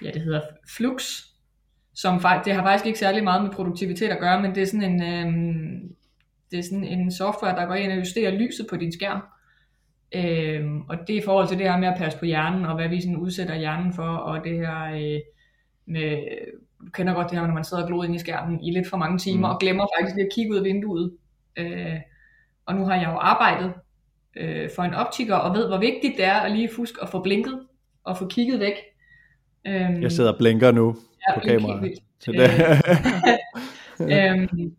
ja, 0.05 0.11
det 0.11 0.22
hedder 0.22 0.41
Flux, 0.76 1.22
som 1.95 2.14
det 2.45 2.55
har 2.55 2.62
faktisk 2.62 2.87
ikke 2.87 2.99
særlig 2.99 3.24
meget 3.24 3.43
med 3.43 3.51
produktivitet 3.51 4.09
at 4.09 4.20
gøre, 4.20 4.43
men 4.43 4.55
det 4.55 4.62
er 4.62 4.66
sådan 4.66 5.01
en, 5.01 5.03
øh, 5.03 5.91
det 6.51 6.59
er 6.59 6.62
sådan 6.62 6.84
en 6.84 7.12
software, 7.12 7.57
der 7.57 7.66
går 7.66 7.74
ind 7.74 7.92
og 7.92 7.99
justerer 7.99 8.30
lyset 8.30 8.66
på 8.70 8.76
din 8.76 8.92
skærm. 8.92 9.22
Øh, 10.14 10.76
og 10.88 10.96
det 11.07 11.16
er 11.16 11.20
i 11.20 11.24
forhold 11.24 11.49
til 11.49 11.59
det 11.59 11.70
her 11.70 11.78
med 11.78 11.88
at 11.88 11.99
passe 11.99 12.18
på 12.18 12.24
hjernen, 12.24 12.64
og 12.64 12.74
hvad 12.74 12.88
vi 12.88 13.01
sådan 13.01 13.16
udsætter 13.16 13.55
hjernen 13.55 13.92
for, 13.92 14.03
og 14.03 14.44
det 14.44 14.57
her 14.57 14.84
øh, 14.84 15.20
med, 15.86 16.18
du 16.80 16.90
kender 16.90 17.14
godt 17.14 17.30
det 17.30 17.38
her, 17.38 17.46
når 17.46 17.55
man 17.55 17.64
sidder 17.64 17.82
og 17.82 17.88
glor 17.88 18.05
ind 18.05 18.14
i 18.14 18.18
skærmen 18.18 18.64
i 18.64 18.70
lidt 18.70 18.88
for 18.88 18.96
mange 18.96 19.18
timer, 19.18 19.49
mm. 19.49 19.55
og 19.55 19.61
glemmer 19.61 19.86
faktisk 19.99 20.16
lige 20.16 20.26
at 20.26 20.32
kigge 20.34 20.53
ud 20.53 20.57
af 20.57 20.64
vinduet. 20.64 21.12
Øh, 21.57 21.96
og 22.66 22.74
nu 22.74 22.84
har 22.84 22.94
jeg 22.94 23.07
jo 23.07 23.18
arbejdet 23.18 23.72
øh, 24.36 24.70
for 24.76 24.82
en 24.82 24.94
optiker, 24.94 25.34
og 25.34 25.57
ved, 25.57 25.68
hvor 25.68 25.78
vigtigt 25.78 26.16
det 26.16 26.24
er 26.24 26.34
at 26.34 26.53
lige 26.53 26.70
huske 26.76 26.99
at 27.03 27.09
få 27.09 27.22
blinket, 27.22 27.61
og 28.05 28.18
få 28.18 28.28
kigget 28.28 28.61
væk. 28.61 28.74
Øh, 29.66 30.03
jeg 30.03 30.12
sidder 30.12 30.32
og 30.32 30.38
blinker 30.38 30.72
nu 30.72 30.96
ja, 31.28 31.34
på 31.34 31.40
kameraet. 31.40 31.92
Til 32.20 32.32
det. 32.32 32.51
øhm, 34.12 34.74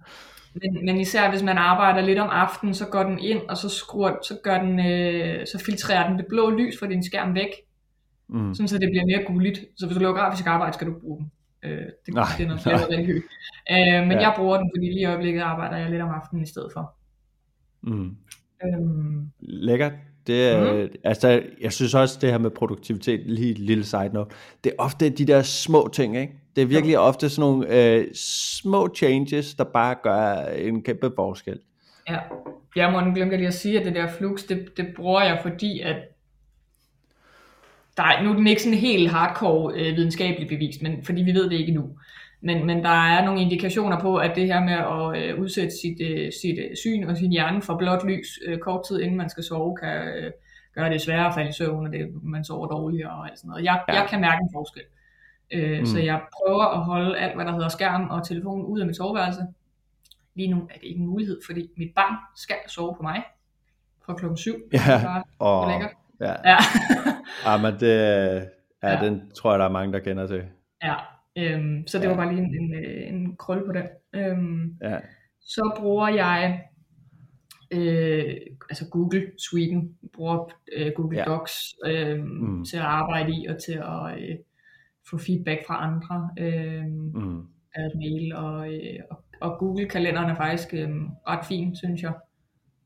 men, 0.61 0.85
men 0.85 0.97
især 0.97 1.29
hvis 1.29 1.43
man 1.43 1.57
arbejder 1.57 2.01
lidt 2.01 2.19
om 2.19 2.29
aftenen, 2.31 2.73
så 2.73 2.85
går 2.85 3.03
den 3.03 3.19
ind, 3.19 3.41
og 3.49 3.57
så, 3.57 3.69
skruer, 3.69 4.11
så, 4.23 4.39
gør 4.43 4.61
den, 4.61 4.79
øh, 4.79 5.47
så 5.47 5.63
filtrerer 5.65 6.09
den 6.09 6.17
det 6.17 6.25
blå 6.29 6.49
lys 6.49 6.79
fra 6.79 6.87
din 6.87 7.03
skærm 7.03 7.35
væk, 7.35 7.49
mm. 8.29 8.53
sådan 8.53 8.67
så 8.67 8.77
det 8.77 8.89
bliver 8.91 9.05
mere 9.05 9.23
gulligt. 9.27 9.59
Så 9.77 9.85
hvis 9.85 9.95
du 9.95 10.01
laver 10.01 10.15
grafisk 10.15 10.47
arbejde, 10.47 10.73
skal 10.73 10.87
du 10.87 10.99
bruge 10.99 11.17
den. 11.17 11.31
Øh, 11.63 11.85
det, 12.05 12.13
nej, 12.13 12.25
det 12.37 12.43
er 12.43 12.47
noget 12.47 12.61
flere 12.61 12.81
øh, 13.71 14.07
Men 14.07 14.17
ja. 14.17 14.19
jeg 14.19 14.33
bruger 14.37 14.57
den, 14.57 14.71
fordi 14.75 14.85
lige 14.85 15.01
i 15.01 15.05
øjeblikket 15.05 15.41
arbejder 15.41 15.77
jeg 15.77 15.89
lidt 15.89 16.01
om 16.01 16.09
aftenen 16.09 16.43
i 16.43 16.47
stedet 16.47 16.69
for. 16.73 16.95
Mm. 17.81 18.15
Øhm. 18.65 19.31
Lækkert. 19.39 19.93
Det 20.29 20.49
er, 20.49 20.73
mm. 20.73 20.89
altså, 21.03 21.41
jeg 21.61 21.73
synes 21.73 21.93
også, 21.93 22.17
det 22.21 22.31
her 22.31 22.37
med 22.37 22.49
produktivitet, 22.49 23.19
lige 23.25 23.51
et 23.51 23.59
lille 23.59 23.83
side 23.83 24.09
note, 24.13 24.35
det 24.63 24.69
er 24.69 24.83
ofte 24.83 25.09
de 25.09 25.25
der 25.25 25.41
små 25.41 25.89
ting, 25.93 26.17
ikke? 26.17 26.33
Det 26.55 26.61
er 26.61 26.65
virkelig 26.65 26.93
ja. 26.93 26.99
ofte 26.99 27.29
sådan 27.29 27.49
nogle 27.49 27.93
øh, 27.93 28.07
små 28.15 28.89
changes, 28.95 29.53
der 29.53 29.63
bare 29.63 29.95
gør 30.03 30.45
en 30.55 30.83
kæmpe 30.83 31.11
forskel. 31.15 31.59
Ja, 32.09 32.17
jeg 32.75 32.91
må 32.91 33.13
glemte 33.13 33.37
lige 33.37 33.47
at 33.47 33.53
sige, 33.53 33.79
at 33.79 33.85
det 33.85 33.95
der 33.95 34.07
flux, 34.17 34.43
det, 34.43 34.77
det 34.77 34.87
bruger 34.95 35.21
jeg, 35.21 35.39
fordi 35.41 35.79
at 35.79 35.95
der 37.97 38.03
er, 38.03 38.23
nu 38.23 38.29
er 38.29 38.35
den 38.35 38.47
ikke 38.47 38.61
sådan 38.61 38.77
helt 38.77 39.09
hardcore 39.09 39.73
øh, 39.73 39.95
videnskabeligt 39.95 40.49
bevist, 40.49 40.81
men 40.81 41.03
fordi 41.03 41.21
vi 41.21 41.33
ved 41.33 41.49
det 41.49 41.59
ikke 41.59 41.71
nu. 41.71 41.89
Men, 42.41 42.65
men 42.65 42.83
der 42.83 42.89
er 42.89 43.25
nogle 43.25 43.41
indikationer 43.41 43.99
på, 43.99 44.15
at 44.15 44.35
det 44.35 44.45
her 44.47 44.59
med 44.59 44.73
at 44.73 45.23
øh, 45.23 45.41
udsætte 45.41 45.71
sit, 45.81 46.01
øh, 46.01 46.31
sit 46.41 46.59
øh, 46.59 46.75
syn 46.75 47.03
og 47.03 47.17
sin 47.17 47.31
hjerne 47.31 47.61
for 47.61 47.77
blåt 47.77 48.05
lys 48.05 48.39
øh, 48.47 48.59
kort 48.59 48.85
tid 48.87 48.99
inden 48.99 49.17
man 49.17 49.29
skal 49.29 49.43
sove, 49.43 49.77
kan 49.77 50.07
øh, 50.07 50.31
gøre 50.75 50.89
det 50.89 51.01
sværere 51.01 51.27
at 51.27 51.33
falde 51.33 51.49
i 51.49 51.53
søvn, 51.53 51.87
og 51.87 51.93
det, 51.93 52.23
man 52.23 52.43
sover 52.43 52.67
dårligere 52.67 53.11
og 53.11 53.29
alt 53.29 53.39
sådan 53.39 53.49
noget. 53.49 53.63
Jeg, 53.63 53.83
ja. 53.87 53.93
jeg 53.93 54.07
kan 54.09 54.21
mærke 54.21 54.41
en 54.41 54.49
forskel. 54.53 54.83
Øh, 55.53 55.79
mm. 55.79 55.85
Så 55.85 55.99
jeg 55.99 56.21
prøver 56.33 56.65
at 56.65 56.83
holde 56.83 57.17
alt, 57.17 57.35
hvad 57.35 57.45
der 57.45 57.51
hedder 57.51 57.69
skærm 57.69 58.09
og 58.09 58.27
telefon 58.27 58.65
ud 58.65 58.79
af 58.79 58.87
mit 58.87 58.97
soveværelse. 58.97 59.41
Lige 60.35 60.51
nu 60.51 60.57
er 60.57 60.73
det 60.73 60.83
ikke 60.83 60.99
en 60.99 61.07
mulighed, 61.07 61.41
fordi 61.45 61.69
mit 61.77 61.91
barn 61.95 62.15
skal 62.35 62.55
sove 62.67 62.95
på 62.95 63.03
mig 63.03 63.23
fra 64.05 64.13
klokken 64.13 64.37
7. 64.37 64.53
Ja, 64.73 65.21
og, 65.39 65.71
ja. 66.19 66.33
ja. 66.45 66.57
ja, 67.45 67.57
men 67.57 67.79
det, 67.79 67.95
ja, 68.83 68.89
ja, 68.89 69.05
den 69.05 69.31
tror 69.31 69.51
jeg, 69.51 69.59
der 69.59 69.65
er 69.65 69.69
mange, 69.69 69.93
der 69.93 69.99
kender 69.99 70.27
til. 70.27 70.43
Ja, 70.83 70.95
Øhm, 71.39 71.87
så 71.87 71.97
det 71.97 72.03
ja. 72.03 72.09
var 72.09 72.15
bare 72.15 72.35
lige 72.35 72.45
en, 72.45 72.55
en, 72.55 73.15
en 73.15 73.35
krølle 73.37 73.65
på 73.65 73.71
den. 73.71 73.85
Øhm, 74.13 74.75
ja. 74.81 74.99
Så 75.41 75.71
bruger 75.77 76.09
jeg 76.09 76.63
øh, 77.71 78.35
altså 78.69 78.89
Google 78.89 79.31
Sweden, 79.37 79.97
bruger 80.13 80.51
øh, 80.77 80.91
Google 80.95 81.17
ja. 81.17 81.23
Docs 81.23 81.75
øh, 81.85 82.19
mm. 82.23 82.65
til 82.65 82.77
at 82.77 82.83
arbejde 82.83 83.31
i 83.31 83.45
og 83.45 83.63
til 83.63 83.73
at 83.73 84.21
øh, 84.21 84.35
få 85.09 85.17
feedback 85.17 85.59
fra 85.67 85.83
andre. 85.87 86.29
Øh, 86.39 86.85
mm. 86.85 87.47
Mail 87.95 88.35
og, 88.35 88.73
øh, 88.73 88.99
og, 89.11 89.23
og 89.41 89.59
Google 89.59 89.89
kalenderen 89.89 90.29
er 90.29 90.35
faktisk 90.35 90.73
øh, 90.73 90.89
ret 91.27 91.45
fin, 91.45 91.75
synes 91.75 92.01
jeg. 92.01 92.13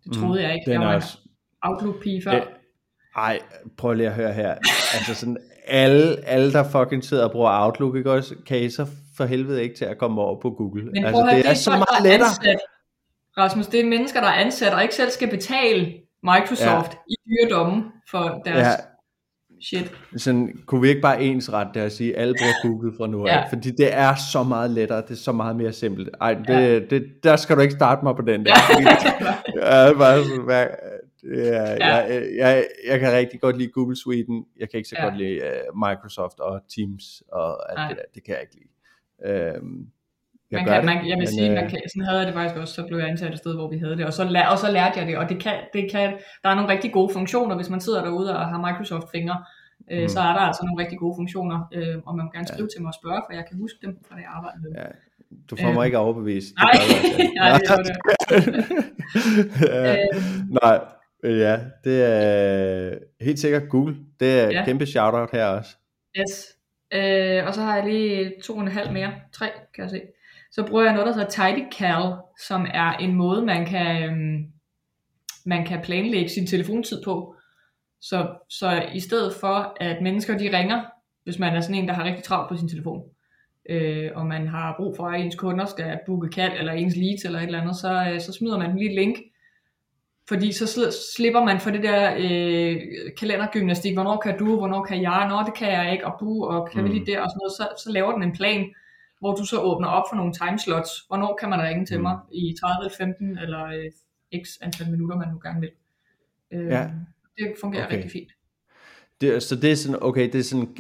Det 0.03 0.07
mm. 0.07 0.13
troede 0.13 0.39
mm. 0.41 0.43
jeg 0.43 0.53
ikke. 0.53 0.65
Den 0.65 0.81
jeg 0.81 0.87
var 0.87 0.95
også... 0.95 1.17
Outlook-pige 1.61 2.23
før. 2.23 2.41
Ej, 3.15 3.39
prøv 3.77 3.93
lige 3.93 4.07
at 4.07 4.15
høre 4.15 4.33
her. 4.33 4.51
Altså 4.93 5.15
sådan, 5.15 5.37
alle, 5.67 6.25
alle 6.25 6.53
der 6.53 6.63
fucking 6.63 7.03
sidder 7.03 7.23
og 7.23 7.31
bruger 7.31 7.65
Outlook, 7.65 7.95
ikke 7.95 8.11
også, 8.11 8.35
kan 8.47 8.59
I 8.59 8.69
så 8.69 8.85
for 9.17 9.25
helvede 9.25 9.63
ikke 9.63 9.75
til 9.75 9.85
at 9.85 9.97
komme 9.97 10.21
over 10.21 10.41
på 10.41 10.49
Google. 10.49 10.83
Men 10.83 11.05
altså, 11.05 11.23
det, 11.23 11.43
det 11.43 11.49
er 11.49 11.53
så 11.53 11.69
meget 11.71 12.03
lettere. 12.03 12.29
Ansat, 12.29 12.59
Rasmus, 13.37 13.67
det 13.67 13.79
er 13.79 13.85
mennesker, 13.85 14.21
der 14.21 14.27
er 14.27 14.33
ansat, 14.33 14.73
og 14.73 14.81
ikke 14.81 14.95
selv 14.95 15.09
skal 15.09 15.29
betale 15.29 15.93
Microsoft 16.23 16.91
ja. 16.93 16.97
i 17.09 17.15
dyredommen 17.27 17.83
for 18.11 18.41
deres 18.45 18.67
ja. 18.67 18.73
shit. 19.61 19.91
Sådan, 20.17 20.53
kunne 20.65 20.81
vi 20.81 20.89
ikke 20.89 21.01
bare 21.01 21.17
ret 21.17 21.67
det 21.73 21.79
at 21.79 21.91
sige, 21.91 22.15
at 22.15 22.21
alle 22.21 22.35
bruger 22.39 22.53
Google 22.61 22.93
fra 22.97 23.07
nu 23.07 23.25
af? 23.27 23.31
Ja. 23.31 23.43
Fordi 23.49 23.71
det 23.71 23.93
er 23.93 24.15
så 24.33 24.43
meget 24.43 24.71
lettere, 24.71 25.01
det 25.01 25.11
er 25.11 25.15
så 25.15 25.31
meget 25.31 25.55
mere 25.55 25.73
simpelt. 25.73 26.09
Ej, 26.21 26.33
det, 26.33 26.49
ja. 26.49 26.79
det, 26.79 27.03
der 27.23 27.35
skal 27.35 27.55
du 27.55 27.61
ikke 27.61 27.73
starte 27.73 28.05
mig 28.05 28.15
på 28.15 28.21
den 28.21 28.45
der. 28.45 28.51
Ja. 28.79 28.95
jeg 29.69 29.89
er 29.89 29.93
bare 29.93 30.67
Ja, 31.23 31.71
ja. 31.71 31.95
Jeg, 31.95 32.27
jeg, 32.37 32.65
jeg 32.87 32.99
kan 32.99 33.13
rigtig 33.13 33.41
godt 33.41 33.57
lide 33.57 33.71
Google 33.71 33.95
Suite. 33.95 34.27
Jeg 34.59 34.69
kan 34.69 34.77
ikke 34.77 34.89
så 34.89 34.95
ja. 34.97 35.03
godt 35.03 35.17
lide 35.17 35.41
uh, 35.41 35.79
Microsoft 35.87 36.39
og 36.39 36.61
Teams 36.75 37.23
og 37.31 37.71
alt 37.71 37.77
Nej. 37.77 37.87
det 37.87 37.97
der. 37.97 38.03
Det 38.15 38.23
kan 38.23 38.33
jeg 38.33 38.41
ikke 38.41 38.55
lide. 38.55 38.69
Um, 39.59 39.87
jeg 40.51 40.59
man 40.59 40.65
kan, 40.65 40.77
det, 40.77 40.85
man, 40.85 40.97
jeg 41.09 41.17
vil 41.17 41.17
men, 41.17 41.27
sige, 41.27 41.49
man 41.49 41.63
øh, 41.63 41.69
kan, 41.69 41.81
sådan 41.93 42.05
havde 42.07 42.19
jeg 42.19 42.27
det 42.27 42.33
faktisk 42.33 42.59
også, 42.61 42.73
så 42.73 42.83
blev 42.87 42.97
jeg 42.97 43.09
ansat 43.09 43.31
et 43.33 43.37
sted, 43.37 43.55
hvor 43.55 43.69
vi 43.69 43.77
havde 43.77 43.97
det, 43.97 44.05
og 44.05 44.13
så, 44.13 44.23
lær, 44.23 44.47
og 44.47 44.57
så 44.57 44.71
lærte 44.71 44.99
jeg 44.99 45.07
det, 45.07 45.17
og 45.17 45.29
det 45.29 45.39
kan, 45.43 45.57
det 45.73 45.91
kan, 45.91 46.13
der 46.43 46.49
er 46.49 46.55
nogle 46.55 46.71
rigtig 46.73 46.91
gode 46.91 47.13
funktioner, 47.13 47.55
hvis 47.55 47.69
man 47.69 47.81
sidder 47.81 48.03
derude 48.03 48.37
og 48.37 48.45
har 48.47 48.59
Microsoft 48.67 49.07
fingre, 49.11 49.37
øh, 49.91 50.01
mm. 50.01 50.07
så 50.07 50.19
er 50.19 50.33
der 50.37 50.43
altså 50.49 50.61
nogle 50.65 50.83
rigtig 50.83 50.99
gode 50.99 51.15
funktioner, 51.17 51.59
øh, 51.73 51.95
og 52.05 52.15
man 52.15 52.25
må 52.25 52.31
gerne 52.31 52.47
skrive 52.47 52.67
ja. 52.69 52.73
til 52.73 52.81
mig 52.81 52.89
og 52.89 52.97
spørge, 53.01 53.21
for 53.27 53.33
jeg 53.33 53.45
kan 53.49 53.57
huske 53.57 53.77
dem 53.81 53.97
fra 54.07 54.15
det 54.15 54.23
arbejde. 54.27 54.59
Ja, 54.77 54.85
du 55.49 55.55
får 55.55 55.71
mig 55.71 55.79
øh, 55.79 55.85
ikke 55.85 55.97
overbevist. 55.97 56.55
Nej, 56.55 56.73
nej, 57.39 57.57
det 57.57 57.69
er 57.69 57.77
det. 57.83 57.95
nej, 60.63 60.77
Ja, 61.23 61.59
det 61.83 62.03
er 62.03 62.97
helt 63.21 63.39
sikkert 63.39 63.69
Google. 63.69 63.95
Det 64.19 64.39
er 64.39 64.51
ja. 64.51 64.65
kæmpe 64.65 64.85
shoutout 64.85 65.31
her 65.31 65.45
også. 65.45 65.75
Yes. 66.17 66.57
Øh, 66.93 67.47
og 67.47 67.53
så 67.53 67.61
har 67.61 67.75
jeg 67.75 67.85
lige 67.85 68.33
to 68.43 68.55
og 68.55 68.61
en 68.61 68.67
halv 68.67 68.91
mere. 68.91 69.13
Tre, 69.33 69.49
kan 69.75 69.83
jeg 69.83 69.89
se. 69.89 70.01
Så 70.51 70.65
bruger 70.67 70.83
jeg 70.83 70.93
noget, 70.93 71.07
der 71.07 71.13
hedder 71.13 71.29
TidyCal, 71.29 72.13
som 72.39 72.65
er 72.73 72.97
en 72.97 73.15
måde, 73.15 73.45
man 73.45 73.65
kan, 73.65 74.03
øhm, 74.03 74.45
man 75.45 75.65
kan 75.65 75.81
planlægge 75.81 76.29
sin 76.29 76.47
telefontid 76.47 77.03
på. 77.03 77.35
Så, 78.01 78.35
så 78.49 78.89
i 78.93 78.99
stedet 78.99 79.33
for, 79.35 79.77
at 79.79 80.01
mennesker 80.01 80.37
de 80.37 80.57
ringer, 80.57 80.83
hvis 81.23 81.39
man 81.39 81.55
er 81.55 81.61
sådan 81.61 81.75
en, 81.75 81.87
der 81.87 81.93
har 81.93 82.03
rigtig 82.03 82.23
travlt 82.23 82.49
på 82.49 82.57
sin 82.57 82.69
telefon, 82.69 83.03
øh, 83.69 84.11
og 84.15 84.25
man 84.25 84.47
har 84.47 84.75
brug 84.77 84.95
for, 84.95 85.07
at 85.07 85.21
ens 85.21 85.35
kunder 85.35 85.65
skal 85.65 85.99
booke 86.05 86.29
kald, 86.29 86.59
eller 86.59 86.73
ens 86.73 86.95
leads, 86.95 87.25
eller 87.25 87.39
et 87.39 87.45
eller 87.45 87.61
andet, 87.61 87.75
så, 87.75 88.09
øh, 88.13 88.21
så 88.21 88.33
smider 88.33 88.57
man 88.57 88.71
en 88.71 88.77
lille 88.77 88.95
link 88.95 89.17
fordi 90.27 90.51
så 90.51 90.65
sl- 90.65 91.15
slipper 91.15 91.43
man 91.43 91.59
for 91.59 91.71
det 91.71 91.83
der 91.83 92.13
øh, 92.17 92.81
kalendergymnastik. 93.17 93.93
Hvornår 93.93 94.17
kan 94.17 94.37
du, 94.37 94.57
hvornår 94.57 94.83
kan 94.83 95.01
jeg? 95.01 95.27
Nå, 95.29 95.37
det 95.45 95.57
kan 95.57 95.71
jeg 95.71 95.91
ikke, 95.91 96.07
og 96.07 96.13
du, 96.19 96.45
og 96.45 96.69
kan 96.69 96.81
mm. 96.81 96.89
vi 96.89 96.93
lige 96.93 97.05
der, 97.05 97.19
og 97.21 97.29
sådan 97.29 97.39
noget. 97.41 97.51
Så, 97.51 97.83
så 97.83 97.91
laver 97.91 98.11
den 98.13 98.23
en 98.23 98.35
plan, 98.35 98.73
hvor 99.19 99.35
du 99.35 99.45
så 99.45 99.59
åbner 99.59 99.87
op 99.87 100.03
for 100.09 100.15
nogle 100.15 100.33
timeslots. 100.33 100.91
Hvornår 101.07 101.37
kan 101.39 101.49
man 101.49 101.61
ringe 101.61 101.85
til 101.85 101.97
mm. 101.97 102.03
mig? 102.03 102.17
I 102.31 102.55
30 102.61 102.85
eller 102.85 102.95
15, 102.97 103.37
eller 103.37 103.65
øh, 103.65 103.91
x 104.43 104.57
antal 104.61 104.91
minutter, 104.91 105.17
man 105.17 105.27
nu 105.27 105.39
gerne 105.43 105.59
vil. 105.59 105.71
Øh, 106.51 106.67
ja. 106.67 106.89
Det 107.37 107.53
fungerer 107.61 107.85
okay. 107.85 107.95
rigtig 107.95 108.11
fint. 108.11 108.31
Det, 109.21 109.43
så 109.43 109.55
det 109.55 109.71
er 109.71 109.75
sådan, 109.75 109.97
okay, 110.01 110.31
det 110.31 110.35
er 110.35 110.43
sådan, 110.43 110.75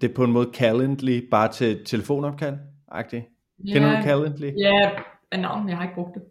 det 0.00 0.10
er 0.10 0.14
på 0.14 0.24
en 0.24 0.32
måde 0.32 0.50
Calendly, 0.54 1.28
bare 1.30 1.52
til 1.52 1.84
telefonopkald, 1.84 2.56
agtigt. 2.88 3.24
Ja, 3.64 3.72
Kender 3.72 3.96
du 3.96 4.02
Calendly? 4.02 4.52
Ja, 4.58 4.90
men 5.32 5.40
no, 5.40 5.68
jeg 5.68 5.76
har 5.76 5.82
ikke 5.82 5.94
brugt 5.94 6.14
det. 6.14 6.22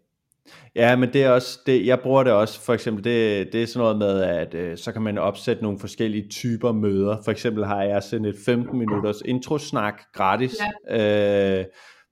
Ja, 0.74 0.96
men 0.96 1.12
det 1.12 1.24
er 1.24 1.30
også, 1.30 1.58
det, 1.66 1.86
jeg 1.86 2.00
bruger 2.00 2.24
det 2.24 2.32
også, 2.32 2.60
for 2.60 2.74
eksempel, 2.74 3.04
det, 3.04 3.52
det 3.52 3.62
er 3.62 3.66
sådan 3.66 3.80
noget 3.80 3.98
med, 3.98 4.22
at 4.22 4.54
øh, 4.54 4.78
så 4.78 4.92
kan 4.92 5.02
man 5.02 5.18
opsætte 5.18 5.62
nogle 5.62 5.78
forskellige 5.78 6.28
typer 6.28 6.72
møder. 6.72 7.16
For 7.24 7.30
eksempel 7.30 7.64
har 7.64 7.82
jeg 7.82 8.02
sådan 8.02 8.24
et 8.24 8.36
15 8.44 8.78
minutters 8.78 9.20
introsnak 9.24 10.02
gratis, 10.12 10.56
ja. 10.90 11.60
øh, 11.60 11.64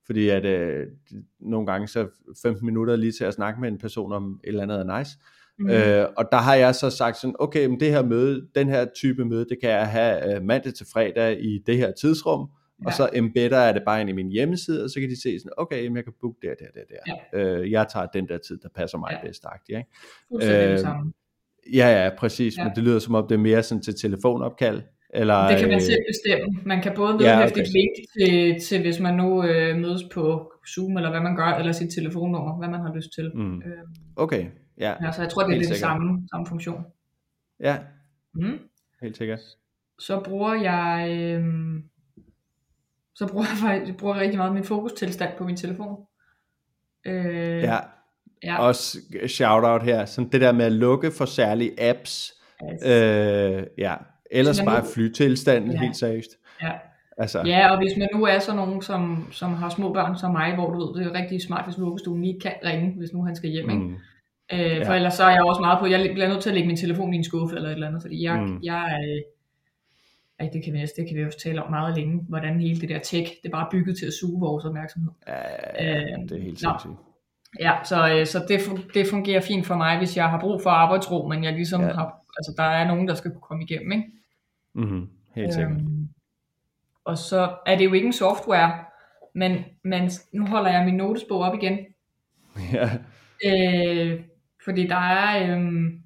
fordi 0.07 0.29
at 0.29 0.45
øh, 0.45 0.87
nogle 1.41 1.67
gange 1.67 1.89
så 1.89 2.07
15 2.43 2.67
minutter 2.67 2.97
lige 2.97 3.13
til 3.13 3.25
at 3.25 3.35
snakke 3.35 3.61
med 3.61 3.69
en 3.69 3.79
person 3.79 4.13
om 4.13 4.41
et 4.45 4.49
eller 4.49 4.63
andet 4.63 4.81
er 4.81 4.99
nice. 4.99 5.11
Mm. 5.59 5.71
Øh, 5.71 6.07
og 6.17 6.25
der 6.33 6.39
har 6.39 6.55
jeg 6.55 6.75
så 6.75 6.91
sagt 6.91 7.17
sådan, 7.17 7.37
okay, 7.39 7.67
men 7.67 7.81
det 7.81 7.91
her 7.91 8.03
møde, 8.03 8.47
den 8.55 8.69
her 8.69 8.87
type 8.97 9.25
møde, 9.25 9.47
det 9.49 9.59
kan 9.61 9.71
jeg 9.71 9.89
have 9.89 10.37
øh, 10.37 10.43
mandag 10.43 10.75
til 10.75 10.87
fredag 10.93 11.45
i 11.45 11.59
det 11.67 11.77
her 11.77 11.93
tidsrum, 11.93 12.49
ja. 12.83 12.87
og 12.87 12.93
så 12.93 13.11
embedder 13.15 13.61
jeg 13.61 13.75
det 13.75 13.83
bare 13.87 14.01
ind 14.01 14.11
i 14.11 14.13
min 14.13 14.29
hjemmeside, 14.29 14.85
og 14.85 14.91
så 14.91 15.01
kan 15.01 15.09
de 15.09 15.23
se 15.23 15.39
sådan, 15.39 15.53
okay, 15.57 15.85
jamen, 15.85 15.97
jeg 15.97 16.05
kan 16.05 16.13
booke 16.21 16.39
der, 16.43 16.55
der, 16.55 16.67
der, 16.75 16.81
der. 16.89 17.15
Ja. 17.33 17.61
Øh, 17.61 17.71
jeg 17.71 17.87
tager 17.93 18.07
den 18.07 18.29
der 18.29 18.39
tid, 18.39 18.59
der 18.59 18.69
passer 18.75 18.99
mig 18.99 19.11
ja. 19.13 19.27
bedst, 19.27 19.47
ikke? 19.69 19.85
Øh. 20.33 20.79
Ja, 21.75 22.05
ja, 22.05 22.11
præcis, 22.19 22.59
ja. 22.59 22.65
men 22.65 22.73
det 22.77 22.85
lyder 22.85 22.99
som 22.99 23.15
om, 23.15 23.27
det 23.29 23.35
er 23.35 23.39
mere 23.39 23.63
sådan 23.63 23.83
til 23.83 23.95
telefonopkald, 23.95 24.83
eller, 25.15 25.49
det 25.49 25.59
kan 25.59 25.69
man 25.69 25.77
øh, 25.77 25.83
selv 25.83 26.03
bestemme. 26.09 26.61
Man 26.67 26.83
kan 26.83 26.93
både 26.97 27.13
vedhæfte 27.13 27.39
ja, 27.39 27.47
okay. 27.47 27.61
et 27.61 27.69
link 27.73 27.93
til, 28.19 28.61
til, 28.67 28.81
hvis 28.81 29.01
man 29.01 29.15
nu 29.15 29.45
øh, 29.45 29.77
mødes 29.77 30.03
på 30.13 30.53
Zoom, 30.75 30.97
eller 30.97 31.11
hvad 31.11 31.21
man 31.21 31.37
gør, 31.37 31.45
eller 31.45 31.73
sit 31.73 31.91
telefonnummer, 31.95 32.59
hvad 32.59 32.69
man 32.69 32.81
har 32.81 32.95
lyst 32.95 33.13
til. 33.15 33.31
Mm. 33.35 33.57
Øh, 33.57 33.79
okay, 34.17 34.47
ja. 34.79 34.95
Så 35.13 35.23
jeg 35.23 35.31
tror, 35.31 35.43
det 35.43 35.55
er 35.55 35.59
lidt 35.59 35.77
samme, 35.77 36.29
samme 36.31 36.47
funktion. 36.47 36.85
Ja, 37.61 37.79
mm. 38.35 38.59
helt 39.03 39.17
sikkert. 39.17 39.41
Så 39.99 40.21
bruger 40.25 40.55
jeg... 40.55 41.09
Øh, 41.11 41.45
så 43.19 43.27
bruger 43.27 43.47
jeg 43.47 43.59
faktisk 43.61 43.89
jeg 43.89 43.97
bruger 43.97 44.15
rigtig 44.15 44.37
meget 44.37 44.53
min 44.53 44.65
fokustilstand 44.65 45.33
på 45.39 45.45
min 45.45 45.57
telefon. 45.57 45.97
Øh, 47.07 47.63
ja. 47.63 47.79
ja, 48.45 48.59
også 48.59 48.99
shout-out 49.27 49.83
her, 49.83 50.05
sådan 50.05 50.31
det 50.31 50.41
der 50.41 50.53
med 50.53 50.65
at 50.65 50.73
lukke 50.73 51.11
for 51.11 51.25
særlige 51.25 51.83
apps, 51.83 52.35
yes. 52.73 52.87
øh, 52.87 53.63
ja, 53.79 53.95
ellers 54.31 54.61
bare 54.61 54.85
flytilstanden 54.95 55.73
ja. 55.73 55.79
helt 55.79 55.97
seriøst. 55.97 56.31
Ja. 56.63 56.73
Altså. 57.19 57.43
Ja, 57.47 57.71
og 57.71 57.79
hvis 57.79 57.93
man 57.99 58.09
nu 58.15 58.25
er 58.25 58.39
sådan 58.39 58.57
nogen, 58.57 58.83
som, 58.83 59.29
som 59.31 59.55
har 59.55 59.69
små 59.69 59.93
børn 59.93 60.19
som 60.19 60.33
mig, 60.33 60.55
hvor 60.55 60.71
du 60.71 60.79
ved, 60.79 61.05
det 61.05 61.07
er 61.07 61.21
rigtig 61.21 61.43
smart, 61.43 61.65
hvis 61.65 61.81
vuggestuen 61.81 62.23
lige 62.23 62.41
kan 62.41 62.53
ringe, 62.65 62.95
hvis 62.99 63.13
nu 63.13 63.25
han 63.25 63.37
skal 63.37 63.51
hjem, 63.51 63.71
ikke? 63.71 63.83
Mm. 63.83 63.97
Øh, 64.53 64.61
ja. 64.61 64.89
For 64.89 64.95
ellers 64.95 65.15
så 65.15 65.25
er 65.25 65.31
jeg 65.31 65.43
også 65.43 65.61
meget 65.61 65.79
på, 65.79 65.87
jeg 65.87 66.11
bliver 66.13 66.29
nødt 66.29 66.41
til 66.41 66.51
at 66.51 66.55
lægge 66.55 66.67
min 66.67 66.77
telefon 66.77 67.15
i 67.15 67.17
en 67.17 67.25
skuffe 67.25 67.57
eller 67.57 67.69
et 67.69 67.75
eller 67.75 67.87
andet, 67.87 68.03
fordi 68.03 68.25
jeg, 68.25 68.41
mm. 68.41 68.59
jeg 68.63 68.83
er, 68.93 69.23
ej, 70.41 70.51
det 70.53 70.65
kan, 70.65 70.73
vi, 70.73 70.79
det 70.97 71.09
kan 71.09 71.17
vi 71.17 71.25
også 71.25 71.39
tale 71.39 71.63
om 71.63 71.71
meget 71.71 71.97
længe, 71.97 72.25
hvordan 72.29 72.61
hele 72.61 72.81
det 72.81 72.89
der 72.89 72.99
tech, 72.99 73.33
det 73.43 73.49
er 73.49 73.53
bare 73.53 73.69
bygget 73.71 73.99
til 73.99 74.07
at 74.07 74.13
suge 74.13 74.41
vores 74.41 74.65
opmærksomhed. 74.65 75.11
Ja, 75.27 75.95
øh, 75.95 76.29
det 76.29 76.33
er 76.33 76.43
helt 76.43 76.61
sindssygt. 76.61 76.93
Ja, 77.61 77.73
så, 77.85 78.15
øh, 78.15 78.27
så 78.27 78.45
det, 78.49 78.61
det 78.95 79.07
fungerer 79.07 79.41
fint 79.41 79.67
for 79.67 79.77
mig, 79.77 79.99
hvis 79.99 80.17
jeg 80.17 80.31
har 80.31 80.41
brug 80.41 80.63
for 80.63 80.71
arbejdsro, 80.71 81.29
men 81.29 81.45
jeg 81.45 81.53
ligesom 81.53 81.81
ja. 81.81 81.93
har, 81.93 82.25
altså 82.37 82.55
der 82.57 82.63
er 82.63 82.87
nogen, 82.87 83.09
der 83.09 83.15
skal 83.15 83.31
kunne 83.31 83.41
komme 83.41 83.65
igennem, 83.65 83.93
ikke? 83.93 84.05
Mm-hmm. 84.75 85.09
Helt 85.35 85.55
sikkert. 85.55 85.73
Øhm, 85.73 86.09
og 87.05 87.19
så 87.19 87.57
er 87.67 87.77
det 87.77 87.85
jo 87.85 87.93
ikke 87.93 88.07
en 88.07 88.13
software, 88.13 88.73
men, 89.35 89.65
men 89.85 90.11
nu 90.33 90.47
holder 90.47 90.71
jeg 90.71 90.85
min 90.85 90.95
notesbog 90.95 91.41
op 91.41 91.55
igen. 91.63 91.79
Ja. 92.73 92.91
Øh, 93.45 94.21
fordi 94.65 94.87
der 94.87 94.97
er, 94.97 95.53
øhm, 95.53 96.03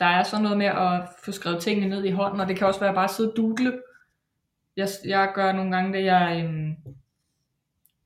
der 0.00 0.06
er 0.06 0.22
sådan 0.22 0.42
noget 0.42 0.58
med 0.58 0.66
at 0.66 1.02
få 1.24 1.32
skrevet 1.32 1.62
tingene 1.62 1.88
ned 1.88 2.04
i 2.04 2.10
hånden, 2.10 2.40
og 2.40 2.48
det 2.48 2.56
kan 2.56 2.66
også 2.66 2.80
være 2.80 2.94
bare 2.94 3.04
at 3.04 3.10
sidde 3.10 3.30
og 3.30 3.36
doodle. 3.36 3.72
Jeg, 4.76 4.88
jeg 5.04 5.32
gør 5.34 5.52
nogle 5.52 5.76
gange 5.76 5.98
det, 5.98 6.04
jeg, 6.04 6.42
øhm, 6.44 6.74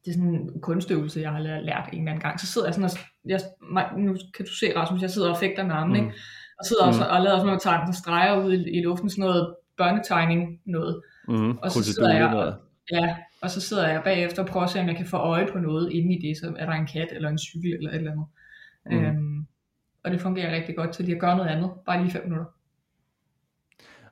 det 0.05 0.11
er 0.11 0.15
sådan 0.15 0.35
en 0.35 0.61
kunstøvelse, 0.61 1.21
jeg 1.21 1.31
har 1.31 1.39
lært 1.39 1.89
en 1.93 1.99
eller 1.99 2.13
anden 2.13 2.21
gang. 2.21 2.41
Så 2.41 2.47
sidder 2.47 2.67
jeg 2.67 2.75
sådan 2.75 2.91
og, 2.91 2.99
jeg, 3.25 3.41
nu 3.97 4.17
kan 4.37 4.47
du 4.47 4.55
se 4.55 4.77
Rasmus, 4.77 5.03
jeg 5.03 5.11
sidder 5.11 5.31
og 5.31 5.39
fægter 5.39 5.65
med 5.65 5.75
armen, 5.75 6.01
mm. 6.01 6.05
ikke? 6.05 6.17
Og 6.59 6.65
sidder 6.65 6.85
mm. 6.85 6.89
også 6.89 7.05
og 7.05 7.21
laver 7.23 7.37
sådan 7.37 7.47
noget 7.47 7.87
der 7.87 7.93
streger 7.93 8.45
ud 8.45 8.53
i, 8.53 8.79
i 8.79 8.83
luften, 8.83 9.11
sådan 9.11 9.25
noget 9.25 9.55
børnetegning 9.77 10.61
noget. 10.65 11.03
Mm. 11.29 11.59
Og 11.59 11.71
så 11.71 11.85
sidder 11.85 12.15
jeg, 12.15 12.29
og, 12.29 12.55
ja, 12.93 13.17
og 13.43 13.51
så 13.51 13.61
sidder 13.61 13.89
jeg 13.89 14.03
bagefter 14.05 14.43
og 14.43 14.49
prøver 14.49 14.65
at 14.65 14.71
se, 14.71 14.81
om 14.81 14.89
jeg 14.89 14.97
kan 14.97 15.07
få 15.07 15.17
øje 15.17 15.49
på 15.53 15.59
noget 15.59 15.93
inde 15.93 16.15
i 16.15 16.29
det, 16.29 16.37
så 16.37 16.55
er 16.59 16.67
der 16.67 16.73
en 16.73 16.87
kat 16.87 17.09
eller 17.13 17.29
en 17.29 17.39
cykel 17.39 17.73
eller 17.73 17.91
et 17.91 17.97
eller 17.97 18.13
andet. 18.13 18.27
Mm. 18.87 19.05
Øhm, 19.05 19.47
og 20.05 20.11
det 20.11 20.21
fungerer 20.21 20.55
rigtig 20.55 20.77
godt 20.77 20.93
til 20.93 21.05
lige 21.05 21.15
at 21.15 21.21
gøre 21.21 21.37
noget 21.37 21.51
andet, 21.51 21.71
bare 21.87 22.03
lige 22.03 22.13
fem 22.13 22.23
minutter. 22.23 22.45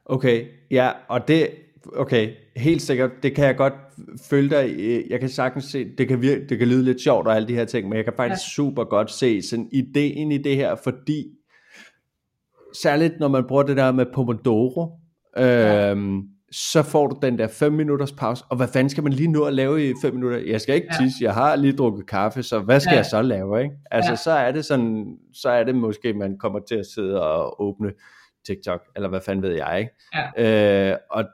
Okay, 0.05 0.47
ja, 0.71 0.91
og 1.09 1.29
det, 1.29 1.51
okay, 1.97 2.35
helt 2.57 2.83
sikkert, 2.83 3.11
det 3.23 3.35
kan 3.35 3.45
jeg 3.45 3.57
godt 3.57 3.75
følge 4.31 4.51
dig 4.51 4.77
jeg 5.11 5.21
kan 5.21 5.29
sagtens 5.29 5.65
se, 5.65 5.97
det 5.99 6.09
kan, 6.09 6.23
virke, 6.23 6.47
det 6.49 6.59
kan 6.59 6.69
lyde 6.69 6.85
lidt 6.85 7.01
sjovt 7.01 7.27
og 7.27 7.37
alle 7.37 7.49
de 7.49 7.55
her 7.55 7.65
ting, 7.65 7.89
men 7.89 7.97
jeg 7.97 8.05
kan 8.05 8.13
faktisk 8.17 8.43
ja. 8.43 8.55
super 8.55 8.85
godt 8.85 9.11
se 9.11 9.43
sådan 9.43 9.69
ideen 9.73 10.33
i 10.33 10.39
det 10.39 10.57
her, 10.57 10.75
fordi 10.75 11.25
særligt 12.75 13.21
når 13.21 13.29
man 13.29 13.45
bruger 13.49 13.63
det 13.63 13.77
der 13.77 13.93
med 13.93 14.07
Pomodoro, 14.15 14.99
ja. 15.37 15.95
Så 16.53 16.83
får 16.83 17.07
du 17.07 17.19
den 17.23 17.39
der 17.39 17.49
5 17.49 17.73
minutters 17.73 18.13
pause, 18.13 18.45
og 18.49 18.57
hvad 18.57 18.69
fanden 18.69 18.91
skal 18.91 19.03
man 19.03 19.13
lige 19.13 19.33
nå 19.33 19.45
at 19.45 19.55
lave 19.55 19.91
i 19.91 19.93
5 20.03 20.15
minutter? 20.15 20.39
Jeg 20.39 20.61
skal 20.61 20.75
ikke 20.75 20.89
ja. 21.01 21.05
tisse, 21.05 21.25
jeg 21.25 21.35
har 21.35 21.57
lige 21.57 21.73
drukket 21.73 22.07
kaffe, 22.07 22.43
så 22.43 22.59
hvad 22.59 22.81
skal 22.81 22.93
ja. 22.93 22.97
jeg 22.97 23.07
så 23.07 23.23
lave? 23.23 23.63
Ikke? 23.63 23.75
Altså 23.91 24.13
ja. 24.13 24.17
så 24.17 24.31
er 24.31 24.53
det 24.53 24.65
sådan, 24.65 25.19
så 25.33 25.49
er 25.49 25.65
det 25.65 25.75
måske, 25.75 26.13
man 26.13 26.39
kommer 26.39 26.61
til 26.69 26.75
at 26.75 26.87
sidde 26.87 27.23
og 27.23 27.63
åbne 27.63 27.93
TikTok, 28.47 28.81
eller 28.97 29.09
hvad 29.09 29.21
fanden 29.21 29.43
ved 29.43 29.55
jeg, 29.55 29.79
ikke? 29.79 29.93
Ja. 30.39 30.91
Øh, 30.93 30.97
og 31.11 31.25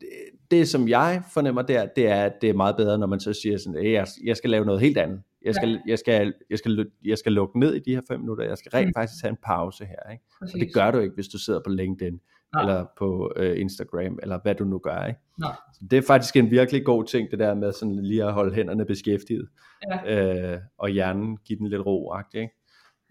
det, 0.00 0.08
det 0.50 0.68
som 0.68 0.88
jeg 0.88 1.22
fornemmer 1.34 1.62
der, 1.62 1.86
det 1.96 2.06
er, 2.06 2.24
at 2.24 2.32
det 2.40 2.50
er 2.50 2.54
meget 2.54 2.76
bedre, 2.76 2.98
når 2.98 3.06
man 3.06 3.20
så 3.20 3.32
siger 3.32 3.58
sådan, 3.58 3.92
jeg, 3.92 4.06
jeg 4.24 4.36
skal 4.36 4.50
lave 4.50 4.64
noget 4.64 4.80
helt 4.80 4.98
andet. 4.98 5.22
Jeg 5.44 5.54
skal, 5.54 5.70
ja. 5.70 5.78
jeg, 5.86 5.98
skal, 5.98 6.34
jeg, 6.50 6.58
skal, 6.58 6.86
jeg 7.04 7.18
skal 7.18 7.32
lukke 7.32 7.60
ned 7.60 7.74
i 7.74 7.78
de 7.78 7.94
her 7.94 8.02
5 8.08 8.20
minutter, 8.20 8.44
jeg 8.44 8.58
skal 8.58 8.70
rent 8.70 8.86
mm. 8.86 8.92
faktisk 8.96 9.22
tage 9.22 9.30
en 9.30 9.38
pause 9.44 9.84
her. 9.84 10.12
Ikke? 10.12 10.24
Og 10.40 10.60
det 10.60 10.74
gør 10.74 10.90
du 10.90 10.98
ikke, 10.98 11.14
hvis 11.14 11.28
du 11.28 11.38
sidder 11.38 11.60
på 11.64 11.70
LinkedIn. 11.70 12.20
Nej. 12.54 12.62
eller 12.62 12.84
på 12.98 13.32
øh, 13.36 13.60
Instagram, 13.60 14.18
eller 14.22 14.38
hvad 14.42 14.54
du 14.54 14.64
nu 14.64 14.78
gør. 14.78 15.04
Ikke? 15.06 15.20
Nej. 15.38 15.52
Så 15.72 15.80
det 15.90 15.98
er 15.98 16.02
faktisk 16.02 16.36
en 16.36 16.50
virkelig 16.50 16.84
god 16.84 17.04
ting, 17.04 17.30
det 17.30 17.38
der 17.38 17.54
med 17.54 17.72
sådan 17.72 18.02
lige 18.02 18.24
at 18.24 18.32
holde 18.32 18.54
hænderne 18.54 18.84
beskæftiget, 18.84 19.48
ja. 19.90 20.54
øh, 20.54 20.60
og 20.78 20.88
hjernen 20.88 21.36
give 21.36 21.58
den 21.58 21.68
lidt 21.68 21.86
ro 21.86 22.14
ikke? 22.34 22.50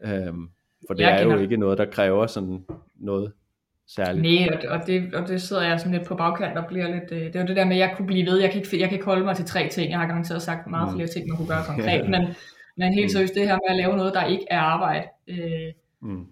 Øhm, 0.03 0.49
for 0.87 0.93
det 0.93 1.03
jeg 1.03 1.21
er 1.21 1.23
jo 1.23 1.37
ikke 1.37 1.57
noget, 1.57 1.77
der 1.77 1.85
kræver 1.85 2.27
sådan 2.27 2.65
noget 2.95 3.31
særligt. 3.87 4.23
Nej, 4.23 4.59
og, 4.69 4.79
og, 4.79 4.87
det, 4.87 5.15
og 5.15 5.27
det 5.27 5.41
sidder 5.41 5.63
jeg 5.63 5.79
sådan 5.79 5.91
lidt 5.91 6.07
på 6.07 6.15
bagkant 6.15 6.57
og 6.57 6.65
bliver 6.67 6.87
lidt, 6.87 7.11
øh, 7.11 7.21
det 7.21 7.35
er 7.35 7.41
jo 7.41 7.47
det 7.47 7.55
der 7.55 7.65
med, 7.65 7.75
at 7.75 7.79
jeg 7.79 7.93
kunne 7.97 8.07
blive 8.07 8.25
ved, 8.25 8.39
jeg 8.39 8.51
kan 8.51 8.61
ikke, 8.61 8.79
jeg 8.79 8.89
kan 8.89 8.95
ikke 8.95 9.05
holde 9.05 9.25
mig 9.25 9.35
til 9.35 9.45
tre 9.45 9.69
ting, 9.71 9.91
jeg 9.91 9.99
har 9.99 10.07
garanteret 10.07 10.41
sagt 10.41 10.67
meget 10.67 10.89
mm. 10.89 10.95
flere 10.95 11.07
ting, 11.07 11.27
man 11.27 11.37
kunne 11.37 11.47
gøre 11.47 11.63
konkret, 11.71 12.03
ja. 12.03 12.09
men, 12.09 12.21
men 12.77 12.93
helt 12.93 13.05
mm. 13.05 13.09
seriøst 13.09 13.35
det 13.35 13.47
her 13.47 13.55
med 13.55 13.69
at 13.69 13.75
lave 13.75 13.97
noget, 13.97 14.13
der 14.13 14.25
ikke 14.25 14.45
er 14.49 14.59
arbejde, 14.59 15.07
øh, 15.27 15.73
mm 16.01 16.25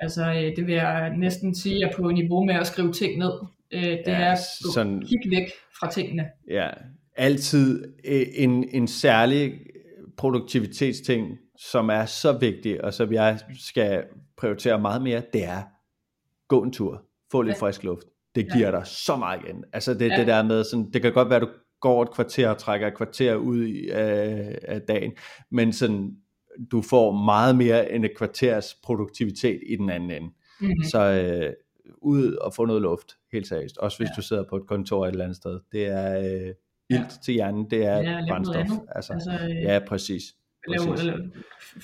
Altså, 0.00 0.32
øh, 0.32 0.56
det 0.56 0.66
vil 0.66 0.74
jeg 0.74 1.14
næsten 1.16 1.54
sige, 1.54 1.84
er 1.84 1.92
på 1.96 2.10
niveau 2.10 2.44
med 2.44 2.54
at 2.54 2.66
skrive 2.66 2.92
ting 2.92 3.18
ned. 3.18 3.32
Øh, 3.72 3.82
det 3.82 4.02
ja, 4.06 4.12
er 4.12 4.36
sådan, 4.74 5.00
kig 5.00 5.30
væk 5.30 5.50
fra 5.80 5.90
tingene. 5.90 6.24
Ja, 6.50 6.68
altid 7.16 7.84
øh, 8.04 8.26
en, 8.34 8.64
en 8.72 8.86
særlig 8.86 9.60
produktivitetsting, 10.16 11.38
som 11.58 11.88
er 11.88 12.04
så 12.04 12.32
vigtig, 12.32 12.84
og 12.84 12.94
som 12.94 13.12
jeg 13.12 13.38
skal 13.58 14.04
prioritere 14.36 14.80
meget 14.80 15.02
mere, 15.02 15.22
det 15.32 15.44
er 15.44 15.62
gå 16.48 16.62
en 16.62 16.72
tur, 16.72 17.02
få 17.32 17.42
lidt 17.42 17.56
ja. 17.56 17.66
frisk 17.66 17.84
luft. 17.84 18.04
Det 18.34 18.52
giver 18.52 18.70
ja. 18.70 18.76
dig 18.76 18.86
så 18.86 19.16
meget 19.16 19.40
igen. 19.44 19.64
Altså 19.72 19.94
det, 19.94 20.10
ja. 20.10 20.18
det 20.18 20.26
der 20.26 20.42
med, 20.42 20.64
sådan, 20.64 20.90
det 20.90 21.02
kan 21.02 21.12
godt 21.12 21.28
være, 21.28 21.36
at 21.36 21.42
du 21.42 21.48
går 21.80 22.02
et 22.02 22.14
kvarter 22.14 22.48
og 22.48 22.58
trækker 22.58 22.86
et 22.86 22.96
kvarter 22.96 23.34
ud 23.34 23.88
af, 23.92 24.58
af 24.62 24.80
dagen, 24.80 25.12
men 25.50 25.72
sådan 25.72 26.16
du 26.72 26.82
får 26.82 27.12
meget 27.24 27.56
mere 27.56 27.92
end 27.92 28.04
et 28.04 28.16
kvarters 28.16 28.74
produktivitet 28.82 29.60
i 29.66 29.76
den 29.76 29.90
anden 29.90 30.10
ende. 30.10 30.28
Mm-hmm. 30.60 30.82
Så 30.82 31.00
øh, 31.00 31.52
ud 32.02 32.32
og 32.32 32.54
få 32.54 32.64
noget 32.64 32.82
luft, 32.82 33.16
helt 33.32 33.48
seriøst. 33.48 33.78
Også 33.78 33.98
hvis 33.98 34.08
ja. 34.08 34.12
du 34.16 34.22
sidder 34.22 34.44
på 34.48 34.56
et 34.56 34.66
kontor 34.66 35.06
et 35.06 35.10
eller 35.10 35.24
andet 35.24 35.36
sted. 35.36 35.60
Det 35.72 35.86
er 35.86 36.18
øh, 36.18 36.54
ilt 36.90 37.00
ja. 37.00 37.04
til 37.24 37.34
hjernen, 37.34 37.70
det 37.70 37.86
er 37.86 37.96
ja, 37.98 38.24
brændstof. 38.28 38.66
Altså, 38.94 39.12
altså, 39.12 39.38
øh, 39.50 39.62
ja, 39.62 39.78
præcis. 39.88 40.22
Lave, 40.68 40.96
lave, 40.96 41.18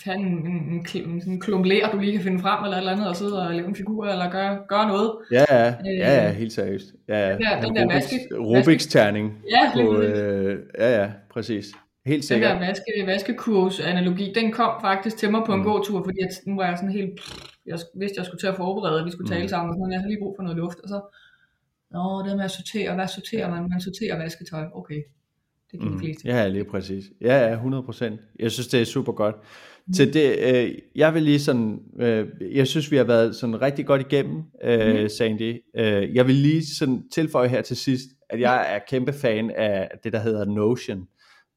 en, 0.07 0.21
en, 0.21 0.47
en, 0.47 0.87
en, 0.95 1.23
en 1.27 1.41
klumpler, 1.41 1.91
du 1.91 1.99
lige 1.99 2.13
kan 2.13 2.23
finde 2.23 2.41
frem, 2.41 2.65
eller 2.65 2.77
et 2.77 2.81
eller 2.81 2.93
andet, 2.93 3.09
og 3.09 3.17
sidde 3.17 3.47
og 3.49 3.55
lave 3.55 3.69
en 3.69 3.77
figur, 3.77 4.07
eller 4.07 4.31
gøre, 4.31 4.59
gøre 4.69 4.89
noget. 4.89 5.13
Ja, 5.33 5.45
ja, 5.51 5.69
øh, 5.69 5.99
ja, 5.99 6.25
ja 6.25 6.33
helt 6.33 6.53
seriøst. 6.53 6.95
Ja, 7.09 7.29
ja. 7.29 7.35
Den 7.35 7.43
der, 7.43 7.61
den 7.61 7.77
der 7.77 7.85
Rubiks, 7.85 8.13
Rubiks 8.33 8.87
terning. 8.87 9.39
Ja, 9.51 9.71
på, 9.75 9.99
øh, 9.99 10.59
ja, 10.79 11.03
ja, 11.03 11.11
præcis. 11.31 11.73
Helt 12.07 12.17
Den 12.17 12.23
sikkert. 12.23 12.61
der 12.61 12.67
vaske, 12.67 12.93
vaskekurs-analogi, 13.07 14.33
den 14.35 14.53
kom 14.53 14.81
faktisk 14.81 15.17
til 15.17 15.31
mig 15.31 15.43
på 15.47 15.53
en 15.53 15.59
Mm. 15.59 15.65
mm. 15.67 15.73
gåtur, 15.73 16.05
fordi 16.05 16.19
jeg, 16.21 16.29
nu 16.47 16.57
var 16.57 16.67
jeg 16.69 16.79
sådan 16.79 16.93
helt, 16.93 17.21
jeg 17.67 17.79
vidste, 17.99 18.19
jeg 18.19 18.27
skulle 18.27 18.41
til 18.41 18.47
at 18.47 18.57
forberede, 18.57 19.01
at 19.01 19.07
vi 19.07 19.11
skulle 19.11 19.31
tale 19.31 19.43
Mm. 19.43 19.49
sammen, 19.49 19.71
og 19.71 19.77
sådan, 19.77 19.93
jeg 19.93 20.01
havde 20.01 20.11
lige 20.13 20.21
brug 20.23 20.35
for 20.39 20.43
noget 20.43 20.57
luft, 20.59 20.79
og 20.81 20.89
så, 20.89 21.01
Nå, 21.91 22.23
det 22.29 22.37
med 22.37 22.45
at 22.45 22.51
sortere, 22.51 22.95
hvad 22.95 23.09
sorterer 23.09 23.51
man? 23.51 23.69
Man 23.71 23.81
sorterer 23.81 24.19
vasketøj, 24.19 24.65
okay. 24.75 25.03
Det 25.73 25.81
kan 25.81 25.93
de 25.93 25.99
fleste. 25.99 26.29
Ja, 26.29 26.49
lige 26.49 26.65
præcis. 26.65 27.05
Ja, 27.21 27.47
ja, 27.49 27.53
100 27.53 27.83
procent. 27.83 28.21
Jeg 28.39 28.51
synes, 28.51 28.67
det 28.69 28.81
er 28.81 28.85
super 28.85 29.13
godt. 29.13 29.37
Til 29.97 30.15
det, 30.15 30.37
øh, 30.55 30.75
jeg 30.95 31.15
vil 31.15 31.23
lige 31.23 31.41
sådan, 31.41 31.79
øh, 32.01 32.27
jeg 32.53 32.67
synes, 32.67 32.91
vi 32.91 32.97
har 32.97 33.05
været 33.05 33.37
sådan 33.37 33.63
rigtig 33.63 33.87
godt 33.87 34.01
igennem, 34.01 34.43
øh, 34.65 35.11
Sandy. 35.11 35.61
Øh, 35.77 36.15
jeg 36.15 36.27
vil 36.27 36.35
lige 36.35 36.67
sådan 36.67 37.09
tilføje 37.09 37.49
her 37.49 37.63
til 37.63 37.77
sidst, 37.77 38.05
at 38.31 38.41
jeg 38.41 38.75
er 38.75 38.79
kæmpe 38.89 39.13
fan 39.13 39.51
af 39.51 39.91
det, 40.05 40.13
der 40.13 40.19
hedder 40.21 40.45
Notion, 40.45 41.09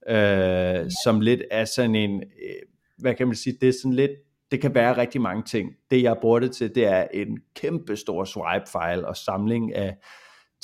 øh, 0.10 0.92
som 1.04 1.20
lidt 1.22 1.42
er 1.52 1.66
sådan 1.66 1.96
en, 1.96 2.22
øh, 2.22 2.62
hvad 2.98 3.16
kan 3.16 3.28
man 3.28 3.36
sige, 3.36 3.58
det 3.62 3.70
er 3.70 3.74
sådan 3.82 3.94
lidt, 3.94 4.12
det 4.52 4.62
kan 4.62 4.76
være 4.76 4.98
rigtig 4.98 5.22
mange 5.22 5.44
ting. 5.44 5.70
Det, 5.92 6.04
jeg 6.04 6.18
bruger 6.22 6.40
det 6.40 6.52
til, 6.52 6.76
det 6.76 6.86
er 6.86 7.08
en 7.14 7.38
kæmpe 7.56 7.96
stor 7.96 8.24
swipe-file 8.26 9.08
og 9.08 9.16
samling 9.18 9.76
af 9.76 9.96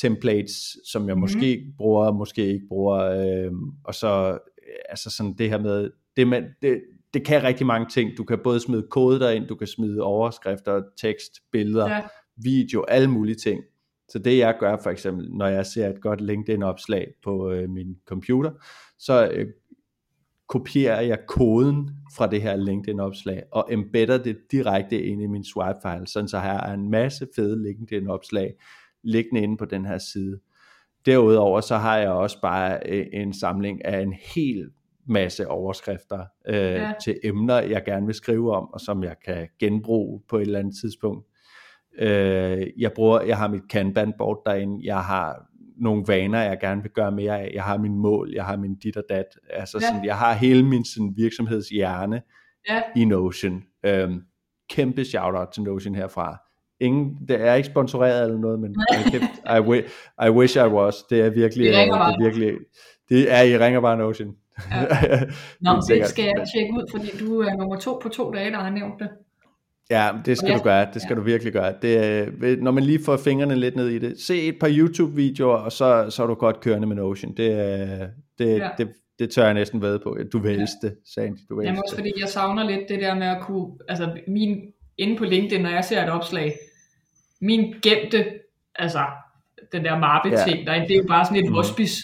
templates, 0.01 0.77
som 0.91 1.07
jeg 1.07 1.15
Mhm. 1.15 1.21
måske 1.21 1.63
bruger, 1.77 2.11
måske 2.11 2.45
ikke 2.47 2.65
bruger, 2.69 2.97
øh, 2.99 3.51
og 3.85 3.95
så 3.95 4.37
altså 4.89 5.09
sådan 5.09 5.33
det 5.33 5.49
her 5.49 5.59
med, 5.59 5.89
det, 6.17 6.27
man, 6.27 6.45
det, 6.61 6.81
det 7.13 7.25
kan 7.25 7.43
rigtig 7.43 7.67
mange 7.67 7.87
ting. 7.89 8.17
Du 8.17 8.23
kan 8.23 8.39
både 8.43 8.59
smide 8.59 8.87
kode 8.89 9.19
derind, 9.19 9.47
du 9.47 9.55
kan 9.55 9.67
smide 9.67 10.01
overskrifter, 10.01 10.81
tekst, 11.01 11.31
billeder, 11.51 11.89
Ja. 11.89 12.01
video, 12.37 12.83
alle 12.83 13.07
mulige 13.09 13.35
ting. 13.35 13.63
Så 14.11 14.19
det 14.19 14.37
jeg 14.37 14.55
gør 14.59 14.77
for 14.83 14.89
eksempel, 14.89 15.31
når 15.31 15.47
jeg 15.47 15.65
ser 15.65 15.89
et 15.89 16.01
godt 16.01 16.21
LinkedIn-opslag 16.21 17.07
på 17.23 17.51
øh, 17.51 17.69
min 17.69 17.95
computer, 18.05 18.51
så 18.99 19.29
øh, 19.33 19.47
kopierer 20.47 21.01
jeg 21.01 21.19
koden 21.27 21.89
fra 22.15 22.27
det 22.27 22.41
her 22.41 22.55
LinkedIn-opslag 22.55 23.43
og 23.51 23.67
embedder 23.73 24.17
det 24.17 24.37
direkte 24.51 25.03
ind 25.03 25.21
i 25.21 25.27
min 25.27 25.43
swipe-file, 25.43 26.07
sådan 26.07 26.27
så 26.27 26.39
har 26.39 26.65
jeg 26.65 26.73
en 26.73 26.89
masse 26.89 27.27
fede 27.35 27.63
LinkedIn-opslag 27.63 28.53
liggende 29.03 29.41
inde 29.41 29.57
på 29.57 29.65
den 29.65 29.85
her 29.85 29.97
side. 29.97 30.39
Derudover 31.05 31.61
så 31.61 31.77
har 31.77 31.97
jeg 31.97 32.09
også 32.09 32.41
bare 32.41 32.79
øh, 32.85 33.05
en 33.13 33.33
samling 33.33 33.85
af 33.85 34.01
en 34.01 34.13
hel 34.35 34.69
masse 35.05 35.47
overskrifter 35.47 36.25
øh. 36.47 36.55
Ja. 36.55 36.93
til 37.03 37.19
emner, 37.23 37.61
jeg 37.61 37.83
gerne 37.85 38.05
vil 38.05 38.15
skrive 38.15 38.55
om, 38.55 38.73
og 38.73 38.79
som 38.79 39.03
jeg 39.03 39.15
kan 39.25 39.47
genbruge 39.59 40.21
på 40.29 40.37
et 40.37 40.41
eller 40.41 40.59
andet 40.59 40.75
tidspunkt. 40.81 41.27
Øh, 41.99 42.67
jeg 42.77 42.91
bruger, 42.95 43.21
jeg 43.21 43.37
har 43.37 43.47
mit 43.47 43.61
Kanban-board 43.73 44.41
derinde, 44.45 44.79
jeg 44.85 44.99
har 44.99 45.45
nogle 45.77 46.03
vaner, 46.07 46.41
jeg 46.41 46.59
gerne 46.59 46.81
vil 46.81 46.91
gøre 46.91 47.11
mere 47.11 47.39
af, 47.41 47.51
jeg 47.53 47.63
har 47.63 47.77
min 47.77 47.97
mål, 47.97 48.31
jeg 48.33 48.45
har 48.45 48.57
min 48.57 48.75
dit 48.75 48.97
og 48.97 49.03
dat, 49.09 49.25
altså 49.49 49.77
Ja. 49.81 49.87
sådan, 49.87 50.05
jeg 50.05 50.17
har 50.17 50.33
hele 50.33 50.63
min 50.65 50.85
sådan, 50.85 51.13
virksomhedshjerne 51.15 52.21
Ja, 52.69 52.81
i 52.95 53.05
Notion. 53.05 53.63
Øhm, 53.85 54.21
kæmpe 54.69 55.05
shout-out 55.05 55.47
til 55.53 55.63
Notion 55.63 55.95
herfra. 55.95 56.37
Ingen, 56.79 57.17
det 57.27 57.41
er 57.47 57.53
ikke 57.53 57.67
sponsoreret 57.69 58.23
eller 58.23 58.37
noget, 58.39 58.59
men 58.59 58.75
I, 59.45 59.59
wi- 59.59 60.25
I 60.27 60.29
wish 60.29 60.57
I 60.57 60.59
was. 60.67 60.95
Det 61.09 61.21
er 61.21 61.29
virkelig, 61.29 61.65
I 61.65 61.69
øh, 61.69 61.73
det 61.75 61.81
er 61.89 62.23
virkelig, 62.23 62.53
det 63.09 63.31
er, 63.33 63.41
I 63.41 63.57
ringer 63.57 63.81
bare 63.81 63.97
Notion. 63.97 64.35
Ja. 64.71 64.81
Nå, 65.61 65.71
Helt 65.71 66.01
det 66.01 66.07
skal 66.07 66.23
jeg 66.25 66.45
tjekke 66.53 66.73
ud, 66.73 66.85
fordi 66.91 67.07
du 67.25 67.39
er 67.39 67.55
nummer 67.57 67.75
to 67.75 67.99
på 68.03 68.09
to 68.09 68.31
dage, 68.31 68.51
der 68.51 68.57
har 68.57 68.69
nævnt 68.69 68.93
det. 68.99 69.09
Ja, 69.91 70.09
det 70.25 70.37
skal 70.37 70.53
du 70.53 70.59
gøre. 70.63 70.87
Det 70.93 71.01
skal 71.01 71.13
Ja. 71.13 71.19
du 71.19 71.21
virkelig 71.21 71.53
gøre. 71.53 71.73
Det, 71.81 71.97
er- 71.97 72.55
når 72.61 72.71
man 72.71 72.83
lige 72.83 73.03
får 73.05 73.17
fingrene 73.17 73.55
lidt 73.55 73.75
ned 73.75 73.87
i 73.87 73.99
det. 73.99 74.19
Se 74.21 74.41
et 74.41 74.55
par 74.59 74.69
YouTube-videoer, 74.71 75.57
og 75.57 75.71
så, 75.71 76.05
så 76.09 76.23
er 76.23 76.27
du 76.27 76.33
godt 76.33 76.59
kørende 76.61 76.87
med 76.87 76.95
Notion. 76.95 77.33
Det, 77.37 77.51
er- 77.51 78.07
det, 78.39 78.57
Ja. 78.57 78.69
det, 78.77 78.89
det 79.19 79.29
tør 79.29 79.45
jeg 79.45 79.53
næsten 79.53 79.81
ved 79.81 79.99
på. 79.99 80.17
Du 80.33 80.39
vil 80.39 80.53
Ja. 80.55 80.61
elske 80.61 80.77
det, 80.81 80.95
Sandy. 81.13 81.37
Du 81.49 81.55
vil 81.57 81.65
Jamen 81.65 81.81
også 81.85 81.95
fordi 81.95 82.11
jeg 82.19 82.29
savner 82.29 82.63
lidt 82.69 82.79
det 82.89 82.99
der 82.99 83.15
med 83.15 83.27
at 83.27 83.37
kunne, 83.41 83.67
altså 83.89 84.17
min, 84.27 84.57
inde 84.97 85.17
på 85.17 85.23
LinkedIn, 85.25 85.61
når 85.61 85.69
jeg 85.69 85.83
ser 85.85 86.03
et 86.03 86.09
opslag, 86.09 86.55
min 87.41 87.73
gemte, 87.83 88.25
altså 88.75 88.99
den 89.71 89.85
der 89.85 89.99
mappe-ting, 89.99 90.59
ja. 90.67 90.83
det 90.87 90.91
er 90.91 90.97
jo 90.97 91.05
bare 91.07 91.25
sådan 91.25 91.37
et 91.37 91.45
Mhm. 91.45 91.53
hospice 91.55 91.95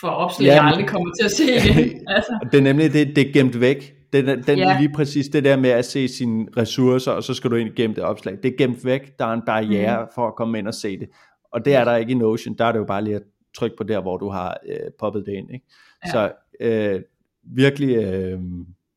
for 0.00 0.08
opslag, 0.08 0.46
Ja, 0.46 0.54
jeg 0.54 0.62
men- 0.64 0.72
aldrig 0.72 0.86
kommer 0.88 1.10
til 1.20 1.24
at 1.24 1.30
se 1.30 1.44
igen. 1.70 2.08
altså, 2.08 2.38
Det 2.52 2.58
er 2.58 2.62
nemlig 2.62 2.92
det, 2.92 3.16
det 3.16 3.28
er 3.28 3.32
gemt 3.32 3.60
væk. 3.60 3.94
Den, 4.12 4.42
den 4.42 4.58
Ja. 4.58 4.76
lige 4.80 4.92
præcis 4.94 5.28
det 5.28 5.44
der 5.44 5.56
med 5.56 5.70
at 5.70 5.84
se 5.84 6.08
sine 6.08 6.46
ressourcer, 6.56 7.12
og 7.12 7.22
så 7.22 7.34
skal 7.34 7.50
du 7.50 7.56
ind 7.56 7.70
gemme 7.76 7.96
det 7.96 8.04
opslag. 8.04 8.38
Det 8.42 8.52
er 8.52 8.56
gemt 8.56 8.84
væk. 8.84 9.18
Der 9.18 9.24
er 9.24 9.32
en 9.32 9.42
barriere 9.46 10.00
mm. 10.02 10.08
for 10.14 10.28
at 10.28 10.34
komme 10.34 10.58
ind 10.58 10.68
og 10.68 10.74
se 10.74 10.98
det. 10.98 11.08
Og 11.52 11.64
det 11.64 11.74
er 11.74 11.84
der 11.84 11.96
ikke 11.96 12.12
i 12.12 12.14
Notion. 12.14 12.54
Der 12.58 12.64
er 12.64 12.72
det 12.72 12.78
jo 12.78 12.84
bare 12.84 13.04
lige 13.04 13.16
at 13.16 13.22
trykke 13.56 13.76
på 13.76 13.84
der, 13.84 14.00
hvor 14.00 14.16
du 14.16 14.28
har 14.28 14.56
øh, 14.68 14.90
poppet 14.98 15.26
det 15.26 15.32
ind. 15.32 15.50
Ikke? 15.52 15.66
Ja. 16.06 16.10
Så 16.10 16.32
øh, 16.60 17.00
virkelig, 17.42 17.96
øh, 17.96 18.40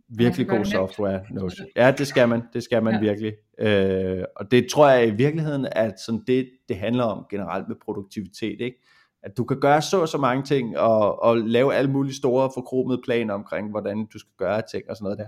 virkelig 0.10 0.48
god 0.48 0.66
software. 0.66 1.22
Notion. 1.32 1.68
Ja, 1.76 1.92
det 1.92 2.08
skal 2.08 2.30
man. 2.30 2.42
Det 2.54 2.64
skal 2.64 2.84
man. 2.84 2.94
Ja. 2.94 3.00
virkelig. 3.00 3.34
Øh, 3.60 4.24
og 4.36 4.52
det 4.52 4.68
tror 4.72 4.90
jeg 4.90 5.08
i 5.08 5.12
virkeligheden, 5.12 5.68
at 5.72 6.00
sådan 6.06 6.22
det, 6.28 6.50
det 6.70 6.78
handler 6.78 7.04
om 7.04 7.26
generelt 7.30 7.68
med 7.68 7.76
produktivitet. 7.86 8.62
Ikke? 8.62 8.82
At 9.26 9.38
du 9.38 9.44
kan 9.44 9.60
gøre 9.60 9.82
så 9.82 10.02
og 10.02 10.08
så 10.10 10.18
mange 10.18 10.44
ting, 10.44 10.78
og, 10.78 11.24
og 11.24 11.38
lave 11.38 11.74
alle 11.76 11.92
mulige 11.92 12.16
store 12.16 12.50
forkromede 12.54 13.02
planer 13.06 13.34
omkring, 13.34 13.70
hvordan 13.72 14.06
du 14.14 14.20
skal 14.20 14.32
gøre 14.38 14.62
ting 14.72 14.84
og 14.90 14.96
sådan 14.96 15.04
noget 15.04 15.18
der. 15.18 15.28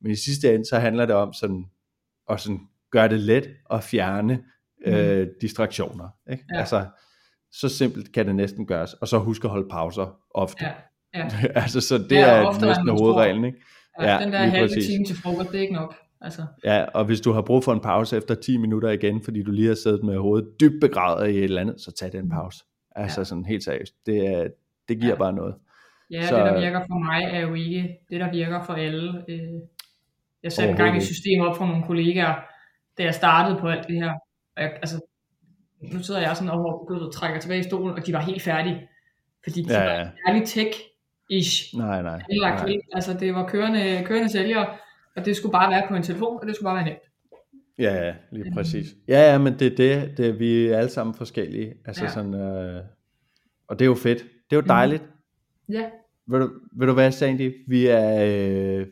Men 0.00 0.12
i 0.12 0.16
sidste 0.16 0.54
ende, 0.54 0.64
så 0.68 0.78
handler 0.78 1.06
det 1.06 1.14
om 1.14 1.32
sådan, 1.32 1.64
at 2.30 2.40
sådan 2.40 2.60
gøre 2.90 3.08
det 3.08 3.20
let 3.20 3.48
at 3.70 3.82
fjerne 3.84 4.42
øh, 4.86 5.26
distraktioner. 5.40 6.08
Ikke? 6.32 6.44
Ja. 6.54 6.58
Altså, 6.58 6.86
så 7.52 7.68
simpelt 7.68 8.12
kan 8.12 8.26
det 8.26 8.34
næsten 8.34 8.66
gøres. 8.66 8.94
Og 8.94 9.08
så 9.08 9.18
husk 9.18 9.44
at 9.44 9.50
holde 9.50 9.68
pauser 9.70 10.16
ofte. 10.34 10.64
ja, 10.64 10.72
ja. 11.14 11.28
altså, 11.62 11.80
så 11.80 11.98
det 11.98 12.12
Ja, 12.12 12.26
er 12.26 12.66
næsten 12.66 12.86
tror. 12.86 12.98
hovedreglen. 12.98 13.44
Ikke? 13.44 13.58
ja, 14.00 14.12
Ja, 14.18 14.24
den 14.24 14.32
der 14.32 14.38
halve 14.38 14.66
præcis. 14.68 14.86
time 14.86 15.04
til 15.04 15.16
frokost, 15.16 15.50
det 15.50 15.58
er 15.58 15.62
ikke 15.62 15.74
nok. 15.74 15.94
Altså, 16.20 16.42
Ja, 16.64 16.84
og 16.84 17.04
hvis 17.04 17.20
du 17.20 17.32
har 17.32 17.42
brug 17.42 17.64
for 17.64 17.72
en 17.72 17.80
pause 17.80 18.16
efter 18.16 18.34
10 18.34 18.56
minutter 18.56 18.90
igen, 18.90 19.22
fordi 19.22 19.42
du 19.42 19.50
lige 19.50 19.68
har 19.68 19.74
siddet 19.74 20.04
med 20.04 20.18
hovedet 20.18 20.48
dybt 20.60 20.80
begravet 20.80 21.28
i 21.30 21.38
et 21.38 21.44
eller 21.44 21.60
andet, 21.60 21.80
så 21.80 21.92
tag 21.92 22.12
den 22.12 22.30
pause. 22.30 22.64
Altså 22.96 23.20
Ja. 23.20 23.24
sådan 23.24 23.44
helt 23.44 23.64
seriøst. 23.64 23.94
Det, 24.06 24.26
er, 24.26 24.48
det 24.88 24.98
giver 25.00 25.12
Ja. 25.12 25.18
bare 25.18 25.32
noget. 25.32 25.54
ja, 26.10 26.22
Så- 26.26 26.36
det 26.36 26.44
der 26.46 26.60
virker 26.60 26.80
for 26.80 26.98
mig 26.98 27.24
er 27.24 27.40
jo 27.40 27.54
ikke 27.54 27.98
det, 28.10 28.20
der 28.20 28.30
virker 28.30 28.62
for 28.62 28.72
alle. 28.72 29.24
Øh, 29.28 29.40
jeg 30.42 30.52
satte 30.52 30.70
en 30.70 30.76
gang 30.76 30.96
et 30.96 31.02
system 31.02 31.40
op 31.40 31.56
for 31.56 31.66
nogle 31.66 31.84
kollegaer, 31.86 32.34
da 32.98 33.02
jeg 33.02 33.14
startede 33.14 33.58
på 33.60 33.68
alt 33.68 33.86
det 33.88 33.96
her. 33.96 34.12
Og 34.56 34.62
jeg, 34.62 34.72
altså, 34.72 35.00
nu 35.92 36.02
sidder 36.02 36.20
jeg 36.20 36.36
sådan 36.36 36.50
og 36.50 37.12
trækker 37.14 37.40
tilbage 37.40 37.60
i 37.60 37.62
stolen, 37.62 37.96
og 37.98 38.06
de 38.06 38.12
var 38.12 38.20
helt 38.20 38.42
færdige. 38.42 38.88
Fordi 39.44 39.62
de 39.62 39.72
Ja, 39.72 39.84
var 39.98 40.10
særlig 40.26 40.42
tech-ish. 40.42 41.78
Nej, 41.78 42.02
nej. 42.02 42.20
nej. 42.40 42.76
Altså 42.92 43.14
det 43.20 43.34
var 43.34 43.46
kørende, 43.48 44.04
kørende 44.04 44.28
sælgere, 44.32 44.66
og 45.16 45.24
det 45.24 45.36
skulle 45.36 45.52
bare 45.52 45.70
være 45.70 45.88
på 45.88 45.94
en 45.94 46.02
telefon, 46.02 46.38
og 46.40 46.46
det 46.46 46.54
skulle 46.56 46.66
bare 46.66 46.76
være 46.76 46.84
nemt. 46.84 46.98
Ja, 47.78 48.06
ja, 48.06 48.14
lige 48.32 48.52
præcis. 48.54 48.86
Ja, 49.08 49.32
ja, 49.32 49.38
men 49.38 49.58
det 49.58 49.66
er 49.72 49.76
det, 49.76 50.16
det. 50.16 50.38
Vi 50.38 50.66
er 50.66 50.78
alle 50.78 50.90
sammen 50.90 51.14
forskellige. 51.14 51.74
Altså 51.84 52.04
Ja. 52.04 52.10
sådan, 52.10 52.34
øh, 52.34 52.82
og 53.68 53.78
det 53.78 53.84
er 53.84 53.88
jo 53.88 53.94
fedt. 53.94 54.18
Det 54.22 54.56
er 54.56 54.60
jo 54.60 54.66
dejligt. 54.68 55.02
Ja, 55.68 55.84
Ved, 56.26 56.40
du, 56.40 56.50
ved 56.78 56.86
du 56.86 56.92
hvad, 56.92 57.12
Sandy? 57.12 57.54
Vi 57.68 57.86
er, 57.86 58.24
øh, 58.24 58.86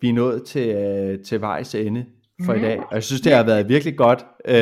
vi 0.00 0.08
er 0.08 0.12
nået 0.12 0.44
til, 0.44 0.68
øh, 0.68 1.24
til 1.24 1.40
vejs 1.40 1.74
ende 1.74 2.06
for 2.44 2.52
Mhm. 2.52 2.62
i 2.62 2.64
dag. 2.66 2.78
Og 2.78 2.94
jeg 2.94 3.02
synes, 3.02 3.20
det 3.20 3.32
har 3.32 3.42
været 3.44 3.68
virkelig 3.68 3.96
godt. 3.96 4.26
Øh, 4.44 4.54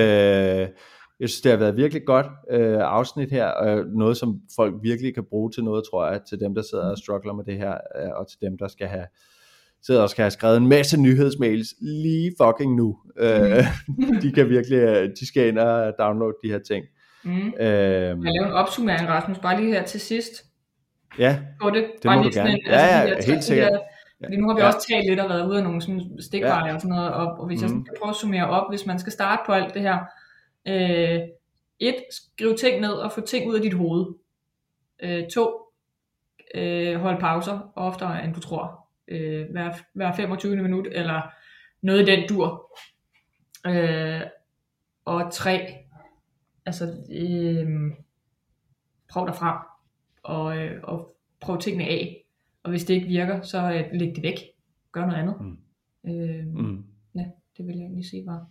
jeg 1.20 1.28
synes, 1.28 1.40
det 1.40 1.50
har 1.52 1.58
været 1.58 1.76
virkelig 1.76 2.04
godt 2.06 2.26
øh, 2.50 2.78
afsnit 2.80 3.30
her, 3.30 3.46
og 3.46 3.84
noget, 3.86 4.16
som 4.16 4.40
folk 4.56 4.74
virkelig 4.82 5.14
kan 5.14 5.24
bruge 5.24 5.50
til 5.50 5.64
noget, 5.64 5.84
tror 5.90 6.10
jeg, 6.10 6.20
til 6.28 6.40
dem, 6.40 6.54
der 6.54 6.62
sidder 6.62 6.90
og 6.90 6.98
struggler 6.98 7.32
med 7.32 7.44
det 7.44 7.56
her, 7.56 7.72
øh, 7.72 8.10
og 8.14 8.28
til 8.28 8.38
dem, 8.40 8.58
der 8.58 8.68
skal 8.68 8.86
have 8.86 9.06
sidder 9.86 10.02
og 10.02 10.10
skal 10.10 10.22
have 10.22 10.30
skrevet 10.30 10.56
en 10.56 10.66
masse 10.68 11.00
nyhedsmails 11.00 11.68
lige 11.80 12.32
fucking 12.42 12.74
nu. 12.76 12.98
Øh, 13.18 13.64
de 14.22 14.32
kan 14.32 14.48
virkelig, 14.48 14.78
øh, 14.78 15.08
de 15.20 15.26
skal 15.28 15.48
ind 15.48 15.58
og 15.58 15.92
downloade 15.98 16.34
de 16.44 16.50
her 16.50 16.58
ting. 16.58 16.84
mm. 17.24 17.30
Øh, 17.60 17.66
jeg 17.66 18.16
laver 18.16 18.46
en 18.46 18.52
opsummering, 18.52 19.08
Rasmus, 19.08 19.38
bare 19.38 19.60
lige 19.60 19.72
her 19.72 19.82
til 19.84 20.00
sidst 20.00 20.32
ja, 21.18 21.38
på 21.62 21.70
det. 21.70 21.82
Det 21.82 22.02
bare 22.04 22.16
må 22.16 22.22
lige 22.22 22.30
du 22.30 22.34
sådan 22.34 22.46
gerne. 22.46 22.58
En, 22.60 22.70
altså, 22.70 22.86
Ja, 22.86 23.00
ja, 23.00 23.16
de 23.20 23.26
helt 23.26 23.38
de 23.38 23.42
sikkert. 23.42 23.80
Fordi 24.24 24.36
nu 24.36 24.48
har 24.48 24.54
vi 24.54 24.60
Ja. 24.60 24.66
også 24.66 24.86
talt 24.90 25.06
lidt 25.08 25.20
og 25.20 25.28
været 25.28 25.48
ude 25.48 25.56
af 25.58 25.62
nogle 25.64 25.80
sådan 25.82 26.02
stikveje 26.20 26.66
Ja. 26.68 26.74
og 26.74 26.80
sådan 26.80 26.96
noget, 26.96 27.12
og, 27.12 27.26
og 27.26 27.46
hvis 27.46 27.60
jeg 27.62 27.68
Mhm. 27.70 27.78
sådan 27.78 27.86
skal 27.86 27.98
prøve 28.00 28.10
at 28.10 28.16
summere 28.16 28.48
op, 28.48 28.66
hvis 28.70 28.86
man 28.86 28.98
skal 28.98 29.12
starte 29.12 29.42
på 29.46 29.52
alt 29.52 29.74
det 29.74 29.82
her. 29.82 29.98
Øh, 30.68 31.20
et, 31.80 31.94
skriv 32.10 32.56
ting 32.56 32.80
ned 32.80 32.92
og 32.92 33.12
få 33.12 33.20
ting 33.20 33.48
ud 33.50 33.54
af 33.54 33.62
dit 33.62 33.74
hoved. 33.74 34.06
Øh, 35.02 35.22
to, 35.34 35.50
øh, 36.54 36.94
hold 37.00 37.20
pauser 37.20 37.72
oftere 37.76 38.24
end 38.24 38.34
du 38.34 38.40
tror. 38.40 38.83
Øh, 39.08 39.50
hver, 39.50 39.72
hver 39.94 40.12
25. 40.12 40.56
minut, 40.62 40.86
eller 40.92 41.22
noget 41.82 42.02
i 42.02 42.10
den 42.10 42.28
dur. 42.28 42.78
Øh, 43.66 44.20
og 45.04 45.32
tre, 45.32 45.74
altså 46.66 46.84
øh, 47.12 47.66
prøv 49.10 49.26
dig 49.26 49.34
frem, 49.34 49.56
og, 50.22 50.58
øh, 50.58 50.80
og 50.82 51.16
prøv 51.40 51.60
tingene 51.60 51.84
af. 51.84 52.24
Og 52.62 52.70
hvis 52.70 52.84
det 52.84 52.94
ikke 52.94 53.06
virker, 53.06 53.42
så 53.42 53.72
øh, 53.72 53.98
læg 53.98 54.14
det 54.16 54.22
væk. 54.22 54.38
Gør 54.92 55.06
noget 55.06 55.18
andet. 55.20 55.36
Mm. 55.40 55.58
Øh, 56.10 56.46
mm, 56.46 56.84
Ja, 57.14 57.24
det 57.56 57.66
vil 57.66 57.76
jeg 57.76 57.82
egentlig 57.84 58.04
sige 58.06 58.26
var, 58.26 58.46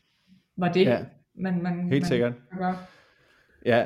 var 0.58 0.72
det, 0.72 0.86
ja, 0.86 1.06
man, 1.36 1.62
man, 1.64 1.80
helt 1.80 1.90
man 1.92 2.06
sikkert. 2.06 2.34
kan 2.50 2.60
gøre. 2.60 2.78
Ja, 3.66 3.86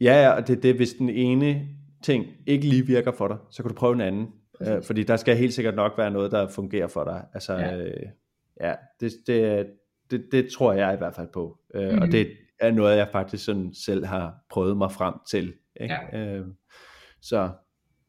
ja, 0.00 0.22
ja, 0.22 0.30
og 0.30 0.46
det 0.48 0.56
er 0.56 0.60
det, 0.60 0.76
hvis 0.76 0.92
den 0.92 1.08
ene 1.08 1.68
ting 2.02 2.26
ikke 2.46 2.66
lige 2.68 2.86
virker 2.86 3.12
for 3.12 3.28
dig, 3.28 3.36
så 3.50 3.62
kan 3.62 3.68
du 3.68 3.74
prøve 3.74 3.94
en 3.94 4.00
anden. 4.00 4.26
Øh, 4.60 4.82
fordi 4.82 5.02
der 5.02 5.16
skal 5.16 5.36
helt 5.36 5.54
sikkert 5.54 5.74
nok 5.74 5.92
være 5.98 6.10
noget, 6.10 6.32
der 6.32 6.48
fungerer 6.48 6.86
for 6.86 7.04
dig. 7.04 7.24
Altså, 7.34 7.52
ja, 7.52 7.76
øh, 7.76 8.06
ja 8.60 8.74
det, 9.00 9.12
det, 9.26 9.66
det, 10.10 10.24
det 10.32 10.48
tror 10.52 10.72
jeg 10.72 10.94
i 10.94 10.96
hvert 10.96 11.14
fald 11.14 11.28
på. 11.32 11.58
Øh, 11.74 11.82
mm-hmm. 11.82 11.98
Og 11.98 12.06
mhm. 12.06 12.10
det 12.10 12.28
er 12.60 12.70
noget, 12.70 12.96
jeg 12.96 13.08
faktisk 13.12 13.44
sådan 13.44 13.74
selv 13.74 14.06
har 14.06 14.34
prøvet 14.50 14.76
mig 14.76 14.92
frem 14.92 15.14
til. 15.30 15.52
Ikke? 15.80 15.96
Ja. 16.12 16.18
Øh, 16.18 16.46
så 17.20 17.50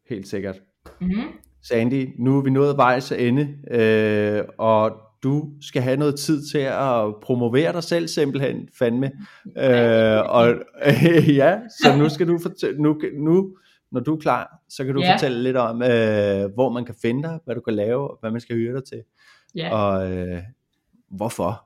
helt 0.09 0.27
sikkert. 0.27 0.61
Mm-hmm. 1.01 1.23
Sandy, 1.63 2.09
nu 2.19 2.37
er 2.37 2.43
vi 2.43 2.49
nået 2.49 2.77
vejs 2.77 3.11
ende, 3.11 3.57
øh, 3.71 4.43
og 4.57 5.01
du 5.23 5.51
skal 5.61 5.81
have 5.81 5.97
noget 5.97 6.19
tid 6.19 6.43
til 6.51 6.59
at 6.59 7.15
promovere 7.21 7.73
dig 7.73 7.83
selv 7.83 8.07
simpelthen, 8.07 8.69
fandme. 8.79 9.11
Øh, 9.57 10.19
og 10.29 10.49
øh, 10.85 11.35
ja, 11.41 11.59
så 11.69 11.97
nu 11.97 12.09
skal 12.09 12.27
du 12.27 12.39
fortælle, 12.41 12.81
nu, 12.81 13.01
nu, 13.13 13.57
når 13.91 13.99
du 13.99 14.15
er 14.15 14.19
klar, 14.19 14.61
så 14.69 14.85
kan 14.85 14.93
du 14.93 15.01
ja. 15.01 15.13
fortælle 15.13 15.43
lidt 15.43 15.57
om, 15.57 15.81
øh, 15.81 16.53
hvor 16.53 16.69
man 16.69 16.85
kan 16.85 16.95
finde 17.01 17.23
dig, 17.23 17.39
hvad 17.45 17.55
du 17.55 17.61
kan 17.61 17.73
lave, 17.73 18.17
hvad 18.19 18.31
man 18.31 18.41
skal 18.41 18.55
hyre 18.55 18.75
dig 18.75 18.83
til, 18.83 19.03
ja. 19.55 19.75
og 19.75 20.11
øh, 20.11 20.43
hvorfor. 21.09 21.65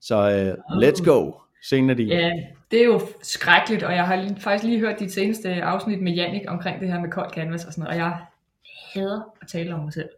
Så 0.00 0.30
øh, 0.30 0.82
let's 0.82 1.04
go, 1.04 1.32
senere 1.62 1.96
din. 1.96 2.08
Ja, 2.08 2.32
det 2.70 2.80
er 2.80 2.84
jo 2.84 3.00
skrækkeligt, 3.22 3.82
og 3.82 3.92
jeg 3.92 4.06
har 4.06 4.34
faktisk 4.38 4.64
lige 4.64 4.80
hørt 4.80 5.00
dit 5.00 5.12
seneste 5.12 5.48
afsnit 5.48 6.02
med 6.02 6.12
Jannik 6.12 6.42
omkring 6.48 6.80
det 6.80 6.88
her 6.88 7.00
med 7.00 7.10
kold 7.10 7.30
canvas 7.32 7.64
og 7.64 7.72
sådan 7.72 7.84
noget, 7.84 8.00
og 8.00 8.04
jeg 8.04 8.20
hader 8.94 9.20
at 9.42 9.48
tale 9.48 9.74
om 9.74 9.80
mig 9.80 9.92
selv. 9.92 10.08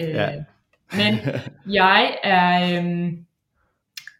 Øh, 0.00 0.08
ja. 0.08 0.44
Men 0.92 1.14
jeg 1.66 2.18
er, 2.24 2.78
øhm, 2.78 3.26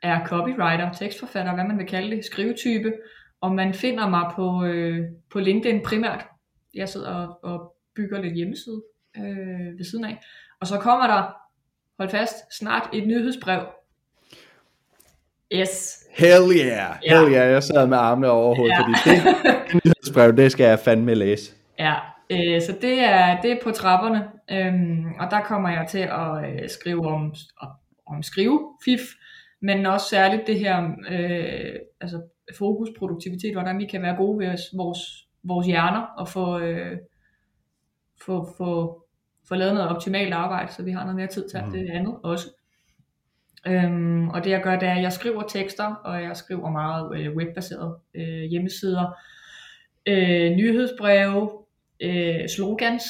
er 0.03 0.27
copywriter, 0.27 0.93
tekstforfatter, 0.93 1.55
hvad 1.55 1.65
man 1.65 1.79
vil 1.79 1.87
kalde 1.87 2.17
det, 2.17 2.25
skrivetype, 2.25 2.93
og 3.41 3.53
man 3.53 3.75
finder 3.75 4.09
mig 4.09 4.33
på, 4.37 4.65
øh, 4.65 5.05
på 5.33 5.39
LinkedIn 5.39 5.83
primært. 5.83 6.27
Jeg 6.75 6.89
sidder 6.89 7.09
og, 7.09 7.39
og 7.43 7.77
bygger 7.97 8.21
lidt 8.21 8.35
hjemmeside 8.35 8.83
øh, 9.17 9.79
ved 9.79 9.85
siden 9.85 10.05
af. 10.05 10.21
Og 10.61 10.67
så 10.67 10.79
kommer 10.79 11.07
der, 11.07 11.23
hold 11.99 12.11
fast, 12.11 12.35
snart 12.59 12.89
et 12.93 13.07
nyhedsbrev. 13.07 13.63
Yes. 15.53 16.05
Hell 16.11 16.45
yeah, 16.57 16.95
hell 17.03 17.33
yeah, 17.33 17.51
jeg 17.51 17.63
sad 17.63 17.87
med 17.87 17.97
armene 17.97 18.31
over 18.31 18.57
hovedet, 18.57 18.75
ja. 18.75 18.81
fordi 18.81 18.93
det 19.05 19.75
nyhedsbrev, 19.85 20.37
det 20.37 20.53
skal 20.53 20.65
jeg 20.65 20.79
fandme 20.79 21.15
læse. 21.15 21.55
Ja, 21.79 21.95
Øh, 22.31 22.63
så 22.63 22.77
det 22.83 23.01
er, 23.01 23.41
det 23.41 23.53
er 23.53 23.57
på 23.63 23.71
trapperne, 23.71 24.29
øhm, 24.51 25.05
og 25.21 25.31
der 25.31 25.41
kommer 25.41 25.69
jeg 25.69 25.87
til 25.89 25.99
at 25.99 26.63
øh, 26.63 26.69
skrive 26.69 27.07
om, 27.07 27.35
om 28.07 28.23
skrivefif, 28.23 29.01
men 29.63 29.87
også 29.87 30.09
særligt 30.09 30.47
det 30.47 30.59
her 30.59 30.83
øh, 31.11 31.75
altså 32.01 32.23
fokus, 32.59 32.89
produktivitet, 32.99 33.53
hvordan 33.53 33.79
vi 33.79 33.87
kan 33.87 34.03
være 34.03 34.17
gode 34.17 34.39
ved 34.39 34.47
vores, 34.77 34.99
vores 35.45 35.67
hjerner 35.67 36.01
og 36.01 36.29
få, 36.29 36.59
øh, 36.59 36.99
få, 38.25 38.55
få, 38.57 39.03
få 39.49 39.55
lavet 39.55 39.75
noget 39.75 39.89
optimalt 39.89 40.35
arbejde, 40.35 40.73
så 40.73 40.83
vi 40.83 40.91
har 40.91 41.01
noget 41.01 41.17
mere 41.17 41.27
tid 41.27 41.49
til 41.49 41.61
mm. 41.65 41.71
det 41.71 41.91
andet 41.91 42.15
også. 42.23 42.47
Øhm, 43.67 44.29
og 44.29 44.45
det 44.45 44.51
jeg 44.51 44.63
gør, 44.63 44.79
det 44.79 44.89
er, 44.89 44.95
at 44.95 45.03
jeg 45.03 45.13
skriver 45.13 45.43
tekster, 45.43 45.95
og 45.95 46.23
jeg 46.23 46.37
skriver 46.37 46.71
meget 46.71 47.19
øh, 47.19 47.37
webbaserede 47.37 47.99
øh, 48.15 48.43
hjemmesider, 48.51 49.15
øh, 50.07 50.51
nyhedsbreve, 50.51 51.51
øh, 52.01 52.49
slogans, 52.49 53.03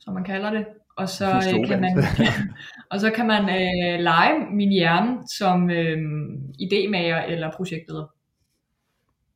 som 0.00 0.14
man 0.14 0.24
kalder 0.24 0.50
det, 0.50 0.66
og 0.96 1.08
så 1.08 1.26
øh, 1.26 1.68
kan 1.68 1.80
man 1.80 2.04
og 2.90 3.00
så 3.00 3.10
kan 3.10 3.26
man 3.26 3.42
øh, 3.42 4.00
lege 4.00 4.46
min 4.50 4.68
hjerne 4.68 5.18
som 5.38 5.70
øh, 5.70 5.98
idémager 6.62 7.30
eller 7.30 7.50
projektleder. 7.56 8.14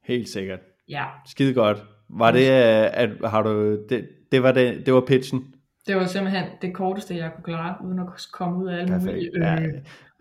Helt 0.02 0.28
sikkert. 0.28 0.60
Ja. 0.88 1.04
Skide 1.26 1.54
godt. 1.54 1.78
Var 2.10 2.30
det, 2.30 2.40
øh, 2.40 2.90
at 2.92 3.10
har 3.24 3.42
du, 3.42 3.78
det, 3.88 4.08
det 4.32 4.42
var 4.42 4.52
det, 4.52 4.86
det 4.86 4.94
var 4.94 5.00
pitchen? 5.00 5.44
Det 5.86 5.96
var 5.96 6.06
simpelthen 6.06 6.44
det 6.62 6.74
korteste, 6.74 7.16
jeg 7.16 7.30
kunne 7.34 7.44
klare, 7.44 7.74
uden 7.84 7.98
at 7.98 8.06
komme 8.32 8.64
ud 8.64 8.68
af 8.68 8.80
alle 8.80 8.98
mulige... 8.98 9.30
Øh, 9.34 9.42
ja. 9.42 9.56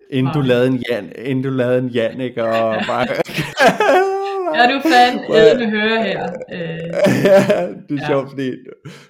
Inden 0.10 0.34
du 0.34 0.42
lavede 0.42 0.68
en 0.68 0.84
Jan, 0.90 1.12
inden 1.18 1.44
du 1.44 1.50
lavede 1.50 1.80
en 1.80 1.88
Jannik 1.88 2.38
og 2.38 2.76
bare 2.88 3.08
Ja, 4.56 4.74
du 4.74 4.82
fandt 4.82 5.30
med 5.30 5.70
høre 5.70 6.04
her. 6.04 6.24
Øh, 6.54 6.60
ja, 7.24 7.68
det 7.90 8.00
er 8.00 8.02
ja. 8.02 8.08
sjovt, 8.08 8.30
fordi 8.30 8.52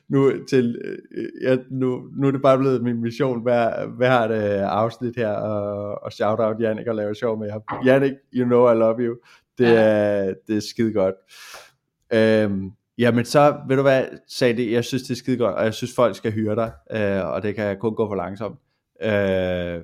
nu, 0.10 0.46
til, 0.50 0.82
øh, 0.86 1.28
ja, 1.44 1.58
nu, 1.72 2.02
nu 2.18 2.28
er 2.28 2.32
det 2.32 2.42
bare 2.42 2.58
blevet 2.58 2.84
min 2.84 3.02
mission 3.02 3.42
hver, 3.42 3.88
hver 3.88 4.28
det 4.28 4.44
afsnit 4.58 5.16
her, 5.16 5.30
og, 5.30 6.04
og 6.04 6.12
shout 6.12 6.40
out 6.40 6.60
Jannik 6.60 6.88
og 6.88 6.96
lave 6.96 7.16
sjov 7.16 7.40
med 7.40 7.48
jer. 7.48 7.60
Jannik, 7.86 8.14
you 8.34 8.46
know 8.46 8.72
I 8.72 8.76
love 8.76 9.00
you. 9.00 9.16
Det, 9.58 9.66
ja. 9.66 9.82
er, 9.82 10.34
det 10.48 10.58
er 10.58 10.62
skide 10.62 10.94
godt. 10.94 11.16
Øhm, 12.14 12.72
jamen 12.98 13.26
så, 13.26 13.56
ved 13.68 13.76
du 13.76 13.82
hvad, 13.82 14.04
sagde 14.28 14.58
det, 14.58 14.72
jeg 14.72 14.84
synes 14.84 15.04
det 15.04 15.12
er 15.12 15.16
skide 15.16 15.38
godt, 15.38 15.56
og 15.56 15.66
jeg 15.66 15.74
synes 15.74 15.96
folk 15.96 16.16
skal 16.16 16.32
hyre 16.32 16.56
dig, 16.56 16.72
øh, 16.92 17.26
og 17.34 17.44
det 17.44 17.56
kan 17.56 17.78
kun 17.78 17.96
gå 17.96 18.10
for 18.10 18.16
langsomt. 18.16 18.60
Øh, 19.02 19.82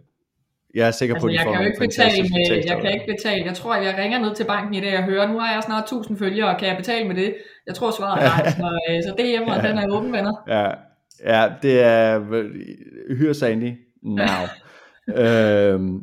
jeg 0.76 0.88
er 0.88 0.92
sikker 0.92 1.16
altså, 1.16 1.28
på, 1.28 1.28
at 1.28 1.32
de 1.32 1.38
jeg 1.38 1.46
får 1.46 1.54
kan 1.54 1.66
ikke 1.66 1.80
betale 1.80 2.24
med, 2.24 2.64
Jeg 2.66 2.82
kan 2.82 2.94
ikke 2.94 3.16
betale. 3.18 3.46
Jeg 3.46 3.54
tror, 3.54 3.76
jeg 3.76 3.98
ringer 3.98 4.20
ned 4.20 4.36
til 4.36 4.46
banken 4.46 4.74
i 4.74 4.82
dag 4.82 4.98
og 4.98 5.04
hører, 5.04 5.28
nu 5.28 5.40
har 5.40 5.54
jeg 5.54 5.64
snart 5.64 5.84
1000 5.84 6.18
følgere, 6.18 6.60
kan 6.60 6.68
jeg 6.68 6.78
betale 6.78 7.08
med 7.08 7.16
det? 7.16 7.36
Jeg 7.68 7.76
tror, 7.76 7.92
svaret 7.92 8.24
er 8.24 8.28
nej. 8.28 8.50
Så, 8.50 8.80
øh, 8.90 9.04
så 9.04 9.14
det 9.18 9.26
er 9.26 9.30
hjemme, 9.30 9.54
og 9.56 9.64
den 9.64 9.78
er 9.78 9.98
åben, 9.98 10.14
venner. 10.14 10.34
Ja, 10.48 10.72
ja 11.32 11.52
det 11.62 11.84
er 11.84 12.20
hyre 13.18 13.34
Sandy 13.34 13.72
now. 14.04 14.44
øhm, 15.24 16.00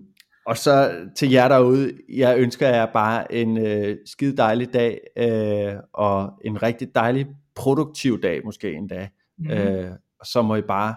og 0.46 0.56
så 0.56 1.06
til 1.16 1.30
jer 1.30 1.48
derude, 1.48 1.92
jeg 2.08 2.38
ønsker 2.38 2.68
jer 2.68 2.86
bare 2.92 3.34
en 3.34 3.66
øh, 3.66 3.96
skide 4.04 4.36
dejlig 4.36 4.72
dag, 4.72 5.00
øh, 5.16 5.74
og 5.92 6.32
en 6.44 6.62
rigtig 6.62 6.94
dejlig 6.94 7.26
produktiv 7.54 8.22
dag 8.22 8.44
måske 8.44 8.72
endda. 8.72 9.08
Mm. 9.38 9.50
Øh, 9.50 9.90
og 10.20 10.26
så 10.26 10.42
må 10.42 10.56
I 10.56 10.62
bare, 10.62 10.94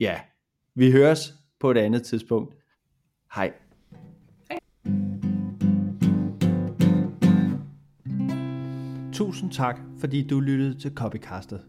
ja, 0.00 0.20
vi 0.74 0.92
høres 0.92 1.34
på 1.60 1.70
et 1.70 1.78
andet 1.78 2.02
tidspunkt. 2.02 2.54
Hej. 3.34 3.52
Hej. 4.50 4.58
Tusind 9.12 9.50
tak, 9.50 9.80
fordi 10.00 10.26
du 10.26 10.40
lyttede 10.40 10.78
til 10.78 10.94
Copycastet. 10.94 11.64